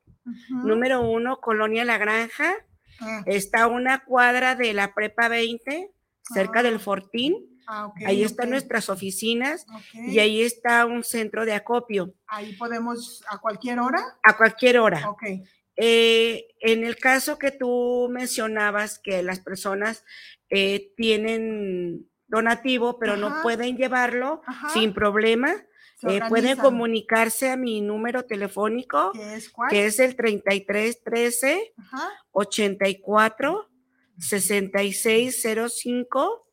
número 0.49 0.99
uno, 1.09 1.39
Colonia 1.39 1.85
La 1.85 1.97
Granja. 1.97 2.55
Ah. 2.99 3.23
Está 3.25 3.63
a 3.63 3.67
una 3.67 4.03
cuadra 4.03 4.55
de 4.55 4.73
la 4.73 4.93
Prepa 4.93 5.29
20, 5.29 5.93
cerca 6.33 6.61
del 6.61 6.75
ah. 6.75 6.79
Fortín. 6.79 7.37
Ah, 7.65 7.93
ahí 8.05 8.21
están 8.21 8.49
nuestras 8.49 8.89
oficinas 8.89 9.65
y 9.93 10.19
ahí 10.19 10.41
está 10.41 10.85
un 10.85 11.05
centro 11.05 11.45
de 11.45 11.53
acopio. 11.53 12.15
Ahí 12.27 12.51
podemos 12.57 13.23
a 13.29 13.37
cualquier 13.37 13.79
hora. 13.79 14.17
A 14.21 14.35
cualquier 14.35 14.77
hora. 14.79 15.07
Eh, 15.75 16.49
en 16.59 16.83
el 16.83 16.97
caso 16.97 17.39
que 17.39 17.49
tú 17.51 18.09
mencionabas 18.11 18.99
que 18.99 19.23
las 19.23 19.39
personas 19.39 20.03
eh, 20.49 20.91
tienen 20.95 22.07
donativo, 22.27 22.99
pero 22.99 23.17
no 23.17 23.41
pueden 23.41 23.75
llevarlo 23.77 24.43
sin 24.73 24.93
problema, 24.93 25.55
eh, 26.03 26.19
pueden 26.29 26.57
comunicarse 26.57 27.49
a 27.49 27.57
mi 27.57 27.81
número 27.81 28.25
telefónico, 28.25 29.11
que 29.69 29.85
es 29.85 29.99
el 29.99 30.15
3313 30.15 31.73
84 32.31 33.69
6605. 34.17 36.47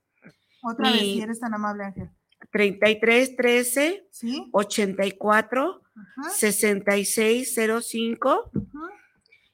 Otra 0.63 0.93
vez, 0.93 1.01
si 1.01 1.21
eres 1.21 1.41
tan 1.41 1.55
amable, 1.55 1.85
Ángel. 1.85 2.11
3313 2.53 4.09
84 4.53 5.83
6605 6.31 8.51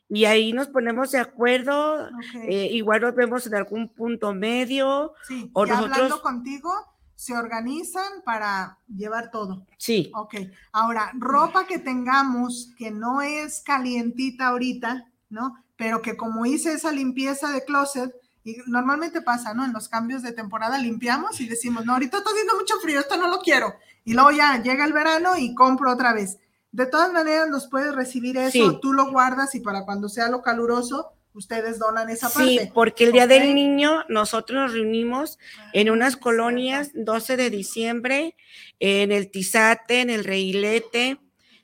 y 0.09 0.25
ahí 0.25 0.53
nos 0.53 0.69
ponemos 0.69 1.11
de 1.11 1.19
acuerdo, 1.19 2.09
eh, 2.43 2.69
igual 2.73 3.01
nos 3.01 3.15
vemos 3.15 3.47
en 3.47 3.55
algún 3.57 3.89
punto 3.89 4.33
medio. 4.35 5.15
Sí, 5.27 5.51
o 5.53 5.67
nosotros... 5.67 5.93
hablando 5.93 6.23
contigo, 6.23 6.73
se 7.17 7.37
organizan 7.37 8.23
para 8.25 8.79
llevar 8.87 9.31
todo. 9.31 9.67
Sí. 9.79 10.13
Ok, 10.15 10.35
ahora, 10.73 11.11
ropa 11.15 11.67
que 11.67 11.79
tengamos 11.79 12.73
que 12.79 12.91
no 12.91 13.23
es 13.23 13.63
calientita 13.63 14.49
ahorita, 14.49 15.07
¿no? 15.29 15.57
Pero 15.77 16.03
que 16.03 16.17
como 16.17 16.47
hice 16.47 16.73
esa 16.73 16.93
limpieza 16.93 17.51
de 17.51 17.65
closet, 17.65 18.15
y 18.45 18.59
normalmente 18.67 19.23
pasa, 19.23 19.55
¿no? 19.55 19.65
En 19.65 19.73
los 19.73 19.89
cambios 19.89 20.23
de 20.23 20.31
temporada 20.31 20.79
limpiamos 20.79 21.41
y 21.41 21.49
decimos, 21.49 21.85
no, 21.85 21.95
ahorita 21.95 22.19
está 22.19 22.31
haciendo 22.31 22.55
mucho 22.57 22.77
frío, 22.81 23.01
esto 23.01 23.17
no 23.17 23.27
lo 23.27 23.41
quiero. 23.41 23.75
Y 24.05 24.15
luego 24.15 24.31
ya 24.31 24.63
llega 24.63 24.85
el 24.85 24.93
verano 24.93 25.37
y 25.37 25.53
compro 25.53 25.91
otra 25.91 26.13
vez. 26.13 26.39
De 26.77 26.85
todas 26.85 27.11
maneras, 27.11 27.49
nos 27.49 27.69
puedes 27.69 27.95
recibir 27.95 28.37
eso, 28.37 28.79
tú 28.81 28.93
lo 28.93 29.11
guardas 29.11 29.55
y 29.55 29.61
para 29.61 29.87
cuando 29.87 30.11
sea 30.11 30.29
lo 30.29 30.43
caluroso, 30.43 31.11
ustedes 31.33 31.79
donan 31.79 32.11
esa 32.11 32.29
parte. 32.29 32.51
Sí, 32.51 32.71
porque 32.75 33.05
el 33.05 33.13
Día 33.13 33.27
del 33.27 33.55
Niño 33.55 34.05
nosotros 34.11 34.61
nos 34.61 34.73
reunimos 34.75 35.39
ah, 35.59 35.71
en 35.73 35.89
unas 35.89 36.19
colonias 36.19 36.91
12 36.93 37.39
de 37.39 37.49
diciembre, 37.49 38.37
en 38.79 39.11
el 39.11 39.31
Tizate, 39.31 40.03
en 40.03 40.11
el 40.11 40.23
Reilete, 40.23 41.19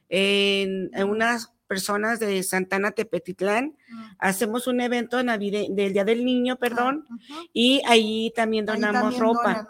en, 0.08 0.90
unas 1.04 1.52
personas 1.66 2.18
de 2.18 2.42
Santana 2.42 2.92
Tepetitlán. 2.92 3.76
Ah. 3.92 4.16
Hacemos 4.18 4.66
un 4.66 4.80
evento 4.80 5.18
del 5.18 5.92
Día 5.92 6.04
del 6.06 6.24
Niño, 6.24 6.56
perdón, 6.56 7.04
y 7.52 7.82
ahí 7.86 8.32
también 8.34 8.64
donamos 8.64 9.18
ropa. 9.18 9.68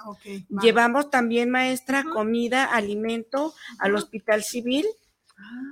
Llevamos 0.62 1.11
también, 1.11 1.51
maestra, 1.51 2.05
comida, 2.05 2.66
alimento 2.66 3.55
al 3.80 3.97
Hospital 3.97 4.45
Civil 4.45 4.86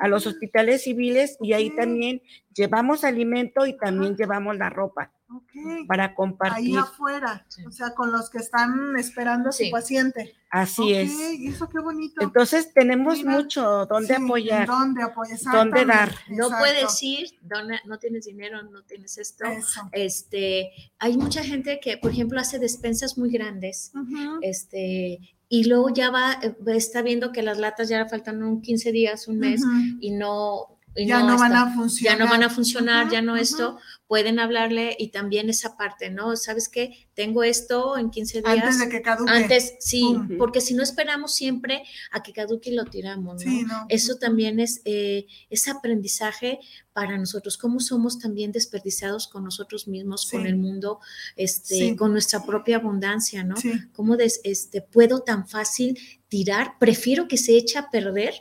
a 0.01 0.09
los 0.09 0.27
ah. 0.27 0.31
hospitales 0.31 0.85
civiles 0.85 1.37
y 1.41 1.53
ahí 1.53 1.75
también 1.75 2.23
llevamos 2.55 3.05
alimento 3.05 3.67
y 3.67 3.77
también 3.77 4.17
llevamos 4.17 4.57
la 4.57 4.71
ropa 4.71 5.13
para 5.87 6.15
compartir. 6.15 6.77
Ahí 6.77 6.77
afuera, 6.77 7.47
o 7.67 7.71
sea, 7.71 7.95
con 7.95 8.11
los 8.11 8.31
que 8.31 8.39
están 8.39 8.97
esperando 8.97 9.51
a 9.51 9.53
su 9.53 9.71
paciente. 9.71 10.35
Así 10.51 10.93
es. 10.93 11.13
Eso 11.43 11.69
qué 11.69 11.79
bonito. 11.79 12.21
Entonces 12.21 12.73
tenemos 12.75 13.25
mucho 13.25 13.87
donde 13.87 14.15
apoyar. 14.15 14.67
Donde 14.67 15.03
apoyar. 15.03 15.39
Donde 15.53 15.85
dar. 15.85 16.13
No 16.29 16.49
puedes 16.49 17.01
ir, 17.03 17.29
no 17.85 17.99
tienes 17.99 18.25
dinero, 18.25 18.63
no 18.65 18.83
tienes 18.83 19.19
esto. 19.19 19.45
Este, 19.93 20.73
hay 20.99 21.17
mucha 21.17 21.45
gente 21.45 21.79
que, 21.81 21.97
por 21.97 22.11
ejemplo, 22.11 22.41
hace 22.41 22.59
despensas 22.59 23.17
muy 23.17 23.31
grandes. 23.31 23.93
Este, 24.43 25.21
y 25.53 25.65
luego 25.65 25.91
ya 25.93 26.11
va, 26.11 26.39
eh, 26.43 26.55
está 26.69 27.03
viendo 27.03 27.33
que 27.33 27.43
las 27.43 27.59
latas 27.59 27.89
ya 27.89 28.07
faltan 28.09 28.43
un 28.43 28.63
15 28.63 28.93
días, 28.93 29.27
un 29.27 29.39
mes, 29.41 29.61
y 30.01 30.13
no, 30.13 30.79
ya 30.97 31.23
no, 31.23 31.39
van 31.39 31.55
a 31.55 31.75
funcionar. 31.75 32.19
Ya 32.19 32.25
no 32.25 32.31
van 32.31 32.43
a 32.43 32.51
funcionar, 32.51 33.11
ya 33.11 33.23
no 33.23 33.37
esto, 33.37 33.79
pueden 34.07 34.41
hablarle 34.41 34.97
y 34.99 35.09
también 35.09 35.49
esa 35.49 35.77
parte, 35.77 36.11
¿no? 36.11 36.35
¿Sabes 36.37 36.69
qué? 36.69 37.07
Tengo 37.15 37.45
esto 37.45 37.97
en 37.97 38.11
15 38.11 38.43
días. 38.43 38.53
Antes 38.53 38.79
de 38.81 38.89
que 38.89 39.03
caduque. 39.03 39.31
Antes, 39.31 39.77
sí, 39.79 40.17
porque 40.37 40.61
si 40.61 40.75
no 40.75 40.83
esperamos 40.83 41.33
siempre 41.33 41.85
a 42.11 42.23
que 42.23 42.33
caduque 42.33 42.71
y 42.71 42.75
lo 42.75 42.85
tiramos, 42.87 43.45
¿no? 43.45 43.87
Eso 43.89 44.17
también 44.17 44.59
es, 44.59 44.83
eh, 44.85 45.27
aprendizaje 45.71 46.59
para 46.93 47.17
nosotros, 47.17 47.57
cómo 47.57 47.79
somos 47.79 48.19
también 48.19 48.51
desperdiciados 48.51 49.29
con 49.29 49.45
nosotros 49.45 49.87
mismos, 49.87 50.29
con 50.29 50.45
el 50.47 50.57
mundo, 50.57 50.99
este, 51.37 51.95
con 51.95 52.11
nuestra 52.13 52.45
propia 52.45 52.79
abundancia, 52.79 53.45
¿no? 53.45 53.55
Cómo 53.93 54.17
este, 54.17 54.83
puedo 54.83 55.21
tan 55.21 55.47
fácil 55.47 55.97
tirar, 56.29 56.75
prefiero 56.81 57.29
que 57.29 57.37
se 57.37 57.57
eche 57.57 57.79
a 57.79 57.91
perder 57.91 58.35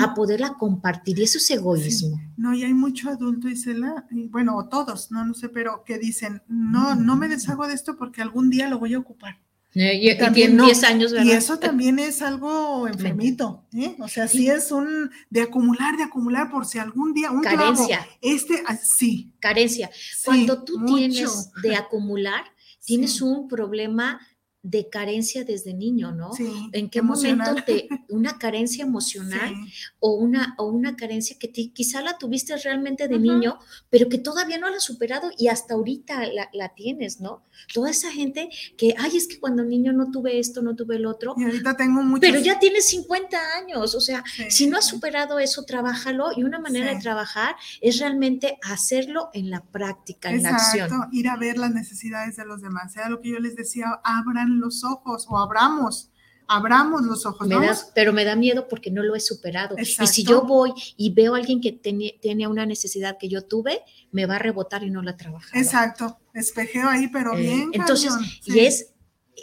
a 0.00 0.14
poderla 0.14 0.54
compartir. 0.54 1.18
Y 1.18 1.24
eso 1.24 1.38
es 1.38 1.50
egoísmo. 1.50 2.20
No, 2.36 2.54
y 2.54 2.64
hay 2.64 2.74
mucho 2.74 3.10
adulto, 3.10 3.48
Isela, 3.48 4.06
y 4.10 4.28
bueno, 4.28 4.56
o 4.56 4.68
todos, 4.68 5.10
no, 5.10 5.24
no 5.24 5.34
sé, 5.34 5.48
pero 5.48 5.84
que 5.84 5.98
dicen, 5.98 6.42
no, 6.48 6.94
no 6.94 7.16
me 7.16 7.28
deshago 7.28 7.66
de 7.66 7.74
esto 7.74 7.96
porque 7.96 8.22
algún 8.22 8.50
día 8.50 8.68
lo 8.68 8.78
voy 8.78 8.94
a 8.94 8.98
ocupar. 8.98 9.38
Eh, 9.78 9.98
y, 10.00 10.16
también 10.16 10.56
10 10.56 10.84
años, 10.84 11.12
¿verdad? 11.12 11.26
Y 11.26 11.32
eso 11.32 11.58
también 11.58 11.98
es 11.98 12.22
algo 12.22 12.88
enfermito, 12.88 13.66
¿eh? 13.74 13.94
O 13.98 14.08
sea, 14.08 14.26
sí. 14.26 14.48
es 14.48 14.72
un 14.72 15.10
de 15.28 15.42
acumular, 15.42 15.98
de 15.98 16.04
acumular 16.04 16.50
por 16.50 16.64
si 16.64 16.78
algún 16.78 17.12
día 17.12 17.30
un 17.30 17.42
carencia. 17.42 18.08
este 18.22 18.62
ah, 18.66 18.74
sí. 18.74 19.34
Carencia. 19.38 19.90
Cuando 20.24 20.64
tú 20.64 20.82
tienes 20.86 21.50
de 21.62 21.76
acumular, 21.76 22.42
tienes 22.86 23.20
un 23.20 23.48
problema 23.48 24.18
de 24.68 24.88
carencia 24.88 25.44
desde 25.44 25.74
niño, 25.74 26.10
¿no? 26.10 26.32
¿En 26.72 26.90
qué 26.90 27.00
momento 27.02 27.54
de 27.66 27.88
una 28.08 28.36
carencia 28.36 28.84
emocional 28.84 29.54
o, 30.00 30.14
una, 30.14 30.56
o 30.58 30.66
una 30.66 30.96
carencia 30.96 31.36
que 31.38 31.52
quizá 31.52 32.02
la 32.02 32.18
tuviste 32.18 32.56
realmente 32.56 33.06
de 33.06 33.20
niño, 33.20 33.60
pero 33.90 34.08
que 34.08 34.18
todavía 34.18 34.58
no 34.58 34.68
la 34.68 34.78
has 34.78 34.82
superado 34.82 35.30
y 35.38 35.46
hasta 35.46 35.74
ahorita 35.74 36.22
la, 36.52 36.74
tienes, 36.74 37.20
¿no? 37.20 37.44
Toda 37.72 37.90
esa 37.90 38.10
gente 38.10 38.48
que, 38.76 38.94
ay, 38.98 39.16
es 39.16 39.28
que 39.28 39.38
cuando 39.38 39.62
niño 39.64 39.92
no 39.92 40.10
tuve 40.10 40.40
esto, 40.40 40.62
no 40.62 40.74
tuve 40.74 40.96
el 40.96 41.06
otro. 41.06 41.34
Y 41.36 41.44
ahorita 41.44 41.76
tengo 41.76 42.02
mucho. 42.02 42.22
Pero 42.22 42.40
ya 42.40 42.58
tienes 42.58 42.86
50 42.88 43.38
años, 43.58 43.94
o 43.94 44.00
sea, 44.00 44.24
si 44.48 44.66
no 44.66 44.78
has 44.78 44.86
superado 44.86 45.38
eso, 45.38 45.64
trabájalo 45.64 46.30
y 46.36 46.42
una 46.42 46.58
manera 46.58 46.92
de 46.92 47.00
trabajar 47.00 47.54
es 47.80 48.00
realmente 48.00 48.58
hacerlo 48.64 49.30
en 49.32 49.48
la 49.50 49.62
práctica, 49.62 50.30
en 50.30 50.42
la 50.42 50.56
acción. 50.56 50.90
ir 51.12 51.28
a 51.28 51.36
ver 51.36 51.56
las 51.56 51.72
necesidades 51.72 52.34
de 52.34 52.44
los 52.44 52.62
demás. 52.62 52.92
Sea 52.92 53.08
lo 53.08 53.20
que 53.20 53.30
yo 53.30 53.38
les 53.38 53.54
decía, 53.54 54.00
abran 54.02 54.55
los 54.60 54.84
ojos 54.84 55.26
o 55.28 55.38
abramos, 55.38 56.10
abramos 56.48 57.02
los 57.02 57.26
ojos. 57.26 57.48
pero 57.94 58.12
me 58.12 58.24
da 58.24 58.36
miedo 58.36 58.68
porque 58.68 58.90
no 58.90 59.02
lo 59.02 59.14
he 59.14 59.20
superado. 59.20 59.76
Y 59.78 60.06
si 60.06 60.24
yo 60.24 60.42
voy 60.42 60.72
y 60.96 61.12
veo 61.12 61.34
a 61.34 61.38
alguien 61.38 61.60
que 61.60 61.72
tiene, 61.72 62.46
una 62.46 62.66
necesidad 62.66 63.18
que 63.18 63.28
yo 63.28 63.42
tuve, 63.42 63.82
me 64.12 64.26
va 64.26 64.36
a 64.36 64.38
rebotar 64.38 64.82
y 64.82 64.90
no 64.90 65.02
la 65.02 65.16
trabaja. 65.16 65.58
Exacto, 65.58 66.18
espejeo 66.34 66.88
ahí, 66.88 67.08
pero 67.08 67.34
eh, 67.34 67.40
bien. 67.40 67.70
Entonces, 67.72 68.12
y 68.44 68.60
es, 68.60 68.92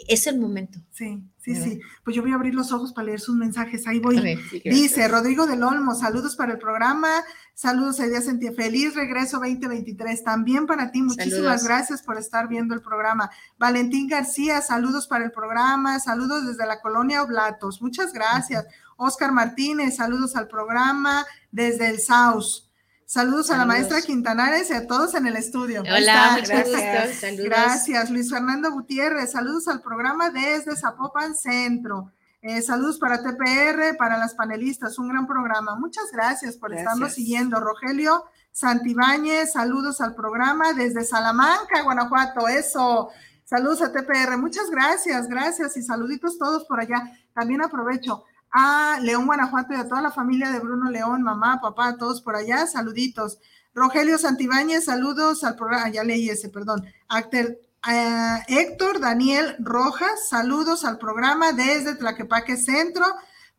es 0.08 0.26
el 0.26 0.38
momento. 0.38 0.80
Sí, 0.90 1.22
sí, 1.38 1.54
sí. 1.54 1.80
Pues 2.02 2.16
yo 2.16 2.22
voy 2.22 2.32
a 2.32 2.34
abrir 2.34 2.54
los 2.54 2.72
ojos 2.72 2.92
para 2.92 3.06
leer 3.06 3.20
sus 3.20 3.36
mensajes. 3.36 3.86
Ahí 3.86 4.00
voy. 4.00 4.38
Dice 4.64 5.06
Rodrigo 5.08 5.46
del 5.46 5.62
Olmo, 5.62 5.94
saludos 5.94 6.36
para 6.36 6.52
el 6.52 6.58
programa. 6.58 7.08
Saludos 7.54 8.00
a 8.00 8.06
Día 8.06 8.20
Sentía. 8.20 8.52
Feliz 8.52 8.94
regreso 8.94 9.38
2023. 9.38 10.24
También 10.24 10.66
para 10.66 10.90
ti, 10.90 11.02
muchísimas 11.02 11.64
gracias 11.64 12.02
por 12.02 12.18
estar 12.18 12.48
viendo 12.48 12.74
el 12.74 12.82
programa. 12.82 13.30
Valentín 13.58 14.08
García, 14.08 14.60
saludos 14.60 15.06
para 15.06 15.24
el 15.24 15.30
programa. 15.30 16.00
Saludos 16.00 16.46
desde 16.46 16.66
la 16.66 16.80
colonia 16.80 17.22
Oblatos. 17.22 17.80
Muchas 17.80 18.12
gracias. 18.12 18.66
Oscar 18.96 19.32
Martínez, 19.32 19.96
saludos 19.96 20.36
al 20.36 20.48
programa 20.48 21.24
desde 21.50 21.88
el 21.88 22.00
SAUS. 22.00 22.70
Saludos, 23.06 23.50
a 23.50 23.58
la 23.58 23.66
maestra 23.66 24.00
Quintanares 24.00 24.70
y 24.70 24.72
a 24.72 24.86
todos 24.86 25.14
en 25.14 25.26
el 25.26 25.36
estudio. 25.36 25.82
Hola, 25.82 26.38
gracias. 26.46 27.20
Saludos. 27.20 27.44
Gracias. 27.44 28.10
Luis 28.10 28.30
Fernando 28.30 28.70
Gutiérrez, 28.72 29.32
saludos 29.32 29.68
al 29.68 29.82
programa 29.82 30.30
desde 30.30 30.74
Zapopan 30.76 31.34
Centro. 31.34 32.10
Eh, 32.40 32.60
saludos 32.62 32.98
para 32.98 33.22
TPR, 33.22 33.96
para 33.96 34.18
las 34.18 34.34
panelistas, 34.34 34.98
un 34.98 35.08
gran 35.08 35.26
programa. 35.26 35.76
Muchas 35.76 36.10
gracias 36.12 36.56
por 36.56 36.74
estarnos 36.74 37.12
siguiendo. 37.14 37.60
Rogelio 37.60 38.24
Santibáñez, 38.52 39.52
saludos 39.52 40.00
al 40.00 40.14
programa 40.14 40.72
desde 40.72 41.04
Salamanca, 41.04 41.82
Guanajuato. 41.82 42.48
Eso. 42.48 43.10
Saludos 43.44 43.82
a 43.82 43.92
TPR. 43.92 44.38
Muchas 44.38 44.70
gracias, 44.70 45.28
gracias 45.28 45.76
y 45.76 45.82
saluditos 45.82 46.38
todos 46.38 46.64
por 46.64 46.80
allá. 46.80 47.12
También 47.34 47.62
aprovecho 47.62 48.24
a 48.56 49.00
León, 49.02 49.26
Guanajuato 49.26 49.74
y 49.74 49.76
a 49.76 49.88
toda 49.88 50.00
la 50.00 50.12
familia 50.12 50.50
de 50.50 50.60
Bruno 50.60 50.88
León, 50.88 51.22
mamá, 51.22 51.60
papá, 51.60 51.96
todos 51.96 52.22
por 52.22 52.36
allá. 52.36 52.68
Saluditos. 52.68 53.40
Rogelio 53.74 54.16
Santibáñez, 54.16 54.84
saludos 54.84 55.42
al 55.42 55.56
programa, 55.56 55.88
ya 55.88 56.04
leí 56.04 56.30
ese, 56.30 56.48
perdón. 56.48 56.84
Acter, 57.08 57.60
Héctor 58.46 59.00
Daniel 59.00 59.56
Rojas, 59.58 60.28
saludos 60.28 60.84
al 60.84 60.98
programa 60.98 61.52
desde 61.52 61.96
Tlaquepaque 61.96 62.56
Centro 62.56 63.04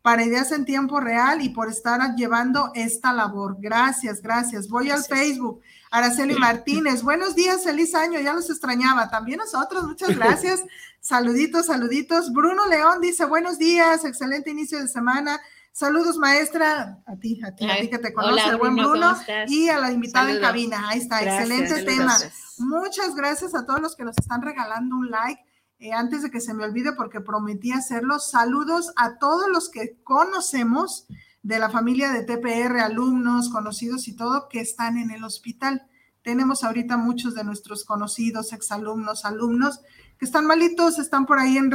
para 0.06 0.24
Ideas 0.24 0.51
en 0.51 0.66
Tiempo 0.66 0.99
Real 0.99 1.41
y 1.41 1.49
por 1.49 1.68
estar 1.68 1.99
llevando 2.16 2.70
esta 2.76 3.12
labor. 3.12 3.58
Gracias, 3.60 4.22
gracias. 4.22 4.70
Voy 4.70 4.91
al 4.91 5.03
Facebook. 5.03 5.64
Araceli 5.89 6.36
Martínez, 6.36 7.01
buenos 7.01 7.34
días, 7.34 7.64
feliz 7.64 7.95
año, 7.95 8.20
ya 8.20 8.36
los 8.36 8.47
extrañaba. 8.51 9.10
También 9.10 9.39
nosotros, 9.39 9.84
muchas 9.86 10.10
gracias. 10.16 10.64
Saluditos, 10.99 11.66
saluditos. 11.66 12.32
Bruno 12.32 12.68
León 12.68 13.01
dice, 13.01 13.26
buenos 13.26 13.58
días, 13.58 14.06
excelente 14.06 14.51
inicio 14.51 14.80
de 14.80 14.88
semana. 14.88 15.41
Saludos, 15.72 16.18
maestra, 16.18 16.99
a 17.08 17.16
ti, 17.16 17.41
a 17.43 17.56
ti, 17.56 17.68
a 17.68 17.80
ti 17.80 17.89
que 17.89 17.97
te 17.97 18.14
conoce, 18.14 18.47
el 18.47 18.58
buen 18.58 18.76
Bruno, 18.76 19.18
y 19.47 19.70
a 19.70 19.80
la 19.80 19.91
invitada 19.91 20.30
en 20.30 20.39
cabina. 20.39 20.88
Ahí 20.88 20.99
está, 20.99 21.24
excelente 21.24 21.82
tema. 21.82 22.16
Muchas 22.60 23.16
gracias 23.16 23.56
a 23.56 23.66
todos 23.66 23.82
los 23.82 23.95
que 23.95 24.03
nos 24.03 24.16
están 24.20 24.43
regalando 24.43 24.97
un 24.97 25.10
like. 25.10 25.41
Eh, 25.86 25.93
antes 25.93 26.23
de 26.23 26.31
que 26.31 26.41
se 26.41 26.55
me 26.55 26.63
olvide, 26.63 26.93
porque 26.93 27.21
prometí 27.21 27.71
hacerlo, 27.71 28.17
saludos 28.17 28.91
a 28.95 29.19
todos 29.19 29.47
los 29.53 29.69
que 29.69 29.99
conocemos 30.03 31.05
de 31.43 31.59
la 31.59 31.69
familia 31.69 32.11
de 32.11 32.23
TPR, 32.23 32.79
alumnos, 32.79 33.49
conocidos 33.49 34.07
y 34.07 34.15
todo, 34.15 34.49
que 34.49 34.61
están 34.61 34.97
en 34.97 35.11
el 35.11 35.23
hospital. 35.23 35.86
Tenemos 36.23 36.63
ahorita 36.63 36.97
muchos 36.97 37.36
de 37.36 37.43
nuestros 37.43 37.86
conocidos, 37.86 38.51
exalumnos, 38.51 39.25
alumnos, 39.25 39.81
que 40.17 40.25
están 40.25 40.47
malitos, 40.47 40.97
están 40.97 41.27
por 41.27 41.38
ahí 41.38 41.55
en, 41.55 41.71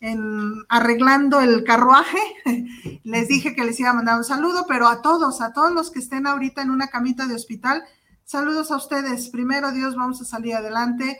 en 0.00 0.52
arreglando 0.68 1.40
el 1.40 1.64
carruaje. 1.64 2.18
les 3.02 3.28
dije 3.28 3.54
que 3.54 3.64
les 3.64 3.80
iba 3.80 3.88
a 3.88 3.94
mandar 3.94 4.18
un 4.18 4.24
saludo, 4.24 4.66
pero 4.68 4.88
a 4.88 5.00
todos, 5.00 5.40
a 5.40 5.54
todos 5.54 5.72
los 5.72 5.90
que 5.90 6.00
estén 6.00 6.26
ahorita 6.26 6.60
en 6.60 6.68
una 6.68 6.88
camita 6.88 7.26
de 7.26 7.34
hospital, 7.34 7.82
saludos 8.24 8.70
a 8.70 8.76
ustedes. 8.76 9.30
Primero, 9.30 9.72
Dios, 9.72 9.96
vamos 9.96 10.20
a 10.20 10.26
salir 10.26 10.54
adelante. 10.54 11.18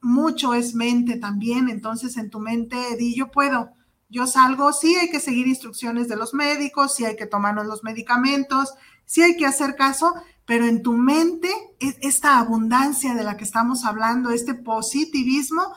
Mucho 0.00 0.54
es 0.54 0.74
mente 0.74 1.16
también, 1.16 1.68
entonces 1.68 2.16
en 2.16 2.30
tu 2.30 2.40
mente 2.40 2.76
di, 2.98 3.14
yo 3.14 3.30
puedo, 3.30 3.70
yo 4.08 4.26
salgo, 4.26 4.72
sí 4.72 4.94
hay 4.96 5.10
que 5.10 5.20
seguir 5.20 5.46
instrucciones 5.46 6.08
de 6.08 6.16
los 6.16 6.34
médicos, 6.34 6.94
sí 6.94 7.04
hay 7.04 7.16
que 7.16 7.26
tomarnos 7.26 7.66
los 7.66 7.82
medicamentos, 7.82 8.74
sí 9.04 9.22
hay 9.22 9.36
que 9.36 9.46
hacer 9.46 9.74
caso, 9.76 10.14
pero 10.44 10.66
en 10.66 10.82
tu 10.82 10.92
mente, 10.92 11.48
esta 11.80 12.38
abundancia 12.38 13.14
de 13.14 13.24
la 13.24 13.36
que 13.36 13.44
estamos 13.44 13.84
hablando, 13.84 14.30
este 14.30 14.54
positivismo, 14.54 15.74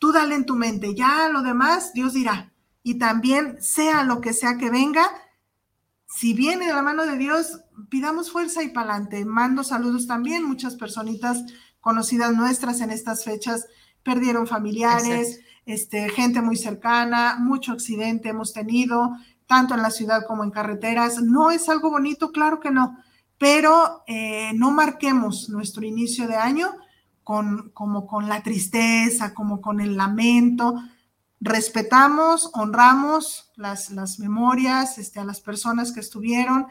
Tú 0.00 0.12
dale 0.12 0.34
en 0.34 0.46
tu 0.46 0.56
mente, 0.56 0.94
ya 0.94 1.28
lo 1.28 1.42
demás 1.42 1.92
Dios 1.92 2.14
dirá. 2.14 2.54
Y 2.82 2.94
también 2.94 3.58
sea 3.60 4.02
lo 4.02 4.22
que 4.22 4.32
sea 4.32 4.56
que 4.56 4.70
venga, 4.70 5.06
si 6.06 6.32
viene 6.32 6.66
de 6.66 6.72
la 6.72 6.80
mano 6.80 7.04
de 7.04 7.18
Dios, 7.18 7.60
pidamos 7.90 8.32
fuerza 8.32 8.62
y 8.62 8.70
pa'lante. 8.70 9.26
Mando 9.26 9.62
saludos 9.62 10.06
también, 10.06 10.42
muchas 10.42 10.74
personitas 10.76 11.44
conocidas 11.80 12.34
nuestras 12.34 12.80
en 12.80 12.90
estas 12.90 13.24
fechas 13.24 13.66
perdieron 14.02 14.46
familiares, 14.46 15.40
este, 15.66 16.08
gente 16.10 16.40
muy 16.40 16.56
cercana, 16.56 17.36
mucho 17.38 17.72
accidente 17.72 18.30
hemos 18.30 18.52
tenido, 18.52 19.16
tanto 19.46 19.74
en 19.74 19.82
la 19.82 19.90
ciudad 19.90 20.26
como 20.26 20.44
en 20.44 20.50
carreteras. 20.50 21.20
No 21.22 21.50
es 21.50 21.68
algo 21.68 21.90
bonito, 21.90 22.32
claro 22.32 22.60
que 22.60 22.70
no, 22.70 22.98
pero 23.38 24.02
eh, 24.06 24.52
no 24.54 24.70
marquemos 24.70 25.48
nuestro 25.48 25.84
inicio 25.84 26.26
de 26.28 26.36
año 26.36 26.74
con, 27.24 27.70
como 27.70 28.06
con 28.06 28.28
la 28.28 28.42
tristeza, 28.42 29.34
como 29.34 29.60
con 29.60 29.80
el 29.80 29.96
lamento. 29.96 30.74
Respetamos, 31.40 32.50
honramos 32.54 33.50
las, 33.56 33.90
las 33.90 34.18
memorias 34.18 34.98
este, 34.98 35.20
a 35.20 35.24
las 35.24 35.40
personas 35.40 35.92
que 35.92 36.00
estuvieron. 36.00 36.66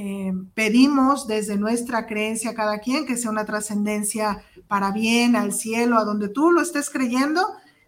Eh, 0.00 0.32
pedimos 0.54 1.26
desde 1.26 1.56
nuestra 1.56 2.06
creencia 2.06 2.54
cada 2.54 2.78
quien 2.78 3.04
que 3.04 3.16
sea 3.16 3.32
una 3.32 3.44
trascendencia 3.44 4.44
para 4.68 4.92
bien, 4.92 5.34
al 5.34 5.52
cielo, 5.52 5.98
a 5.98 6.04
donde 6.04 6.28
tú 6.28 6.52
lo 6.52 6.60
estés 6.60 6.88
creyendo, 6.88 7.44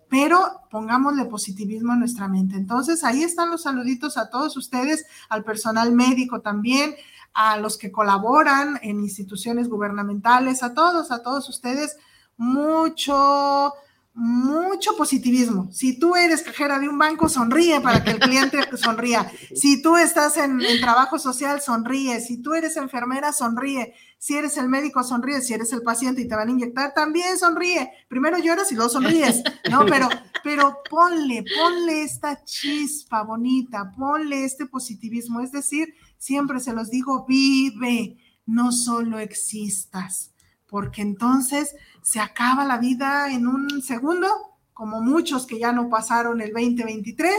pero 0.09 0.63
pongámosle 0.73 1.27
positivismo 1.27 1.93
en 1.93 2.01
nuestra 2.01 2.27
mente. 2.27 2.57
Entonces, 2.57 3.05
ahí 3.05 3.23
están 3.23 3.49
los 3.49 3.63
saluditos 3.63 4.17
a 4.17 4.29
todos 4.29 4.57
ustedes, 4.57 5.07
al 5.29 5.45
personal 5.45 5.93
médico 5.93 6.41
también, 6.41 6.97
a 7.33 7.59
los 7.59 7.79
que 7.79 7.93
colaboran 7.93 8.81
en 8.83 8.99
instituciones 8.99 9.69
gubernamentales, 9.69 10.65
a 10.65 10.75
todos, 10.75 11.13
a 11.13 11.23
todos 11.23 11.49
ustedes, 11.49 11.97
mucho, 12.37 13.73
mucho 14.13 14.97
positivismo. 14.97 15.71
Si 15.73 15.99
tú 15.99 16.17
eres 16.17 16.43
cajera 16.43 16.79
de 16.79 16.89
un 16.89 16.99
banco, 16.99 17.29
sonríe 17.29 17.81
para 17.81 18.03
que 18.03 18.11
el 18.11 18.19
cliente 18.19 18.59
sonría. 18.77 19.31
Si 19.55 19.81
tú 19.81 19.97
estás 19.97 20.37
en, 20.37 20.61
trabajo 20.81 21.19
social, 21.19 21.61
sonríe. 21.61 22.21
Si 22.21 22.39
tú 22.39 22.55
eres 22.55 22.77
enfermera, 22.77 23.33
sonríe. 23.33 23.95
Si 24.19 24.37
eres 24.37 24.57
el 24.57 24.69
médico, 24.69 25.03
sonríe. 25.05 25.41
Si 25.41 25.55
eres 25.55 25.73
el 25.73 25.83
paciente 25.83 26.23
y 26.23 26.29
te 26.29 26.35
van 26.35 26.49
a 26.49 26.53
inyectar, 26.53 26.93
también 26.93 27.39
sonríe. 27.39 27.91
Primero 28.09 28.39
lloras 28.39 28.71
y 28.73 28.75
luego 28.75 28.91
sonríes, 28.91 29.43
¿no? 29.71 29.87
Pero, 29.91 30.09
pero 30.43 30.79
ponle, 30.89 31.45
ponle 31.59 32.03
esta 32.03 32.43
chispa 32.45 33.23
bonita, 33.23 33.93
ponle 33.97 34.45
este 34.45 34.67
positivismo. 34.67 35.41
Es 35.41 35.53
decir, 35.53 35.95
siempre 36.17 36.61
se 36.61 36.73
los 36.73 36.91
digo, 36.91 37.27
vive, 37.29 38.17
no 38.47 38.73
solo 38.73 39.19
existas, 39.19 40.30
porque 40.71 41.03
entonces 41.03 41.75
se 42.01 42.21
acaba 42.21 42.65
la 42.65 42.79
vida 42.79 43.33
en 43.33 43.49
un 43.49 43.83
segundo, 43.83 44.29
como 44.73 45.03
muchos 45.03 45.47
que 45.47 45.59
ya 45.59 45.73
no 45.73 45.91
pasaron 45.91 46.41
el 46.41 46.53
2023 46.53 47.35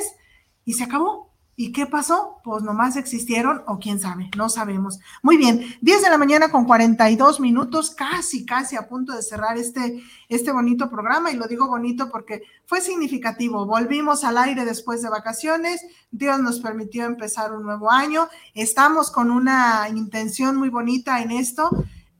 y 0.65 0.73
se 0.73 0.83
acabó. 0.83 1.31
¿Y 1.55 1.73
qué 1.73 1.85
pasó? 1.85 2.39
Pues 2.43 2.63
nomás 2.63 2.95
existieron 2.95 3.61
o 3.67 3.77
quién 3.77 3.99
sabe, 3.99 4.31
no 4.35 4.49
sabemos. 4.49 4.99
Muy 5.21 5.37
bien, 5.37 5.63
10 5.81 6.01
de 6.01 6.09
la 6.09 6.17
mañana 6.17 6.49
con 6.49 6.65
42 6.65 7.39
minutos, 7.39 7.91
casi, 7.91 8.45
casi 8.45 8.77
a 8.77 8.87
punto 8.87 9.13
de 9.13 9.21
cerrar 9.21 9.57
este, 9.57 10.01
este 10.27 10.51
bonito 10.51 10.89
programa 10.89 11.29
y 11.29 11.35
lo 11.35 11.47
digo 11.47 11.67
bonito 11.67 12.09
porque 12.09 12.41
fue 12.65 12.81
significativo. 12.81 13.65
Volvimos 13.65 14.23
al 14.23 14.37
aire 14.37 14.65
después 14.65 15.01
de 15.01 15.09
vacaciones, 15.09 15.85
Dios 16.09 16.39
nos 16.39 16.59
permitió 16.61 17.05
empezar 17.05 17.53
un 17.53 17.63
nuevo 17.63 17.91
año, 17.91 18.27
estamos 18.55 19.11
con 19.11 19.29
una 19.29 19.87
intención 19.89 20.55
muy 20.55 20.69
bonita 20.69 21.21
en 21.21 21.31
esto 21.31 21.69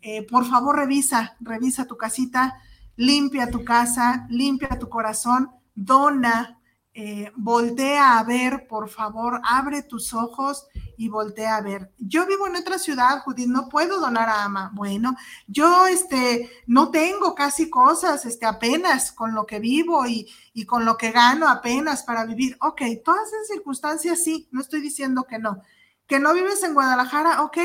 eh, 0.02 0.26
por 0.28 0.46
favor 0.46 0.76
revisa, 0.76 1.36
revisa 1.40 1.86
tu 1.86 1.98
casita, 1.98 2.62
limpia 2.96 3.50
tu 3.50 3.64
casa, 3.64 4.26
limpia 4.30 4.80
tu 4.80 4.90
corazón, 4.90 5.52
dona, 5.76 6.62
eh, 6.94 7.32
voltea 7.38 8.20
a 8.20 8.24
ver, 8.24 8.68
por 8.68 8.90
favor, 8.90 9.40
abre 9.46 9.82
tus 9.82 10.14
ojos 10.14 10.68
y 10.98 11.08
voltea 11.08 11.56
a 11.56 11.62
ver. 11.62 11.94
Yo 11.98 12.26
vivo 12.26 12.48
en 12.48 12.58
otra 12.58 12.78
ciudad, 12.78 13.22
Judith, 13.24 13.48
no 13.48 13.70
puedo 13.70 14.00
donar 14.00 14.28
a 14.28 14.44
Ama. 14.44 14.72
Bueno, 14.74 15.16
yo 15.48 15.88
este, 15.88 16.50
no 16.68 16.92
tengo 16.92 17.34
casi 17.34 17.70
cosas, 17.70 18.26
este, 18.26 18.46
apenas 18.46 19.14
con 19.14 19.34
lo 19.34 19.46
que 19.46 19.60
vivo 19.60 20.06
y, 20.06 20.28
y 20.54 20.66
con 20.66 20.84
lo 20.84 20.98
que 20.98 21.12
gano 21.12 21.48
apenas 21.48 22.04
para 22.04 22.26
vivir. 22.26 22.58
Ok, 22.60 22.82
todas 23.06 23.28
esas 23.28 23.48
circunstancias 23.48 24.22
sí, 24.22 24.50
no 24.52 24.60
estoy 24.60 24.82
diciendo 24.82 25.24
que 25.24 25.40
no. 25.40 25.62
Que 26.08 26.20
no 26.20 26.34
vives 26.34 26.62
en 26.64 26.74
Guadalajara, 26.74 27.44
ok, 27.44 27.58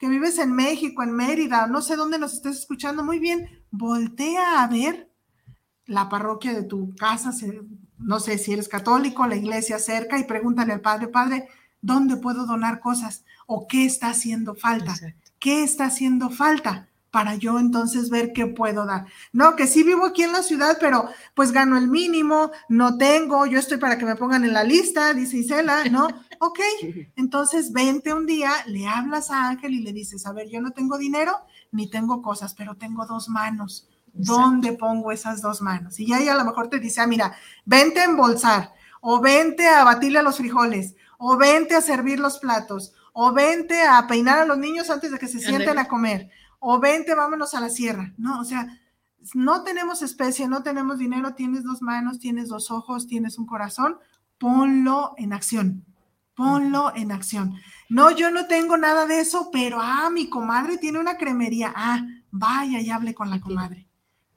que 0.00 0.08
vives 0.08 0.38
en 0.38 0.52
México, 0.54 1.02
en 1.02 1.12
Mérida, 1.12 1.66
no 1.66 1.82
sé 1.82 1.94
dónde 1.94 2.18
nos 2.18 2.32
estés 2.32 2.56
escuchando, 2.56 3.04
muy 3.04 3.18
bien, 3.18 3.62
voltea 3.70 4.62
a 4.62 4.66
ver 4.66 5.10
la 5.84 6.08
parroquia 6.08 6.54
de 6.54 6.62
tu 6.62 6.96
casa, 6.96 7.32
no 7.98 8.18
sé 8.18 8.38
si 8.38 8.54
eres 8.54 8.66
católico, 8.66 9.26
la 9.26 9.36
iglesia 9.36 9.78
cerca 9.78 10.18
y 10.18 10.24
pregúntale 10.24 10.72
al 10.72 10.80
padre, 10.80 11.08
padre, 11.08 11.48
¿dónde 11.82 12.16
puedo 12.16 12.46
donar 12.46 12.80
cosas? 12.80 13.26
¿O 13.46 13.68
qué 13.68 13.84
está 13.84 14.08
haciendo 14.08 14.54
falta? 14.54 14.94
¿Qué 15.38 15.62
está 15.62 15.84
haciendo 15.84 16.30
falta? 16.30 16.88
Para 17.10 17.34
yo 17.34 17.58
entonces 17.58 18.10
ver 18.10 18.32
qué 18.32 18.46
puedo 18.46 18.86
dar. 18.86 19.06
No, 19.32 19.56
que 19.56 19.66
sí 19.66 19.82
vivo 19.82 20.06
aquí 20.06 20.22
en 20.22 20.32
la 20.32 20.42
ciudad, 20.42 20.78
pero 20.80 21.08
pues 21.34 21.52
gano 21.52 21.76
el 21.76 21.88
mínimo, 21.88 22.50
no 22.68 22.96
tengo, 22.96 23.46
yo 23.46 23.58
estoy 23.58 23.78
para 23.78 23.98
que 23.98 24.04
me 24.04 24.16
pongan 24.16 24.44
en 24.44 24.52
la 24.52 24.64
lista, 24.64 25.12
dice 25.14 25.38
Isela, 25.38 25.84
¿no? 25.84 26.08
Ok, 26.42 26.58
entonces 27.16 27.70
vente 27.70 28.14
un 28.14 28.24
día, 28.24 28.50
le 28.66 28.86
hablas 28.86 29.30
a 29.30 29.48
Ángel 29.48 29.74
y 29.74 29.82
le 29.82 29.92
dices, 29.92 30.24
a 30.24 30.32
ver, 30.32 30.48
yo 30.48 30.62
no 30.62 30.70
tengo 30.70 30.96
dinero 30.96 31.36
ni 31.70 31.90
tengo 31.90 32.22
cosas, 32.22 32.54
pero 32.54 32.76
tengo 32.76 33.04
dos 33.04 33.28
manos. 33.28 33.86
¿Dónde 34.14 34.72
pongo 34.72 35.12
esas 35.12 35.42
dos 35.42 35.60
manos? 35.60 36.00
Y 36.00 36.12
ahí 36.14 36.28
a 36.28 36.34
lo 36.34 36.46
mejor 36.46 36.68
te 36.68 36.78
dice, 36.78 37.02
ah, 37.02 37.06
mira, 37.06 37.36
vente 37.66 38.00
a 38.00 38.04
embolsar, 38.04 38.72
o 39.02 39.20
vente 39.20 39.68
a 39.68 39.84
batirle 39.84 40.20
a 40.20 40.22
los 40.22 40.38
frijoles, 40.38 40.94
o 41.18 41.36
vente 41.36 41.74
a 41.74 41.82
servir 41.82 42.18
los 42.18 42.38
platos, 42.38 42.94
o 43.12 43.32
vente 43.32 43.82
a 43.82 44.06
peinar 44.06 44.38
a 44.38 44.46
los 44.46 44.56
niños 44.56 44.88
antes 44.88 45.12
de 45.12 45.18
que 45.18 45.28
se 45.28 45.40
sienten 45.40 45.78
a 45.78 45.88
comer, 45.88 46.30
o 46.60 46.78
vente, 46.78 47.14
vámonos 47.14 47.54
a 47.54 47.60
la 47.60 47.68
sierra. 47.68 48.14
No, 48.16 48.40
o 48.40 48.44
sea, 48.44 48.68
no 49.34 49.64
tenemos 49.64 50.02
especie, 50.02 50.46
no 50.46 50.62
tenemos 50.62 50.98
dinero, 50.98 51.34
tienes 51.34 51.64
dos 51.64 51.82
manos, 51.82 52.20
tienes 52.20 52.48
dos 52.48 52.70
ojos, 52.70 53.08
tienes 53.08 53.38
un 53.38 53.46
corazón, 53.46 53.98
ponlo 54.38 55.14
en 55.16 55.32
acción 55.32 55.84
ponlo 56.40 56.90
en 56.96 57.12
acción. 57.12 57.60
No, 57.90 58.10
yo 58.10 58.30
no 58.30 58.46
tengo 58.46 58.78
nada 58.78 59.04
de 59.04 59.20
eso, 59.20 59.50
pero 59.52 59.78
ah, 59.78 60.08
mi 60.08 60.30
comadre 60.30 60.78
tiene 60.78 60.98
una 60.98 61.18
cremería. 61.18 61.70
Ah, 61.76 62.02
vaya 62.30 62.80
y 62.80 62.88
hable 62.88 63.14
con 63.14 63.28
la 63.28 63.42
comadre. 63.42 63.86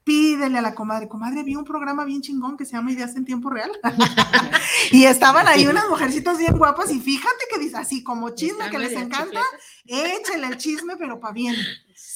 Pídele 0.04 0.58
a 0.58 0.60
la 0.60 0.74
comadre, 0.74 1.08
comadre, 1.08 1.42
vi 1.44 1.56
un 1.56 1.64
programa 1.64 2.04
bien 2.04 2.20
chingón 2.20 2.58
que 2.58 2.66
se 2.66 2.72
llama 2.72 2.92
Ideas 2.92 3.16
en 3.16 3.24
Tiempo 3.24 3.48
Real. 3.48 3.70
y 4.92 5.04
estaban 5.04 5.48
ahí 5.48 5.66
unas 5.66 5.88
mujercitas 5.88 6.36
bien 6.36 6.58
guapas 6.58 6.92
y 6.92 7.00
fíjate 7.00 7.44
que 7.50 7.58
dice 7.58 7.78
así 7.78 8.04
como 8.04 8.34
chisme 8.34 8.68
que 8.68 8.78
les 8.78 8.92
encanta, 8.92 9.40
échele 9.86 10.48
el 10.48 10.58
chisme, 10.58 10.96
pero 10.98 11.20
para 11.20 11.32
bien. 11.32 11.56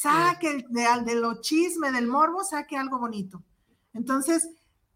Saque 0.01 0.65
de, 0.69 0.87
de 1.05 1.15
lo 1.17 1.41
chisme, 1.41 1.91
del 1.91 2.07
morbo, 2.07 2.45
saque 2.45 2.77
algo 2.77 3.01
bonito. 3.01 3.43
Entonces, 3.93 4.49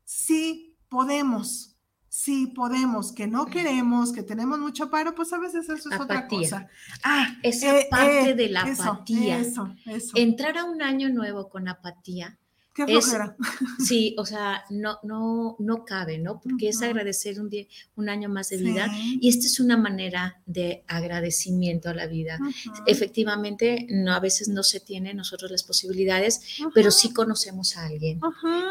sí 0.04 0.76
podemos, 0.88 1.76
sí 2.08 2.46
podemos, 2.54 3.10
que 3.10 3.26
no 3.26 3.46
queremos, 3.46 4.12
que 4.12 4.22
tenemos 4.22 4.60
mucho 4.60 4.90
paro, 4.90 5.12
pues 5.12 5.32
a 5.32 5.38
veces 5.38 5.68
eso 5.68 5.90
es 5.90 5.98
otra 5.98 6.28
cosa. 6.28 6.68
Ah, 7.02 7.34
esa 7.42 7.80
eh, 7.80 7.88
parte 7.90 8.30
eh, 8.30 8.34
de 8.34 8.48
la 8.48 8.62
apatía. 8.62 9.40
Eso, 9.40 9.74
eso. 9.86 10.12
Entrar 10.14 10.56
a 10.56 10.64
un 10.66 10.82
año 10.82 11.08
nuevo 11.08 11.48
con 11.48 11.66
apatía 11.66 12.38
Qué 12.74 12.86
flojera. 12.86 13.36
sí, 13.84 14.14
o 14.18 14.24
sea, 14.24 14.64
no, 14.70 14.98
no, 15.02 15.56
no 15.58 15.84
cabe, 15.84 16.18
¿no? 16.18 16.40
Porque 16.40 16.70
es 16.70 16.80
agradecer 16.82 17.38
un, 17.38 17.50
día, 17.50 17.66
un 17.96 18.08
año 18.08 18.28
más 18.28 18.48
de 18.48 18.56
vida 18.56 18.90
y 18.94 19.28
esta 19.28 19.46
es 19.46 19.60
una 19.60 19.76
manera 19.76 20.40
de 20.46 20.82
agradecimiento 20.86 21.90
a 21.90 21.94
la 21.94 22.06
vida. 22.06 22.38
Efectivamente, 22.86 23.86
no, 23.90 24.14
a 24.14 24.20
veces 24.20 24.48
no 24.48 24.62
se 24.62 24.80
tienen 24.80 25.18
nosotros 25.18 25.50
las 25.50 25.64
posibilidades, 25.64 26.40
pero 26.74 26.90
sí 26.90 27.12
conocemos 27.12 27.76
a 27.76 27.86
alguien. 27.86 28.20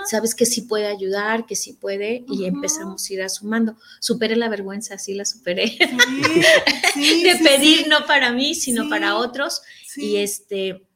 Sabes 0.10 0.34
que 0.34 0.46
sí 0.46 0.64
puede 0.64 0.88
ayudar, 0.88 1.46
que 1.46 1.56
sí 1.56 1.74
puede 1.74 2.26
y 2.28 2.46
empezamos 2.46 3.08
a 3.08 3.14
ir 3.14 3.30
sumando. 3.30 3.78
Superé 4.00 4.36
la 4.36 4.50
vergüenza, 4.50 4.98
sí 4.98 5.14
la 5.14 5.26
superé. 5.26 5.78
de 6.96 7.40
pedir 7.44 7.88
no 7.88 8.06
para 8.08 8.32
mí, 8.32 8.56
sino 8.56 8.90
para 8.90 9.16
otros. 9.16 9.62
Y 9.96 10.18
este 10.18 10.88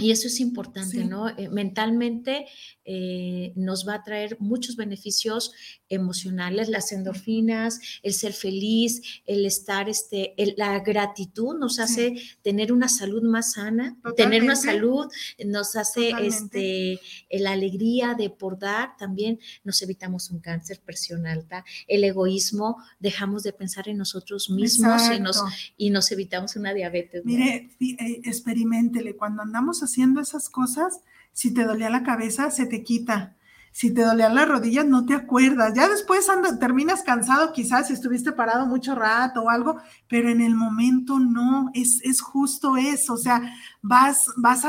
y 0.00 0.12
eso 0.12 0.28
es 0.28 0.38
importante, 0.38 1.04
¿no? 1.04 1.28
Eh, 1.28 1.48
mentalmente 1.48 2.46
eh, 2.84 3.52
nos 3.56 3.86
va 3.86 3.94
a 3.94 4.02
traer 4.04 4.36
muchos 4.38 4.76
beneficios 4.76 5.52
emocionales, 5.88 6.68
las 6.68 6.92
endorfinas, 6.92 7.80
el 8.04 8.12
ser 8.12 8.32
feliz, 8.32 9.02
el 9.26 9.44
estar, 9.44 9.88
este, 9.88 10.34
la 10.56 10.78
gratitud 10.80 11.58
nos 11.58 11.80
hace 11.80 12.14
tener 12.42 12.72
una 12.72 12.88
salud 12.88 13.22
más 13.22 13.54
sana, 13.54 13.98
tener 14.16 14.44
una 14.44 14.54
salud 14.54 15.06
nos 15.44 15.74
hace 15.74 16.12
este, 16.20 17.00
la 17.30 17.52
alegría 17.52 18.14
de 18.14 18.30
por 18.30 18.58
dar, 18.58 18.96
también 18.98 19.40
nos 19.64 19.82
evitamos 19.82 20.30
un 20.30 20.38
cáncer, 20.38 20.80
presión 20.84 21.26
alta, 21.26 21.64
el 21.88 22.04
egoísmo, 22.04 22.76
dejamos 23.00 23.42
de 23.42 23.52
pensar 23.52 23.88
en 23.88 23.98
nosotros 23.98 24.48
mismos 24.48 25.02
y 25.14 25.20
nos, 25.20 25.42
y 25.76 25.90
nos, 25.90 26.12
evitamos 26.12 26.56
una 26.56 26.72
diabetes. 26.72 27.24
Mire, 27.24 27.70
eh, 27.80 28.20
experimentele, 28.24 29.16
cuando 29.16 29.42
andamos 29.42 29.82
haciendo 29.88 30.20
esas 30.20 30.48
cosas, 30.48 31.00
si 31.32 31.52
te 31.52 31.64
dolía 31.64 31.90
la 31.90 32.02
cabeza, 32.02 32.50
se 32.50 32.66
te 32.66 32.82
quita 32.82 33.36
si 33.78 33.92
te 33.92 34.02
dolían 34.02 34.34
las 34.34 34.48
rodillas, 34.48 34.86
no 34.86 35.06
te 35.06 35.14
acuerdas. 35.14 35.72
Ya 35.72 35.88
después 35.88 36.26
terminas 36.58 37.02
cansado, 37.02 37.52
quizás 37.52 37.86
si 37.86 37.92
estuviste 37.92 38.32
parado 38.32 38.66
mucho 38.66 38.96
rato 38.96 39.42
o 39.42 39.50
algo, 39.50 39.80
pero 40.08 40.30
en 40.30 40.40
el 40.40 40.56
momento 40.56 41.20
no, 41.20 41.70
es, 41.74 42.00
es 42.02 42.20
justo 42.20 42.76
eso. 42.76 43.14
O 43.14 43.18
sea, 43.18 43.54
vas, 43.80 44.32
vas 44.36 44.64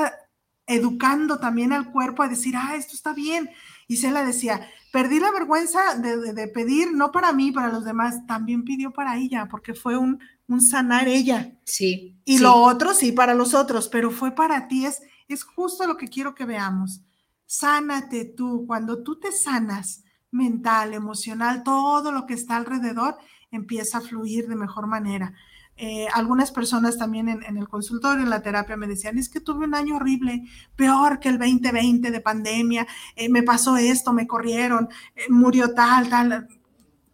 educando 0.68 1.40
también 1.40 1.74
al 1.74 1.92
cuerpo 1.92 2.22
a 2.22 2.28
decir, 2.28 2.56
ah, 2.56 2.76
esto 2.76 2.94
está 2.94 3.14
bien. 3.14 3.50
Y 3.88 3.98
se 3.98 4.12
la 4.12 4.24
decía, 4.24 4.68
perdí 4.92 5.20
la 5.20 5.32
vergüenza 5.32 5.96
de, 5.96 6.48
pedir, 6.50 6.94
no 6.94 7.12
para 7.12 7.34
mí, 7.34 7.52
para 7.52 7.70
los 7.70 7.86
demás, 7.86 8.28
también 8.28 8.64
pidió 8.64 8.92
para 8.92 9.18
ella, 9.18 9.48
porque 9.50 9.74
fue 9.74 9.98
un, 9.98 10.20
un 10.48 10.62
sanar 10.62 11.08
ella. 11.08 11.54
Sí. 11.64 12.16
Y 12.26 12.38
lo 12.38 12.54
otro, 12.58 12.94
sí, 12.94 13.12
para 13.12 13.34
los 13.34 13.56
otros, 13.56 13.88
pero 13.88 14.12
fue 14.12 14.36
para 14.36 14.68
ti, 14.68 14.86
es, 14.86 15.02
es 15.34 15.44
justo 15.44 15.88
lo 15.88 15.98
que 15.98 16.08
quiero 16.08 16.36
que 16.36 16.46
veamos 16.46 17.02
sánate 17.50 18.26
tú. 18.26 18.66
Cuando 18.68 19.02
tú 19.02 19.20
te 19.20 19.32
sanas 19.32 20.04
mental, 20.32 20.94
emocional, 20.94 21.64
todo 21.64 22.12
lo 22.12 22.28
que 22.28 22.36
está 22.36 22.56
alrededor 22.56 23.18
empieza 23.50 23.98
a 23.98 24.02
fluir 24.02 24.48
de 24.48 24.56
mejor 24.56 24.86
manera. 24.86 25.34
Eh, 25.76 26.08
algunas 26.14 26.52
personas 26.52 26.98
también 26.98 27.30
en, 27.30 27.58
el 27.58 27.68
consultorio, 27.68 28.24
en 28.24 28.30
la 28.30 28.44
terapia, 28.44 28.78
me 28.78 28.86
decían, 28.86 29.18
es 29.18 29.30
que 29.30 29.40
tuve 29.40 29.66
un 29.66 29.74
año 29.74 29.96
horrible, 29.96 30.44
peor 30.76 31.20
que 31.20 31.30
el 31.30 31.40
2020 31.40 32.12
de 32.12 32.20
pandemia, 32.20 32.86
eh, 33.16 33.30
me 33.30 33.44
pasó 33.44 33.78
esto, 33.78 34.14
me 34.14 34.28
corrieron, 34.28 34.90
eh, 35.16 35.24
murió 35.30 35.74
tal, 35.74 36.10
tal, 36.10 36.50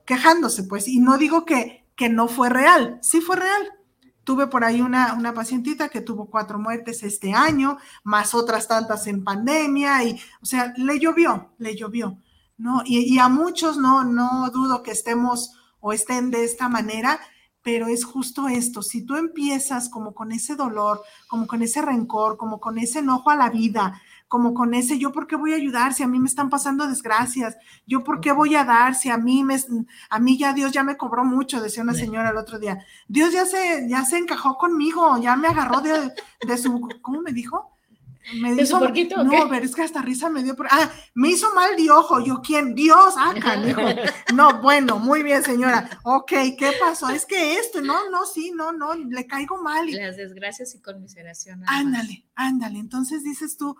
quejándose, 0.03 0.63
pues, 0.63 0.87
y 0.87 0.99
no 0.99 1.19
digo 1.19 1.45
que, 1.45 1.85
que 1.95 2.09
no 2.09 2.27
fue 2.27 2.49
real, 2.49 2.97
sí 3.03 3.21
fue 3.21 3.35
real, 3.35 3.74
Tuve 4.25 4.47
por 4.47 4.65
ahí 4.65 4.81
una, 4.81 5.13
una 5.13 5.33
pacientita 5.33 5.87
que 5.87 6.01
tuvo 6.01 6.29
cuatro 6.29 6.59
muertes 6.59 7.03
este 7.03 7.31
año, 7.33 7.77
más 8.03 8.35
otras 8.35 8.67
tantas 8.67 9.07
en 9.07 9.23
pandemia, 9.23 10.03
y, 10.03 10.19
o 10.41 10.45
sea, 10.45 10.73
le 10.75 10.99
llovió, 10.99 11.53
le 11.59 11.75
llovió, 11.77 12.17
¿no? 12.57 12.81
Y, 12.85 13.17
a 13.19 13.29
muchos 13.29 13.77
no, 13.77 14.03
no 14.03 14.49
dudo 14.51 14.83
que 14.83 14.91
estemos 14.91 15.51
o 15.79 15.93
estén 15.93 16.31
de 16.31 16.43
esta 16.43 16.67
manera, 16.67 17.19
pero 17.65 17.87
es 17.87 18.05
justo 18.05 18.47
esto, 18.47 18.83
si 18.83 19.03
tú 19.07 19.15
empiezas 19.15 19.89
como 19.89 20.13
con 20.13 20.31
ese 20.31 20.55
dolor, 20.55 21.01
como 21.27 21.47
con 21.47 21.63
ese 21.63 21.81
rencor, 21.81 22.37
como 22.37 22.59
con 22.59 22.77
ese 22.77 22.99
enojo 22.99 23.31
a 23.31 23.35
la 23.35 23.49
vida, 23.49 23.99
como 24.27 24.53
con 24.53 24.75
ese, 24.75 24.99
yo 24.99 25.11
por 25.11 25.25
qué 25.25 25.35
voy 25.35 25.53
a 25.53 25.55
ayudar 25.55 25.95
si 25.95 26.03
a 26.03 26.07
mí 26.07 26.19
me 26.19 26.27
están 26.27 26.51
pasando 26.51 26.87
desgracias, 26.87 27.57
yo 27.87 28.03
por 28.03 28.21
qué 28.21 28.31
voy 28.33 28.53
a 28.53 28.65
dar 28.65 28.93
si 28.93 29.09
a 29.09 29.17
mí 29.17 29.43
me, 29.43 29.57
a 30.11 30.19
mí 30.19 30.37
ya 30.37 30.53
Dios 30.53 30.73
ya 30.73 30.83
me 30.83 30.95
cobró 30.95 31.25
mucho, 31.25 31.59
decía 31.59 31.81
una 31.81 31.95
señora 31.95 32.29
el 32.29 32.37
otro 32.37 32.59
día, 32.59 32.85
Dios 33.07 33.33
ya 33.33 33.47
se, 33.47 33.89
ya 33.89 34.05
se 34.05 34.19
encajó 34.19 34.59
conmigo, 34.59 35.17
ya 35.17 35.35
me 35.35 35.47
agarró 35.47 35.81
de, 35.81 36.13
de 36.47 36.57
su, 36.59 36.87
¿cómo 37.01 37.23
me 37.23 37.33
dijo? 37.33 37.74
Me 38.33 38.59
hizo, 38.61 38.79
no, 38.79 39.49
pero 39.49 39.65
es 39.65 39.75
que 39.75 39.83
hasta 39.83 40.01
risa 40.01 40.29
me 40.29 40.43
dio, 40.43 40.55
por, 40.55 40.67
ah, 40.71 40.91
me 41.13 41.29
hizo 41.29 41.53
mal 41.53 41.75
de 41.75 41.91
ojo, 41.91 42.19
yo 42.21 42.41
quién, 42.41 42.73
Dios, 42.73 43.13
ah, 43.17 43.33
canijo. 43.39 43.81
No, 44.33 44.61
bueno, 44.61 44.97
muy 44.97 45.21
bien, 45.21 45.43
señora. 45.43 45.99
Ok, 46.03 46.31
¿qué 46.57 46.71
pasó? 46.79 47.09
Es 47.09 47.25
que 47.25 47.53
esto, 47.59 47.81
no, 47.81 48.09
no, 48.09 48.25
sí, 48.25 48.51
no, 48.51 48.71
no, 48.71 48.95
le 48.95 49.27
caigo 49.27 49.61
mal. 49.61 49.89
Las 49.91 50.17
desgracias 50.17 50.73
y 50.73 50.81
conmiseración. 50.81 51.63
Ándale, 51.67 52.25
ándale. 52.35 52.79
Entonces 52.79 53.23
dices 53.23 53.57
tú, 53.57 53.75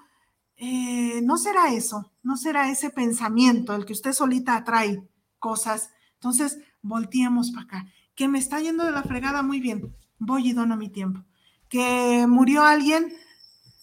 eh, 0.58 1.22
no 1.24 1.38
será 1.38 1.74
eso, 1.74 2.14
no 2.24 2.38
será 2.38 2.70
ese 2.70 2.90
pensamiento 2.90 3.76
el 3.76 3.86
que 3.86 3.94
usted 3.94 4.14
solita 4.14 4.56
atrae 4.56 5.04
cosas. 5.40 5.90
Entonces, 6.14 6.60
volteemos 6.82 7.52
para 7.52 7.66
acá. 7.66 7.86
Que 8.16 8.28
me 8.28 8.40
está 8.40 8.60
yendo 8.60 8.86
de 8.86 8.92
la 8.92 9.04
fregada 9.04 9.42
muy 9.42 9.60
bien, 9.60 9.96
voy 10.20 10.50
y 10.50 10.54
dono 10.54 10.78
mi 10.78 10.90
tiempo. 10.90 11.26
Que 11.68 12.26
murió 12.28 12.64
alguien, 12.64 13.14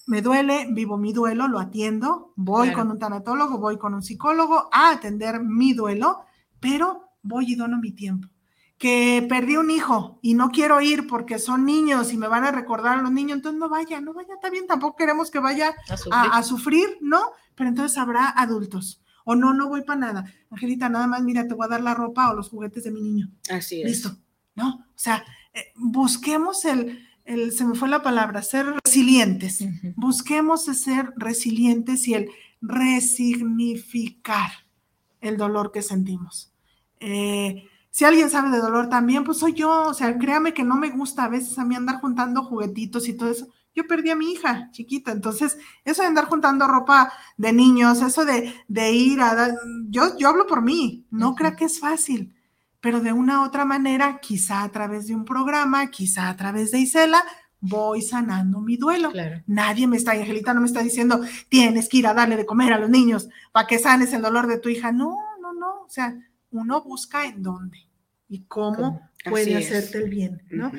me 0.06 0.22
duele, 0.22 0.66
vivo 0.70 0.96
mi 0.96 1.12
duelo, 1.12 1.48
lo 1.48 1.58
atiendo, 1.58 2.32
voy 2.36 2.72
con 2.72 2.90
un 2.90 2.98
tanatólogo, 2.98 3.58
voy 3.58 3.78
con 3.78 3.94
un 3.94 4.02
psicólogo 4.02 4.68
a 4.72 4.90
atender 4.90 5.40
mi 5.40 5.74
duelo, 5.74 6.24
pero 6.60 7.10
voy 7.22 7.52
y 7.52 7.54
dono 7.54 7.78
mi 7.78 7.92
tiempo 7.92 8.28
que 8.82 9.24
perdí 9.28 9.56
un 9.56 9.70
hijo 9.70 10.18
y 10.22 10.34
no 10.34 10.50
quiero 10.50 10.80
ir 10.80 11.06
porque 11.06 11.38
son 11.38 11.64
niños 11.64 12.12
y 12.12 12.16
me 12.16 12.26
van 12.26 12.42
a 12.42 12.50
recordar 12.50 12.98
a 12.98 13.02
los 13.02 13.12
niños, 13.12 13.36
entonces 13.36 13.60
no 13.60 13.68
vaya, 13.68 14.00
no 14.00 14.12
vaya, 14.12 14.34
está 14.34 14.50
bien, 14.50 14.66
tampoco 14.66 14.96
queremos 14.96 15.30
que 15.30 15.38
vaya 15.38 15.72
a 16.10 16.42
sufrir, 16.42 16.98
¿no? 17.00 17.20
Pero 17.54 17.68
entonces 17.68 17.96
habrá 17.96 18.30
adultos. 18.30 19.00
O 19.24 19.36
no, 19.36 19.54
no 19.54 19.68
voy 19.68 19.82
para 19.82 20.00
nada. 20.00 20.24
Angelita, 20.50 20.88
nada 20.88 21.06
más, 21.06 21.22
mira, 21.22 21.46
te 21.46 21.54
voy 21.54 21.66
a 21.66 21.68
dar 21.68 21.80
la 21.80 21.94
ropa 21.94 22.28
o 22.28 22.34
los 22.34 22.48
juguetes 22.48 22.82
de 22.82 22.90
mi 22.90 23.02
niño. 23.02 23.30
Así 23.48 23.82
es. 23.82 23.88
Listo, 23.88 24.16
¿no? 24.56 24.74
O 24.74 24.96
sea, 24.96 25.24
eh, 25.54 25.72
busquemos 25.76 26.64
el, 26.64 27.06
el, 27.24 27.52
se 27.52 27.64
me 27.64 27.74
fue 27.74 27.88
la 27.88 28.02
palabra, 28.02 28.42
ser 28.42 28.66
resilientes. 28.84 29.64
Busquemos 29.96 30.64
ser 30.64 31.12
resilientes 31.16 32.06
y 32.08 32.14
el 32.14 32.30
resignificar 32.60 34.50
el 35.20 35.36
dolor 35.36 35.72
que 35.72 35.82
sentimos. 35.82 36.52
Eh, 37.00 37.68
si 37.90 38.04
alguien 38.04 38.30
sabe 38.30 38.50
de 38.50 38.58
dolor 38.58 38.88
también, 38.88 39.24
pues 39.24 39.38
soy 39.38 39.52
yo. 39.52 39.88
O 39.88 39.94
sea, 39.94 40.18
créame 40.18 40.54
que 40.54 40.64
no 40.64 40.76
me 40.76 40.90
gusta 40.90 41.24
a 41.24 41.28
veces 41.28 41.58
a 41.58 41.64
mí 41.64 41.74
andar 41.74 42.00
juntando 42.00 42.44
juguetitos 42.44 43.08
y 43.08 43.14
todo 43.14 43.30
eso. 43.30 43.48
Yo 43.74 43.86
perdí 43.86 44.10
a 44.10 44.16
mi 44.16 44.32
hija 44.32 44.70
chiquita, 44.70 45.12
entonces 45.12 45.56
eso 45.84 46.02
de 46.02 46.08
andar 46.08 46.26
juntando 46.26 46.66
ropa 46.68 47.10
de 47.38 47.54
niños, 47.54 48.02
eso 48.02 48.24
de, 48.24 48.54
de 48.68 48.92
ir 48.92 49.20
a... 49.20 49.54
Yo, 49.88 50.18
yo 50.18 50.28
hablo 50.28 50.46
por 50.46 50.60
mí, 50.60 51.06
no 51.10 51.34
creo 51.34 51.56
que 51.56 51.64
es 51.64 51.80
fácil, 51.80 52.34
pero 52.82 53.00
de 53.00 53.12
una 53.12 53.40
u 53.40 53.44
otra 53.44 53.64
manera, 53.64 54.18
quizá 54.20 54.64
a 54.64 54.68
través 54.68 55.06
de 55.06 55.14
un 55.14 55.24
programa, 55.24 55.88
quizá 55.88 56.28
a 56.28 56.36
través 56.36 56.72
de 56.72 56.80
Isela, 56.80 57.22
voy 57.60 58.02
sanando 58.02 58.60
mi 58.60 58.76
duelo. 58.76 59.12
Nadie 59.46 59.86
me 59.86 59.96
está, 59.96 60.10
Angelita 60.10 60.52
no 60.52 60.60
me 60.60 60.66
está 60.66 60.82
diciendo, 60.82 61.20
tienes 61.48 61.88
que 61.88 61.98
ir 61.98 62.08
a 62.08 62.12
darle 62.12 62.36
de 62.36 62.44
comer 62.44 62.72
a 62.72 62.80
los 62.80 62.90
niños 62.90 63.28
para 63.52 63.68
que 63.68 63.78
sanes 63.78 64.12
el 64.12 64.20
dolor 64.20 64.48
de 64.48 64.58
tu 64.58 64.68
hija. 64.68 64.90
No, 64.90 65.16
no, 65.40 65.54
no. 65.54 65.84
O 65.84 65.88
sea, 65.88 66.12
uno 66.50 66.82
busca 66.82 67.24
en 67.24 67.40
dónde 67.40 67.78
y 68.28 68.40
cómo, 68.46 69.08
puede 69.24 69.56
hacerte 69.56 69.98
el 69.98 70.10
bien, 70.10 70.42
¿no? 70.50 70.72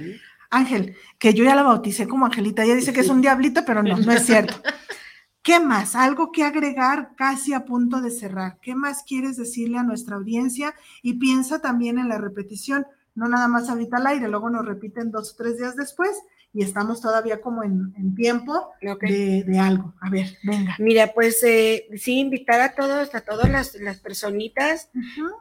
Ángel, 0.49 0.97
que 1.17 1.33
yo 1.33 1.45
ya 1.45 1.55
la 1.55 1.63
bauticé 1.63 2.05
como 2.05 2.25
Angelita, 2.25 2.65
ella 2.65 2.75
dice 2.75 2.91
que 2.91 2.99
es 2.99 3.09
un 3.09 3.21
diablito, 3.21 3.63
pero 3.65 3.81
no, 3.81 3.97
no 3.97 4.11
es 4.11 4.25
cierto. 4.25 4.61
¿Qué 5.43 5.59
más? 5.59 5.95
Algo 5.95 6.31
que 6.31 6.43
agregar 6.43 7.15
casi 7.17 7.53
a 7.53 7.65
punto 7.65 8.01
de 8.01 8.11
cerrar. 8.11 8.59
¿Qué 8.61 8.75
más 8.75 9.03
quieres 9.03 9.35
decirle 9.35 9.77
a 9.77 9.83
nuestra 9.83 10.15
audiencia? 10.15 10.73
Y 11.01 11.15
piensa 11.15 11.59
también 11.59 11.99
en 11.99 12.07
la 12.07 12.17
repetición, 12.17 12.87
no 13.13 13.27
nada 13.27 13.49
más 13.49 13.69
ahorita 13.69 13.97
al 13.97 14.07
aire, 14.07 14.29
luego 14.29 14.49
nos 14.49 14.65
repiten 14.65 15.11
dos 15.11 15.33
o 15.33 15.35
tres 15.35 15.57
días 15.57 15.75
después 15.75 16.17
y 16.53 16.63
estamos 16.63 17.01
todavía 17.01 17.41
como 17.41 17.63
en, 17.63 18.15
tiempo 18.15 18.71
de, 18.79 19.59
algo. 19.59 19.93
A 19.99 20.09
ver, 20.09 20.37
venga. 20.43 20.75
Mira, 20.79 21.11
pues 21.13 21.43
eh, 21.43 21.87
sí, 21.97 22.19
invitar 22.19 22.61
a 22.61 22.73
todos, 22.73 23.13
a 23.13 23.21
todas 23.21 23.49
las, 23.49 23.75
las 23.75 23.99
personitas 23.99 24.89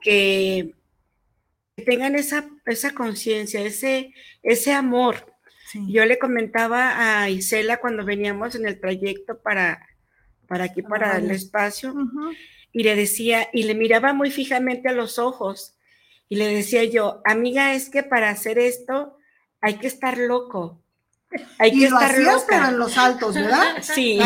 que 0.01 0.75
tengan 1.87 2.17
esa, 2.17 2.49
esa 2.67 2.93
conciencia, 2.93 3.61
ese, 3.61 4.15
ese 4.43 4.73
amor. 4.73 5.27
Yo 5.89 6.05
le 6.05 6.19
comentaba 6.19 7.23
a 7.23 7.31
Isela 7.31 7.79
cuando 7.79 8.05
veníamos 8.05 8.55
en 8.55 8.67
el 8.67 8.79
trayecto 8.79 9.39
para, 9.41 9.87
para 10.53 10.65
aquí, 10.65 10.83
para 10.83 11.17
el 11.17 11.31
espacio, 11.31 11.95
y 12.73 12.83
le 12.83 12.95
decía, 12.95 13.49
y 13.55 13.63
le 13.63 13.75
miraba 13.75 14.13
muy 14.13 14.31
fijamente 14.31 14.91
a 14.91 14.93
los 14.93 15.19
ojos, 15.19 15.79
y 16.29 16.37
le 16.37 16.47
decía 16.47 16.85
yo, 16.85 17.23
amiga, 17.25 17.73
es 17.73 17.89
que 17.89 18.03
para 18.03 18.29
hacer 18.29 18.59
esto 18.59 19.17
hay 19.63 19.79
que 19.79 19.87
estar 19.87 20.19
loco. 20.19 20.79
Hay 21.59 21.73
que 21.73 21.87
estar 21.87 22.11
hacías, 22.11 22.45
pero 22.47 22.67
en 22.67 22.79
los 22.79 22.99
altos, 22.99 23.35
¿verdad? 23.35 23.79
Sí. 23.81 24.21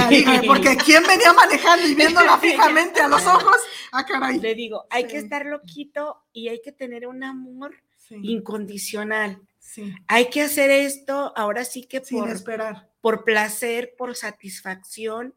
porque 0.48 0.76
¿quién 0.84 1.04
venía 1.04 1.32
manejando 1.32 1.86
y 1.86 1.94
viéndola 1.94 2.38
fijamente 2.40 3.00
a 3.00 3.06
los 3.06 3.24
ojos? 3.24 3.58
Ah, 3.92 4.04
caray. 4.04 4.40
Le 4.40 4.56
digo, 4.56 4.84
hay 4.90 5.06
que 5.06 5.18
estar 5.18 5.46
loquito 5.46 6.24
y 6.32 6.48
hay 6.48 6.60
que 6.60 6.72
tener 6.72 7.06
un 7.06 7.22
amor 7.22 7.72
incondicional. 8.10 9.40
Sí. 9.60 9.94
Hay 10.08 10.28
que 10.28 10.42
hacer 10.42 10.72
esto 10.72 11.32
ahora 11.36 11.64
sí 11.64 11.84
que 11.84 12.00
por, 12.00 12.28
esperar. 12.30 12.90
por 13.00 13.22
placer, 13.22 13.94
por 13.96 14.16
satisfacción. 14.16 15.32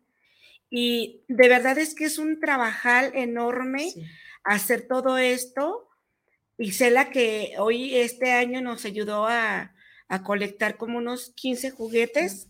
Y 0.70 1.24
de 1.28 1.50
verdad 1.50 1.78
es 1.78 1.96
que 1.96 2.06
es 2.06 2.18
un 2.18 2.40
trabajal 2.40 3.12
enorme 3.16 3.94
hacer 4.44 4.88
todo 4.88 5.18
esto. 5.18 5.90
Y 6.58 6.72
sé 6.74 6.92
la 6.92 7.10
que 7.10 7.54
hoy, 7.58 7.96
este 7.96 8.32
año, 8.32 8.62
nos 8.62 8.86
ayudó 8.86 9.28
a, 9.28 9.74
a 10.08 10.24
colectar 10.24 10.78
como 10.78 10.98
unos 10.98 11.34
15 11.36 11.72
juguetes. 11.72 12.50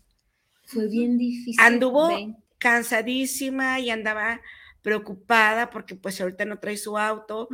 Fue 0.64 0.88
bien 0.88 1.16
difícil. 1.16 1.56
Anduvo 1.58 2.10
cansadísima 2.58 3.80
y 3.80 3.90
andaba 3.90 4.40
preocupada 4.82 5.70
porque 5.70 5.94
pues 5.94 6.20
ahorita 6.20 6.44
no 6.44 6.58
trae 6.58 6.76
su 6.76 6.98
auto. 6.98 7.48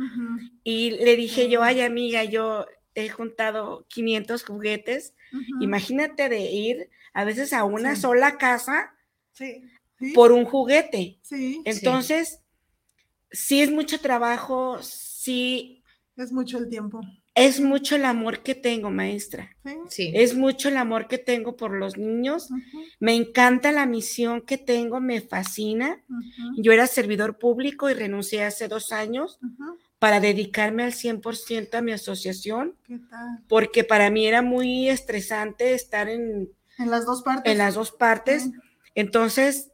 Y 0.63 0.91
le 0.91 1.15
dije 1.15 1.49
yo, 1.49 1.63
ay 1.63 1.81
amiga, 1.81 2.23
yo 2.23 2.65
he 2.95 3.09
juntado 3.09 3.85
500 3.89 4.43
juguetes. 4.43 5.13
Imagínate 5.59 6.29
de 6.29 6.51
ir 6.51 6.89
a 7.13 7.25
veces 7.25 7.53
a 7.53 7.63
una 7.63 7.95
sola 7.95 8.37
casa 8.37 8.93
por 10.13 10.31
un 10.31 10.45
juguete. 10.45 11.19
Entonces, 11.65 12.41
sí 13.31 13.61
es 13.61 13.71
mucho 13.71 13.99
trabajo, 13.99 14.79
sí. 14.81 15.83
Es 16.15 16.31
mucho 16.31 16.57
el 16.57 16.69
tiempo 16.69 17.01
es 17.37 17.61
mucho 17.61 17.95
el 17.95 18.05
amor 18.05 18.41
que 18.41 18.55
tengo, 18.55 18.89
maestra. 18.89 19.55
Sí. 19.89 20.11
Es 20.15 20.35
mucho 20.35 20.69
el 20.69 20.77
amor 20.77 21.07
que 21.07 21.19
tengo 21.19 21.55
por 21.55 21.71
los 21.71 21.95
niños. 21.95 22.49
Me 22.99 23.13
encanta 23.13 23.71
la 23.71 23.85
misión 23.85 24.41
que 24.41 24.57
tengo, 24.57 24.99
me 24.99 25.21
fascina. 25.21 26.03
Yo 26.57 26.71
era 26.71 26.87
servidor 26.87 27.37
público 27.37 27.91
y 27.91 27.93
renuncié 27.93 28.43
hace 28.43 28.67
dos 28.67 28.91
años 28.91 29.39
para 29.99 30.19
dedicarme 30.19 30.83
al 30.83 30.93
100% 30.93 31.75
a 31.75 31.81
mi 31.81 31.91
asociación. 31.91 32.75
¿Qué 32.87 32.97
tal? 33.07 33.43
Porque 33.47 33.83
para 33.83 34.09
mí 34.09 34.25
era 34.25 34.41
muy 34.41 34.89
estresante 34.89 35.75
estar 35.75 36.09
en... 36.09 36.49
En 36.79 36.89
las 36.89 37.05
dos 37.05 37.21
partes. 37.21 37.51
En 37.51 37.59
las 37.59 37.75
dos 37.75 37.91
partes. 37.91 38.49
Entonces, 38.95 39.69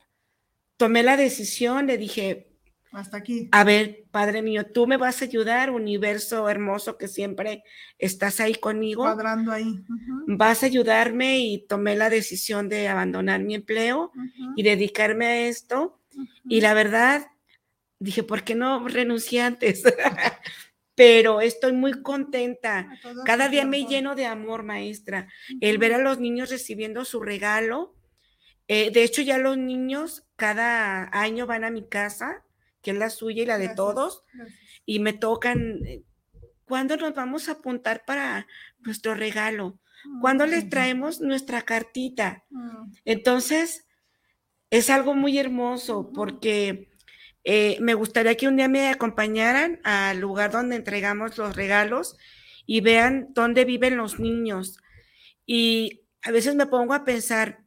tomé 0.84 1.02
la 1.02 1.16
decisión, 1.16 1.88
le 1.88 1.98
dije, 1.98 2.50
hasta 2.92 3.16
aquí. 3.16 3.48
A 3.54 3.64
ver, 3.64 4.04
Padre 4.12 4.42
mío, 4.42 4.66
tú 4.66 4.86
me 4.86 4.98
vas 4.98 5.22
a 5.22 5.26
ayudar, 5.26 5.72
universo 5.72 6.50
hermoso 6.50 6.98
que 6.98 7.08
siempre 7.08 7.64
estás 7.98 8.42
ahí 8.42 8.56
conmigo. 8.56 9.04
Cuadrando 9.04 9.54
ahí. 9.54 9.80
Vas 10.28 10.62
a 10.62 10.66
ayudarme 10.66 11.40
y 11.40 11.66
tomé 11.68 11.96
la 11.96 12.10
decisión 12.10 12.68
de 12.68 12.90
abandonar 12.90 13.42
mi 13.44 13.56
empleo 13.56 14.12
y 14.58 14.64
dedicarme 14.64 15.26
a 15.26 15.48
esto. 15.48 16.02
Y 16.50 16.60
la 16.60 16.74
verdad, 16.74 17.28
dije, 18.00 18.24
¿por 18.24 18.44
qué 18.44 18.54
no 18.54 18.86
renuncié 18.86 19.42
antes? 19.42 19.84
Pero 20.96 21.40
estoy 21.40 21.72
muy 21.72 22.04
contenta. 22.04 22.90
Cada 23.24 23.48
día 23.48 23.66
me 23.66 23.86
lleno 23.86 24.16
de 24.16 24.26
amor, 24.26 24.64
maestra. 24.64 25.30
El 25.62 25.78
ver 25.78 25.94
a 25.94 26.00
los 26.00 26.20
niños 26.20 26.50
recibiendo 26.50 27.06
su 27.06 27.22
regalo. 27.22 27.96
Eh, 28.68 28.92
de 28.92 29.04
hecho, 29.04 29.22
ya 29.22 29.38
los 29.38 29.58
niños 29.58 30.24
cada 30.36 31.10
año 31.12 31.46
van 31.46 31.64
a 31.64 31.72
mi 31.72 31.88
casa 31.88 32.44
que 32.84 32.92
es 32.92 32.98
la 32.98 33.10
suya 33.10 33.44
y 33.44 33.46
la 33.48 33.58
de 33.58 33.70
todos, 33.70 34.24
y 34.86 35.00
me 35.00 35.14
tocan, 35.14 35.80
eh, 35.86 36.04
¿cuándo 36.66 36.98
nos 36.98 37.16
vamos 37.16 37.48
a 37.48 37.54
apuntar 37.54 38.04
para 38.06 38.46
nuestro 38.82 39.16
regalo? 39.16 39.80
¿Cuándo 40.20 40.46
les 40.46 40.70
traemos 40.70 41.22
nuestra 41.22 41.62
cartita? 41.62 42.44
Mm. 42.50 42.92
Entonces, 43.06 43.88
es 44.70 44.90
algo 44.90 45.16
muy 45.16 45.38
hermoso 45.38 46.12
porque 46.14 46.92
eh, 47.46 47.78
me 47.80 47.94
gustaría 47.94 48.36
que 48.36 48.50
un 48.50 48.58
día 48.58 48.68
me 48.68 48.90
acompañaran 48.90 49.80
al 49.86 50.20
lugar 50.20 50.52
donde 50.52 50.76
entregamos 50.76 51.38
los 51.38 51.56
regalos 51.56 52.18
y 52.66 52.82
vean 52.82 53.30
dónde 53.30 53.64
viven 53.64 53.96
los 53.96 54.20
niños. 54.20 54.78
Y 55.46 56.02
a 56.22 56.32
veces 56.32 56.56
me 56.56 56.66
pongo 56.66 56.94
a 56.94 57.06
pensar, 57.06 57.63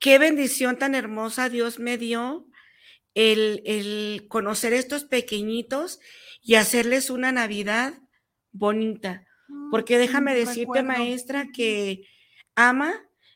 qué 0.00 0.18
bendición 0.18 0.78
tan 0.78 0.94
hermosa 0.94 1.48
Dios 1.48 1.78
me 1.78 1.98
dio 1.98 2.46
el, 3.14 4.26
conocer 4.28 4.72
estos 4.72 5.04
pequeñitos 5.04 6.00
y 6.42 6.54
hacerles 6.54 7.10
una 7.10 7.32
Navidad 7.32 7.94
bonita. 8.50 9.26
Mm, 9.48 9.70
Porque 9.70 9.98
déjame 9.98 10.34
decirte, 10.34 10.82
maestra, 10.82 11.48
que 11.52 12.08
AMA 12.54 12.92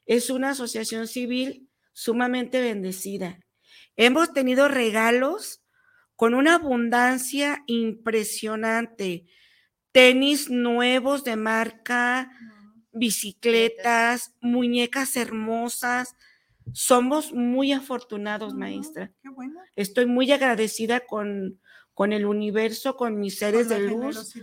es 0.06 0.30
una 0.30 0.50
asociación 0.50 1.06
civil 1.06 1.68
sumamente 1.92 2.60
bendecida. 2.60 3.38
Hemos 3.96 4.32
tenido 4.32 4.68
regalos 4.68 5.62
con 6.16 6.34
una 6.34 6.54
abundancia 6.54 7.62
impresionante. 7.66 9.26
Tenis 9.92 10.50
nuevos 10.50 11.24
de 11.24 11.36
marca, 11.36 12.30
bicicletas, 12.92 14.34
muñecas 14.40 15.16
hermosas, 15.16 16.16
somos 16.72 17.32
muy 17.32 17.72
afortunados, 17.72 18.54
maestra. 18.54 19.12
Estoy 19.76 20.06
muy 20.06 20.30
agradecida 20.32 21.00
con, 21.00 21.60
con 21.92 22.12
el 22.12 22.26
universo, 22.26 22.96
con 22.96 23.18
mis 23.18 23.38
seres 23.38 23.68
de 23.68 23.80
luz, 23.80 24.34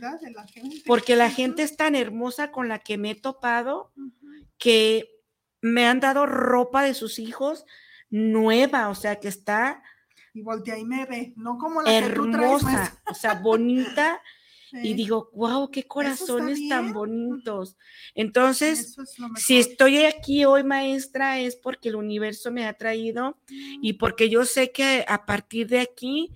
porque 0.85 1.15
la 1.15 1.29
gente 1.29 1.63
es 1.63 1.75
tan 1.77 1.95
hermosa 1.95 2.51
con 2.51 2.67
la 2.67 2.79
que 2.79 2.97
me 2.97 3.11
he 3.11 3.15
topado 3.15 3.91
que 4.57 5.09
me 5.61 5.85
han 5.85 5.99
dado 5.99 6.25
ropa 6.25 6.83
de 6.83 6.93
sus 6.93 7.19
hijos 7.19 7.65
nueva, 8.09 8.89
o 8.89 8.95
sea, 8.95 9.19
que 9.19 9.27
está 9.27 9.81
y 10.33 10.41
voltea 10.41 10.77
y 10.77 10.85
me 10.85 11.05
ve, 11.05 11.33
no 11.35 11.57
como 11.57 11.81
la 11.81 11.93
hermosa, 11.93 13.01
o 13.09 13.13
sea, 13.13 13.35
bonita. 13.35 14.21
Y 14.73 14.93
digo, 14.93 15.29
wow, 15.33 15.69
qué 15.69 15.83
corazones 15.83 16.67
tan 16.69 16.93
bonitos. 16.93 17.77
Entonces, 18.15 18.95
si 19.35 19.57
estoy 19.57 20.05
aquí 20.05 20.45
hoy, 20.45 20.63
maestra, 20.63 21.39
es 21.39 21.55
porque 21.55 21.89
el 21.89 21.95
universo 21.95 22.51
me 22.51 22.65
ha 22.65 22.73
traído 22.73 23.37
y 23.49 23.93
mm. 23.93 23.97
porque 23.97 24.29
yo 24.29 24.45
sé 24.45 24.71
que 24.71 25.05
a 25.07 25.25
partir 25.25 25.67
de 25.67 25.81
aquí 25.81 26.31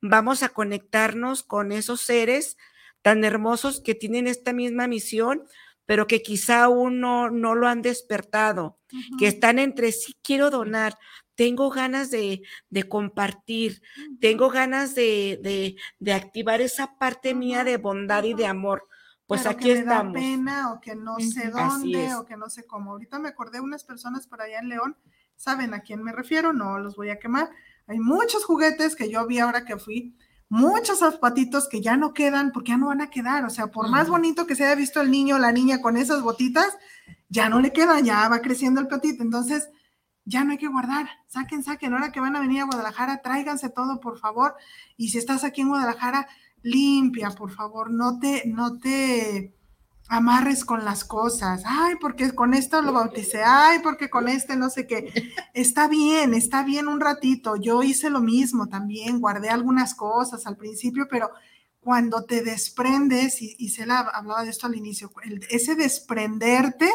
vamos 0.00 0.42
a 0.42 0.48
conectarnos 0.48 1.42
con 1.42 1.72
esos 1.72 2.00
seres 2.00 2.56
tan 3.02 3.24
hermosos 3.24 3.80
que 3.80 3.94
tienen 3.94 4.26
esta 4.26 4.52
misma 4.52 4.88
misión, 4.88 5.44
pero 5.84 6.08
que 6.08 6.22
quizá 6.22 6.64
aún 6.64 7.00
no, 7.00 7.28
lo 7.30 7.68
han 7.68 7.80
despertado, 7.80 8.78
que 9.18 9.28
están 9.28 9.60
entre 9.60 9.92
sí, 9.92 10.14
quiero 10.22 10.50
donar, 10.50 10.98
tengo 11.36 11.70
ganas 11.70 12.10
de, 12.10 12.42
compartir, 12.88 13.82
tengo 14.20 14.50
ganas 14.50 14.94
de, 14.94 15.76
activar 16.12 16.60
esa 16.60 16.98
parte 16.98 17.34
mía 17.34 17.62
de 17.62 17.76
bondad 17.76 18.24
y 18.24 18.34
de 18.34 18.46
amor. 18.46 18.88
Pues 19.26 19.44
aquí 19.44 19.64
que 19.64 19.72
estamos. 19.72 20.14
Me 20.14 20.20
da 20.20 20.26
pena 20.26 20.72
o 20.72 20.80
que 20.80 20.94
no 20.94 21.18
sé 21.18 21.50
dónde 21.50 22.14
o 22.14 22.24
que 22.24 22.36
no 22.36 22.48
sé 22.48 22.64
cómo. 22.64 22.92
Ahorita 22.92 23.18
me 23.18 23.28
acordé 23.28 23.58
de 23.58 23.64
unas 23.64 23.82
personas 23.82 24.26
por 24.26 24.40
allá 24.40 24.60
en 24.60 24.68
León, 24.68 24.96
saben 25.34 25.74
a 25.74 25.80
quién 25.80 26.02
me 26.02 26.12
refiero, 26.12 26.52
no 26.52 26.78
los 26.78 26.96
voy 26.96 27.10
a 27.10 27.18
quemar. 27.18 27.50
Hay 27.88 27.98
muchos 27.98 28.44
juguetes 28.44 28.94
que 28.94 29.10
yo 29.10 29.26
vi 29.26 29.40
ahora 29.40 29.64
que 29.64 29.78
fui, 29.78 30.16
muchos 30.48 31.00
zapatitos 31.00 31.68
que 31.68 31.80
ya 31.80 31.96
no 31.96 32.14
quedan 32.14 32.52
porque 32.52 32.70
ya 32.70 32.76
no 32.76 32.86
van 32.86 33.00
a 33.00 33.10
quedar. 33.10 33.44
O 33.44 33.50
sea, 33.50 33.66
por 33.66 33.88
más 33.90 34.08
bonito 34.08 34.46
que 34.46 34.54
se 34.54 34.64
haya 34.64 34.76
visto 34.76 35.00
el 35.00 35.10
niño 35.10 35.36
o 35.36 35.40
la 35.40 35.52
niña 35.52 35.82
con 35.82 35.96
esas 35.96 36.22
botitas, 36.22 36.78
ya 37.28 37.48
no 37.48 37.60
le 37.60 37.72
queda, 37.72 37.98
ya 38.00 38.28
va 38.28 38.40
creciendo 38.40 38.80
el 38.80 38.86
patito. 38.86 39.24
Entonces, 39.24 39.68
ya 40.26 40.42
no 40.44 40.50
hay 40.50 40.58
que 40.58 40.66
guardar, 40.66 41.08
saquen, 41.28 41.62
saquen, 41.62 41.94
ahora 41.94 42.10
que 42.10 42.20
van 42.20 42.34
a 42.34 42.40
venir 42.40 42.60
a 42.60 42.66
Guadalajara, 42.66 43.22
tráiganse 43.22 43.70
todo, 43.70 44.00
por 44.00 44.18
favor, 44.18 44.56
y 44.96 45.08
si 45.08 45.18
estás 45.18 45.44
aquí 45.44 45.60
en 45.60 45.68
Guadalajara, 45.68 46.28
limpia, 46.62 47.30
por 47.30 47.52
favor, 47.52 47.92
no 47.92 48.18
te, 48.18 48.42
no 48.46 48.78
te 48.78 49.54
amarres 50.08 50.64
con 50.64 50.84
las 50.84 51.04
cosas, 51.04 51.62
ay, 51.64 51.94
porque 52.00 52.32
con 52.32 52.54
esto 52.54 52.82
lo 52.82 52.92
bauticé, 52.92 53.42
ay, 53.44 53.78
porque 53.84 54.10
con 54.10 54.28
este 54.28 54.56
no 54.56 54.68
sé 54.68 54.88
qué, 54.88 55.32
está 55.54 55.86
bien, 55.86 56.34
está 56.34 56.64
bien 56.64 56.88
un 56.88 57.00
ratito, 57.00 57.54
yo 57.54 57.84
hice 57.84 58.10
lo 58.10 58.20
mismo 58.20 58.68
también, 58.68 59.20
guardé 59.20 59.48
algunas 59.48 59.94
cosas 59.94 60.44
al 60.46 60.56
principio, 60.56 61.06
pero 61.08 61.30
cuando 61.78 62.24
te 62.24 62.42
desprendes, 62.42 63.40
y, 63.42 63.54
y 63.60 63.68
se 63.68 63.86
la 63.86 64.00
hablaba 64.00 64.42
de 64.42 64.50
esto 64.50 64.66
al 64.66 64.74
inicio, 64.74 65.12
ese 65.50 65.76
desprenderte 65.76 66.90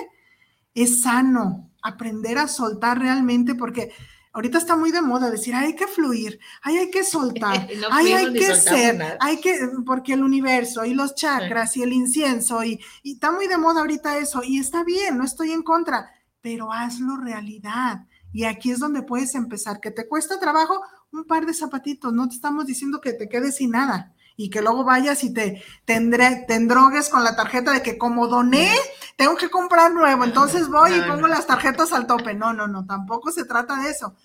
es 0.73 1.01
sano, 1.01 1.71
aprender 1.81 2.37
a 2.37 2.47
soltar 2.47 2.99
realmente, 2.99 3.55
porque 3.55 3.91
ahorita 4.33 4.57
está 4.57 4.75
muy 4.75 4.91
de 4.91 5.01
moda 5.01 5.29
decir, 5.29 5.53
hay 5.53 5.75
que 5.75 5.87
fluir, 5.87 6.39
hay 6.61 6.89
que 6.89 7.03
soltar, 7.03 7.67
hay 7.91 8.33
que 8.33 8.55
ser, 8.55 9.17
hay 9.19 9.41
que, 9.41 9.69
porque 9.85 10.13
el 10.13 10.23
universo 10.23 10.85
y 10.85 10.93
los 10.93 11.15
chakras 11.15 11.75
y 11.77 11.83
el 11.83 11.93
incienso, 11.93 12.63
y, 12.63 12.79
y 13.03 13.13
está 13.13 13.31
muy 13.31 13.47
de 13.47 13.57
moda 13.57 13.81
ahorita 13.81 14.17
eso, 14.17 14.41
y 14.43 14.59
está 14.59 14.83
bien, 14.83 15.17
no 15.17 15.23
estoy 15.23 15.51
en 15.51 15.63
contra, 15.63 16.11
pero 16.41 16.71
hazlo 16.71 17.17
realidad. 17.17 18.05
Y 18.33 18.45
aquí 18.45 18.71
es 18.71 18.79
donde 18.79 19.01
puedes 19.01 19.35
empezar, 19.35 19.81
que 19.81 19.91
te 19.91 20.07
cuesta 20.07 20.39
trabajo 20.39 20.81
un 21.11 21.25
par 21.25 21.45
de 21.45 21.53
zapatitos, 21.53 22.13
no 22.13 22.29
te 22.29 22.35
estamos 22.35 22.65
diciendo 22.65 23.01
que 23.01 23.11
te 23.11 23.27
quedes 23.27 23.57
sin 23.57 23.71
nada, 23.71 24.13
y 24.37 24.49
que 24.49 24.61
luego 24.61 24.83
vayas 24.83 25.23
y 25.23 25.33
te, 25.33 25.61
tendré, 25.85 26.45
te 26.47 26.55
endrogues 26.55 27.09
con 27.09 27.23
la 27.23 27.35
tarjeta 27.35 27.73
de 27.73 27.83
que 27.83 27.97
como 27.97 28.27
doné, 28.27 28.73
tengo 29.21 29.37
que 29.37 29.51
comprar 29.51 29.93
nuevo, 29.93 30.23
entonces 30.23 30.67
voy 30.67 30.95
y 30.95 31.01
pongo 31.03 31.27
las 31.27 31.45
tarjetas 31.45 31.93
al 31.93 32.07
tope. 32.07 32.33
No, 32.33 32.53
no, 32.53 32.67
no, 32.67 32.87
tampoco 32.87 33.31
se 33.31 33.45
trata 33.45 33.75
de 33.75 33.91
eso. 33.91 34.15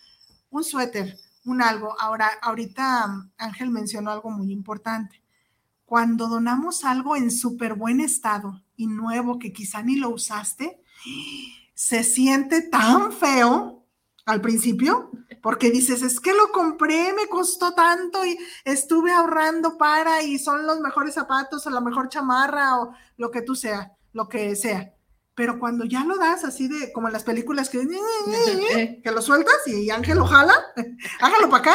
Un 0.49 0.65
suéter, 0.65 1.19
un 1.45 1.61
algo. 1.61 1.95
Ahora, 2.01 2.31
ahorita 2.41 3.29
Ángel 3.37 3.69
mencionó 3.69 4.11
algo 4.11 4.31
muy 4.31 4.51
importante. 4.51 5.23
Cuando 5.85 6.29
donamos 6.29 6.83
algo 6.83 7.15
en 7.15 7.31
súper 7.31 7.75
buen 7.75 8.01
estado 8.01 8.63
y 8.75 8.87
nuevo 8.87 9.39
que 9.39 9.53
quizá 9.53 9.83
ni 9.83 9.97
lo 9.97 10.09
usaste, 10.09 10.81
se 11.75 12.03
siente 12.03 12.63
tan 12.63 13.13
feo 13.13 13.85
al 14.25 14.41
principio, 14.41 15.11
porque 15.43 15.71
dices, 15.71 16.01
es 16.01 16.21
que 16.21 16.33
lo 16.33 16.53
compré, 16.53 17.13
me 17.13 17.29
costó 17.29 17.75
tanto 17.75 18.25
y 18.25 18.39
estuve 18.65 19.13
ahorrando 19.13 19.77
para 19.77 20.23
y 20.23 20.39
son 20.39 20.67
los 20.67 20.81
mejores 20.81 21.13
zapatos 21.13 21.67
o 21.67 21.71
la 21.71 21.83
mejor 21.83 22.09
chamarra 22.09 22.81
o 22.81 22.95
lo 23.19 23.31
que 23.31 23.43
tú 23.43 23.55
sea, 23.55 23.93
lo 24.17 24.29
que 24.29 24.57
sea. 24.57 24.95
Pero 25.35 25.61
cuando 25.61 25.85
ya 25.85 26.05
lo 26.05 26.17
das 26.17 26.45
así 26.45 26.67
de, 26.67 26.91
como 26.93 27.09
en 27.09 27.13
las 27.13 27.23
películas 27.23 27.69
que, 27.69 27.87
que 29.05 29.11
lo 29.11 29.21
sueltas 29.21 29.55
y 29.67 29.91
Ángel 29.91 30.19
lo 30.19 30.27
jala, 30.27 30.55
hágalo 31.21 31.51
para 31.51 31.63
acá, 31.63 31.75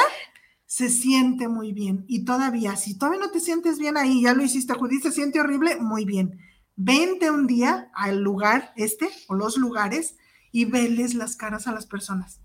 se 0.65 0.89
siente 0.89 1.47
muy 1.47 1.71
bien. 1.71 2.03
Y 2.07 2.25
todavía, 2.25 2.75
si 2.75 2.97
todavía 2.97 3.21
no 3.21 3.29
te 3.29 3.39
sientes 3.39 3.77
bien 3.77 3.97
ahí, 3.97 4.23
ya 4.23 4.33
lo 4.33 4.43
hiciste, 4.43 4.73
Judith, 4.73 5.03
se 5.03 5.11
siente 5.11 5.39
horrible, 5.39 5.75
muy 5.77 6.05
bien. 6.05 6.39
Vente 6.75 7.29
un 7.29 7.45
día 7.45 7.91
al 7.93 8.21
lugar 8.21 8.73
este 8.75 9.07
o 9.27 9.35
los 9.35 9.57
lugares 9.57 10.15
y 10.51 10.65
veles 10.65 11.13
las 11.13 11.35
caras 11.35 11.67
a 11.67 11.73
las 11.73 11.85
personas. 11.85 12.39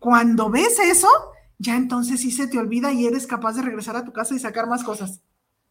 Cuando 0.00 0.50
ves 0.50 0.80
eso, 0.80 1.08
ya 1.58 1.76
entonces 1.76 2.20
sí 2.20 2.32
se 2.32 2.48
te 2.48 2.58
olvida 2.58 2.92
y 2.92 3.06
eres 3.06 3.26
capaz 3.26 3.52
de 3.52 3.62
regresar 3.62 3.94
a 3.96 4.04
tu 4.04 4.12
casa 4.12 4.34
y 4.34 4.40
sacar 4.40 4.66
más 4.66 4.82
cosas. 4.82 5.20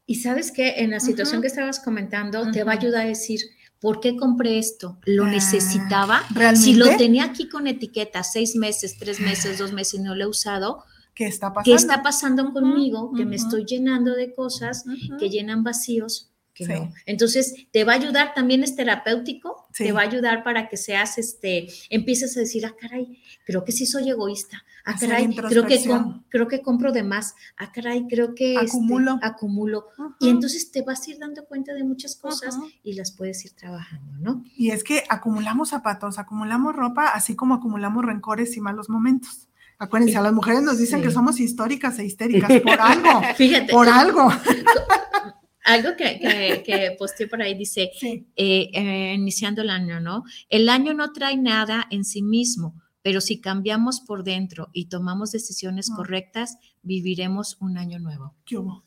Y 0.06 0.16
sabes 0.16 0.52
que 0.52 0.82
en 0.82 0.92
la 0.92 1.00
situación 1.00 1.42
que 1.42 1.48
estabas 1.48 1.80
comentando, 1.80 2.52
te 2.52 2.64
va 2.64 2.74
a 2.74 2.76
ayudar 2.76 3.02
a 3.02 3.10
decir, 3.10 3.42
¿por 3.86 4.00
qué 4.00 4.18
compré 4.18 4.58
esto? 4.58 4.98
¿Lo 5.06 5.26
ah, 5.26 5.30
necesitaba? 5.30 6.24
Si 6.56 6.74
lo 6.74 6.98
tenía 6.98 7.26
aquí 7.26 7.48
con 7.48 7.68
etiqueta 7.68 8.24
seis 8.24 8.56
meses, 8.56 8.98
tres 8.98 9.20
meses, 9.20 9.60
dos 9.60 9.74
meses 9.74 10.00
y 10.00 10.00
no 10.00 10.16
lo 10.16 10.24
he 10.24 10.28
usado, 10.28 10.84
¿qué 11.14 11.28
está 11.28 11.54
pasando? 11.54 11.64
¿Qué 11.66 11.76
está 11.76 12.02
pasando 12.02 12.52
conmigo? 12.52 13.14
Que 13.14 13.26
me 13.26 13.36
estoy 13.36 13.64
llenando 13.64 14.16
de 14.16 14.34
cosas 14.34 14.86
que 15.20 15.30
llenan 15.30 15.64
vacíos. 15.64 16.32
Que 16.56 16.66
no. 16.68 16.94
Entonces, 17.06 17.54
te 17.72 17.84
va 17.84 17.92
a 17.92 17.96
ayudar, 17.98 18.34
también 18.34 18.64
es 18.64 18.78
terapéutico, 18.78 19.68
te 19.78 19.92
va 19.92 20.02
a 20.02 20.04
ayudar 20.06 20.42
para 20.42 20.70
que 20.70 20.78
seas, 20.78 21.18
este, 21.18 21.68
empieces 21.90 22.38
a 22.38 22.40
decir, 22.40 22.66
ah, 22.66 22.74
caray, 22.80 23.22
creo 23.46 23.66
que 23.66 23.74
sí 23.74 23.86
soy 23.86 24.10
egoísta, 24.10 24.64
ah, 24.86 24.96
caray, 24.98 25.36
creo 25.36 25.66
que, 25.68 25.84
creo 26.30 26.48
que 26.48 26.62
compro 26.62 26.94
de 26.94 27.04
más, 27.04 27.36
ah, 27.58 27.74
caray, 27.74 28.08
creo 28.08 28.34
que 28.36 28.54
este, 28.54 28.68
acumulo. 28.68 29.20
acumulo. 29.22 29.88
Y 30.22 30.30
entonces 30.30 30.72
te 30.72 30.82
vas 30.82 31.06
a 31.06 31.12
ir 31.12 31.20
dando 31.20 31.44
cuenta 31.44 31.74
de 31.74 31.84
muchas 31.84 32.16
cosas 32.16 32.58
y 32.84 32.94
las 32.94 33.12
puedes 33.12 33.44
ir 33.44 33.52
trabajando, 33.52 34.14
¿no? 34.20 34.46
Y 34.56 34.72
es 34.72 34.86
que 34.86 35.04
acumulamos 35.10 35.70
zapatos, 35.70 36.20
acumulamos 36.20 36.74
ropa, 36.74 37.10
así 37.10 37.36
como 37.36 37.56
acumulamos 37.56 38.06
rencores 38.06 38.56
y 38.56 38.62
malos 38.62 38.88
momentos. 38.88 39.50
Acuérdense, 39.78 40.18
a 40.18 40.22
las 40.22 40.32
mujeres 40.32 40.62
nos 40.62 40.78
dicen 40.78 41.02
que 41.02 41.12
somos 41.12 41.38
históricas 41.38 42.00
e 42.00 42.06
histéricas 42.06 42.62
por 42.62 42.80
algo. 42.80 43.22
Fíjate. 43.36 43.74
Por 43.74 43.90
algo. 43.90 44.32
Algo 45.66 45.98
que, 45.98 46.20
que, 46.20 46.64
que 46.66 46.96
posteé 46.98 47.28
por 47.28 47.42
ahí 47.42 47.56
dice, 47.56 47.92
eh, 48.02 48.70
eh, 48.72 49.14
iniciando 49.14 49.62
el 49.64 49.70
año, 49.70 50.00
¿no? 50.00 50.24
El 50.48 50.70
año 50.70 50.94
no 50.94 51.12
trae 51.12 51.36
nada 51.36 51.86
en 51.90 52.06
sí 52.06 52.22
mismo, 52.22 52.82
pero 53.02 53.20
si 53.20 53.42
cambiamos 53.42 54.00
por 54.00 54.24
dentro 54.24 54.70
y 54.74 54.86
tomamos 54.86 55.32
decisiones 55.32 55.90
ah. 55.92 55.96
correctas, 55.96 56.58
viviremos 56.84 57.58
un 57.60 57.78
año 57.78 58.00
nuevo. 58.00 58.36
¿Qué 58.46 58.58
hubo? 58.58 58.86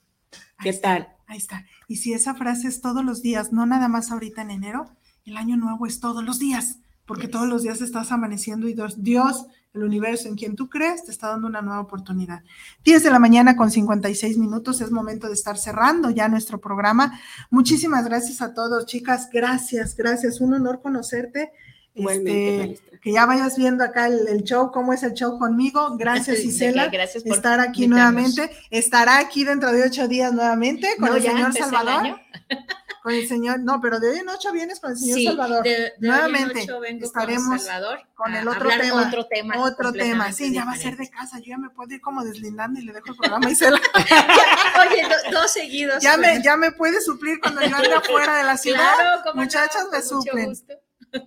¿Qué 0.60 0.72
tal? 0.72 1.08
Ahí 1.26 1.38
está. 1.38 1.66
Y 1.88 1.96
si 1.96 2.12
esa 2.12 2.34
frase 2.34 2.68
es 2.68 2.80
todos 2.80 3.04
los 3.04 3.22
días, 3.22 3.52
no 3.52 3.66
nada 3.66 3.88
más 3.88 4.10
ahorita 4.10 4.42
en 4.42 4.50
enero, 4.50 4.96
el 5.24 5.36
año 5.36 5.56
nuevo 5.56 5.86
es 5.86 6.00
todos 6.00 6.24
los 6.24 6.38
días, 6.38 6.78
porque 7.08 7.26
todos 7.26 7.48
los 7.48 7.62
días 7.62 7.80
estás 7.80 8.12
amaneciendo 8.12 8.68
y 8.68 8.76
Dios, 8.98 9.46
el 9.72 9.82
universo 9.82 10.28
en 10.28 10.36
quien 10.36 10.54
tú 10.54 10.68
crees, 10.68 11.06
te 11.06 11.10
está 11.10 11.28
dando 11.28 11.48
una 11.48 11.62
nueva 11.62 11.80
oportunidad. 11.80 12.42
10 12.84 13.02
de 13.02 13.10
la 13.10 13.18
mañana 13.18 13.56
con 13.56 13.70
56 13.70 14.36
minutos, 14.36 14.82
es 14.82 14.90
momento 14.90 15.26
de 15.26 15.32
estar 15.32 15.56
cerrando 15.56 16.10
ya 16.10 16.28
nuestro 16.28 16.60
programa. 16.60 17.18
Muchísimas 17.50 18.04
gracias 18.04 18.42
a 18.42 18.52
todos, 18.52 18.84
chicas. 18.84 19.30
Gracias, 19.32 19.96
gracias. 19.96 20.42
Un 20.42 20.52
honor 20.52 20.82
conocerte. 20.82 21.50
Este, 21.94 22.78
que 23.00 23.12
ya 23.12 23.24
vayas 23.24 23.56
viendo 23.56 23.82
acá 23.82 24.06
el, 24.06 24.44
show, 24.44 24.70
cómo 24.70 24.92
es 24.92 25.02
el 25.02 25.14
show 25.14 25.38
conmigo. 25.38 25.96
Gracias, 25.96 26.40
Isela, 26.44 26.88
gracias 26.88 27.24
por 27.24 27.36
estar 27.36 27.58
aquí 27.58 27.88
nuevamente. 27.88 28.50
Estará 28.70 29.18
aquí 29.18 29.44
dentro 29.44 29.72
de 29.72 29.82
ocho 29.82 30.08
días 30.08 30.34
nuevamente 30.34 30.88
con 31.00 31.16
el 31.16 31.22
señor 31.22 31.54
Salvador. 31.54 32.20
Con 33.08 33.16
el 33.16 33.26
señor, 33.26 33.60
no, 33.60 33.80
pero 33.80 34.00
de 34.00 34.10
hoy 34.10 34.18
en 34.18 34.28
ocho 34.28 34.52
vienes 34.52 34.80
con 34.80 34.90
el 34.90 34.98
señor 34.98 35.22
Salvador. 35.22 35.66
nuevamente 35.98 36.66
estaremos 37.00 37.66
con, 38.14 38.34
el 38.34 38.46
otro 38.46 38.68
tema. 38.68 39.06
Otro 39.08 39.26
tema. 39.26 39.54
Otro 39.56 39.92
tema. 39.94 40.30
Sí, 40.30 40.52
ya 40.52 40.66
va 40.66 40.72
a 40.72 40.76
ser 40.76 40.98
de 40.98 41.08
casa. 41.08 41.38
Yo 41.38 41.46
ya 41.46 41.56
me 41.56 41.70
puedo 41.70 41.94
ir 41.94 42.02
como 42.02 42.22
deslindando 42.22 42.78
y 42.78 42.84
le 42.84 42.92
dejo 42.92 43.12
el 43.12 43.16
programa 43.16 43.46
a 43.46 43.50
Isela. 43.50 43.80
Oye, 44.90 45.08
dos 45.32 45.50
seguidos. 45.50 46.02
Ya 46.02 46.18
me, 46.18 46.42
ya 46.42 46.58
me 46.58 46.70
puede 46.70 47.00
suplir 47.00 47.40
cuando 47.40 47.62
yo 47.62 47.76
ande 47.76 47.94
afuera 47.94 48.36
de 48.36 48.44
la 48.44 48.56
ciudad. 48.58 49.24
Muchachas 49.32 49.86
me 49.90 50.02
suplen. 50.02 50.52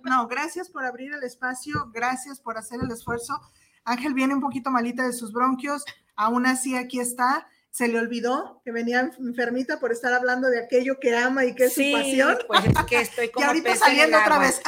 No, 0.04 0.28
gracias 0.28 0.68
por 0.68 0.84
abrir 0.84 1.12
el 1.12 1.24
espacio, 1.24 1.90
gracias 1.92 2.38
por 2.38 2.58
hacer 2.58 2.78
el 2.80 2.92
esfuerzo. 2.92 3.40
Ángel 3.82 4.14
viene 4.14 4.34
un 4.34 4.40
poquito 4.40 4.70
malita 4.70 5.04
de 5.04 5.14
sus 5.14 5.32
bronquios, 5.32 5.84
aún 6.14 6.46
así 6.46 6.76
aquí 6.76 7.00
está. 7.00 7.48
Se 7.72 7.88
le 7.88 7.98
olvidó 7.98 8.60
que 8.64 8.70
venía 8.70 9.10
enfermita 9.18 9.80
por 9.80 9.92
estar 9.92 10.12
hablando 10.12 10.48
de 10.48 10.62
aquello 10.62 11.00
que 11.00 11.16
ama 11.16 11.46
y 11.46 11.54
que 11.54 11.64
es 11.64 11.74
su 11.74 11.82
pasión. 11.90 12.38
Pues 12.46 12.64
es 12.66 12.84
que 12.84 13.00
estoy 13.00 13.28
como 13.32 13.44
y 13.44 13.48
ahorita 13.48 13.76
saliendo 13.76 14.18
otra 14.18 14.38
vez. 14.38 14.60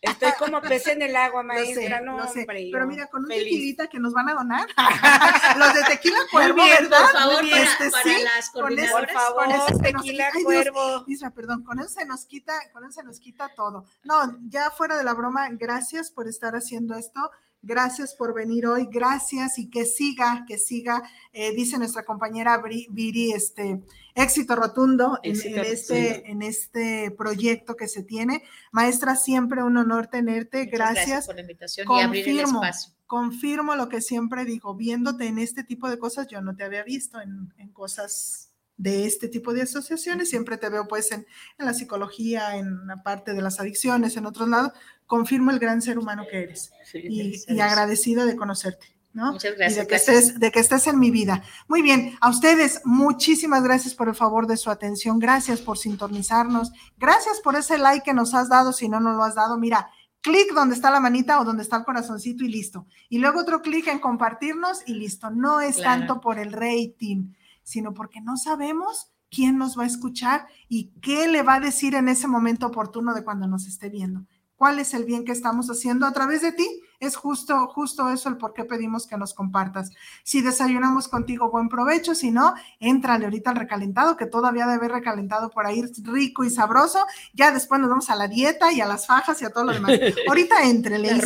Estoy 0.00 0.30
como 0.38 0.60
pez 0.60 0.86
en 0.86 1.02
el 1.02 1.16
agua, 1.16 1.42
maestra, 1.44 2.00
no, 2.00 2.26
sé. 2.28 2.46
Pero 2.46 2.86
mira, 2.86 3.08
con 3.08 3.22
un 3.22 3.28
tequilita 3.28 3.88
que 3.88 3.98
nos 3.98 4.12
van 4.12 4.28
a 4.28 4.34
donar. 4.34 4.68
Los 5.58 5.74
de 5.74 5.82
tequila 5.84 6.18
cuervo, 6.30 6.62
¿verdad? 6.62 6.98
Por 7.00 7.12
favor, 7.12 7.50
para, 7.50 7.62
este, 7.62 7.90
sí, 7.90 8.22
las 8.22 8.50
con 8.50 8.78
eso, 8.78 8.96
por 8.96 9.10
favor, 9.10 9.46
con 9.66 9.82
tequila 9.82 10.30
cuervo. 10.44 11.04
Isra, 11.08 11.30
perdón, 11.30 11.64
con 11.64 11.80
eso 11.80 11.88
se 11.88 12.06
nos 12.06 12.24
quita, 12.24 12.54
con 12.72 12.84
eso 12.84 13.00
se 13.00 13.02
nos 13.02 13.18
quita 13.18 13.52
todo. 13.54 13.84
No, 14.04 14.38
ya 14.48 14.70
fuera 14.70 14.96
de 14.96 15.04
la 15.04 15.14
broma, 15.14 15.48
gracias 15.50 16.10
por 16.10 16.28
estar 16.28 16.54
haciendo 16.54 16.94
esto. 16.94 17.30
Gracias 17.62 18.14
por 18.14 18.34
venir 18.34 18.66
hoy, 18.66 18.88
gracias 18.90 19.58
y 19.58 19.68
que 19.68 19.84
siga, 19.84 20.44
que 20.46 20.58
siga, 20.58 21.02
eh, 21.32 21.52
dice 21.54 21.76
nuestra 21.76 22.04
compañera 22.04 22.62
Viri, 22.90 23.32
este 23.32 23.82
éxito 24.14 24.54
rotundo 24.54 25.18
en, 25.24 25.36
este, 25.58 26.30
en 26.30 26.42
este 26.42 27.10
proyecto 27.10 27.74
que 27.74 27.88
se 27.88 28.04
tiene. 28.04 28.44
Maestra, 28.70 29.16
siempre 29.16 29.64
un 29.64 29.76
honor 29.76 30.06
tenerte, 30.06 30.66
gracias. 30.66 31.26
por 31.26 31.34
la 31.34 31.40
invitación 31.40 31.86
confirmo, 31.86 32.14
y 32.14 32.20
abrir 32.20 32.28
el 32.28 32.44
espacio. 32.44 32.92
Confirmo 33.06 33.74
lo 33.74 33.88
que 33.88 34.02
siempre 34.02 34.44
digo, 34.44 34.74
viéndote 34.74 35.26
en 35.26 35.38
este 35.38 35.64
tipo 35.64 35.90
de 35.90 35.98
cosas, 35.98 36.28
yo 36.28 36.40
no 36.40 36.54
te 36.54 36.62
había 36.62 36.84
visto 36.84 37.20
en, 37.20 37.52
en 37.56 37.72
cosas 37.72 38.52
de 38.78 39.04
este 39.04 39.28
tipo 39.28 39.52
de 39.52 39.62
asociaciones. 39.62 40.30
Siempre 40.30 40.56
te 40.56 40.70
veo 40.70 40.88
pues 40.88 41.12
en, 41.12 41.26
la 41.58 41.74
psicología, 41.74 42.56
en 42.56 42.86
la 42.86 43.02
parte 43.02 43.34
de 43.34 43.42
las 43.42 43.60
adicciones, 43.60 44.16
en 44.16 44.24
otros 44.24 44.48
lados. 44.48 44.72
Confirmo 45.06 45.50
el 45.50 45.58
gran 45.58 45.82
ser 45.82 45.98
humano 45.98 46.24
que 46.30 46.44
eres 46.44 46.72
y, 46.94 47.42
y, 47.46 47.60
agradecida 47.60 48.24
de 48.24 48.36
conocerte. 48.36 48.86
¿no? 49.12 49.32
Muchas 49.32 49.56
gracias. 49.56 49.78
Y 49.78 49.80
de 49.80 49.86
que, 49.86 49.94
Estés, 49.96 50.38
de 50.38 50.50
que 50.50 50.60
estés 50.60 50.86
en 50.86 50.98
mi 50.98 51.10
vida. 51.10 51.42
Muy 51.66 51.82
bien, 51.82 52.16
a 52.20 52.30
ustedes 52.30 52.80
muchísimas 52.84 53.62
gracias 53.62 53.94
por 53.94 54.08
el 54.08 54.14
favor 54.14 54.46
de 54.46 54.56
su 54.56 54.70
atención, 54.70 55.18
gracias 55.18 55.60
por 55.60 55.76
sintonizarnos, 55.76 56.72
gracias 56.98 57.40
por 57.40 57.56
ese 57.56 57.78
like 57.78 58.04
que 58.04 58.14
nos 58.14 58.34
has 58.34 58.48
dado, 58.48 58.72
si 58.72 58.88
no 58.88 59.00
nos 59.00 59.16
lo 59.16 59.24
has 59.24 59.34
dado, 59.34 59.58
mira, 59.58 59.90
clic 60.20 60.52
donde 60.52 60.74
está 60.74 60.90
la 60.90 61.00
manita 61.00 61.40
o 61.40 61.44
donde 61.44 61.62
está 61.62 61.76
el 61.78 61.84
corazoncito 61.84 62.44
y 62.44 62.48
listo. 62.48 62.86
Y 63.08 63.18
luego 63.18 63.40
otro 63.40 63.62
clic 63.62 63.86
en 63.88 63.98
compartirnos 63.98 64.82
y 64.86 64.94
listo. 64.94 65.30
No 65.30 65.60
es 65.60 65.78
tanto 65.78 66.20
por 66.20 66.38
el 66.38 66.52
rating, 66.52 67.32
sino 67.68 67.92
porque 67.92 68.22
no 68.22 68.38
sabemos 68.38 69.12
quién 69.30 69.58
nos 69.58 69.78
va 69.78 69.82
a 69.82 69.86
escuchar 69.86 70.46
y 70.70 70.90
qué 71.02 71.28
le 71.28 71.42
va 71.42 71.56
a 71.56 71.60
decir 71.60 71.94
en 71.94 72.08
ese 72.08 72.26
momento 72.26 72.66
oportuno 72.66 73.12
de 73.12 73.24
cuando 73.24 73.46
nos 73.46 73.66
esté 73.66 73.90
viendo. 73.90 74.24
¿Cuál 74.56 74.78
es 74.80 74.94
el 74.94 75.04
bien 75.04 75.24
que 75.24 75.32
estamos 75.32 75.68
haciendo 75.68 76.04
a 76.06 76.12
través 76.12 76.42
de 76.42 76.50
ti? 76.50 76.66
Es 76.98 77.14
justo, 77.14 77.68
justo 77.68 78.08
eso 78.08 78.28
el 78.28 78.38
por 78.38 78.54
qué 78.54 78.64
pedimos 78.64 79.06
que 79.06 79.16
nos 79.16 79.32
compartas. 79.32 79.90
Si 80.24 80.40
desayunamos 80.40 81.06
contigo, 81.06 81.48
buen 81.48 81.68
provecho. 81.68 82.12
Si 82.16 82.32
no, 82.32 82.54
entrale 82.80 83.26
ahorita 83.26 83.50
al 83.50 83.56
recalentado, 83.56 84.16
que 84.16 84.26
todavía 84.26 84.64
debe 84.66 84.78
haber 84.78 84.90
recalentado 84.90 85.50
por 85.50 85.64
ahí 85.64 85.84
rico 86.02 86.42
y 86.42 86.50
sabroso. 86.50 87.06
Ya 87.34 87.52
después 87.52 87.80
nos 87.80 87.90
vamos 87.90 88.10
a 88.10 88.16
la 88.16 88.26
dieta 88.26 88.72
y 88.72 88.80
a 88.80 88.86
las 88.86 89.06
fajas 89.06 89.40
y 89.42 89.44
a 89.44 89.50
todo 89.50 89.62
lo 89.62 89.74
demás. 89.74 89.92
Ahorita 90.28 90.64
entrele. 90.64 91.16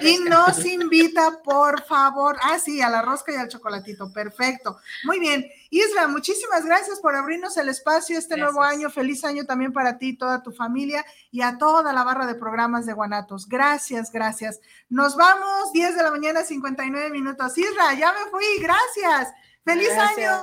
y, 0.00 0.08
y 0.08 0.18
nos 0.20 0.64
invita, 0.64 1.42
por 1.44 1.82
favor. 1.84 2.38
Ah, 2.40 2.58
sí, 2.58 2.80
a 2.80 2.88
la 2.88 3.02
rosca 3.02 3.34
y 3.34 3.36
al 3.36 3.48
chocolatito. 3.48 4.10
Perfecto. 4.10 4.78
Muy 5.04 5.18
bien. 5.18 5.44
Isra, 5.70 6.08
muchísimas 6.08 6.64
gracias 6.64 6.98
por 7.00 7.14
abrirnos 7.14 7.56
el 7.58 7.68
espacio 7.68 8.18
este 8.18 8.36
nuevo 8.36 8.62
año. 8.62 8.88
Feliz 8.88 9.24
año 9.24 9.44
también 9.44 9.72
para 9.72 9.98
ti, 9.98 10.16
toda 10.16 10.42
tu 10.42 10.50
familia 10.50 11.04
y 11.30 11.42
a 11.42 11.58
toda 11.58 11.92
la 11.92 12.04
barra 12.04 12.26
de 12.26 12.34
programas 12.34 12.86
de 12.86 12.94
Guanatos. 12.94 13.46
Gracias, 13.46 14.10
gracias. 14.10 14.60
Nos 14.88 15.16
vamos, 15.16 15.72
10 15.72 15.96
de 15.96 16.02
la 16.02 16.10
mañana, 16.10 16.42
59 16.42 17.10
minutos. 17.10 17.58
Isra, 17.58 17.92
ya 17.94 18.12
me 18.12 18.30
fui, 18.30 18.44
gracias. 18.60 19.34
Feliz 19.64 19.90
año. 19.90 20.42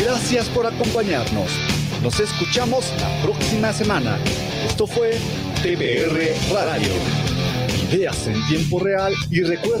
Gracias 0.00 0.48
por 0.48 0.66
acompañarnos. 0.66 1.50
Nos 2.02 2.20
escuchamos 2.20 2.92
la 3.00 3.22
próxima 3.22 3.72
semana. 3.72 4.18
Esto 4.66 4.86
fue 4.86 5.18
TBR 5.62 6.52
Radio. 6.52 7.35
Ideas 7.92 8.26
en 8.26 8.44
tiempo 8.48 8.80
real 8.80 9.12
y 9.30 9.42
recuerda 9.42 9.66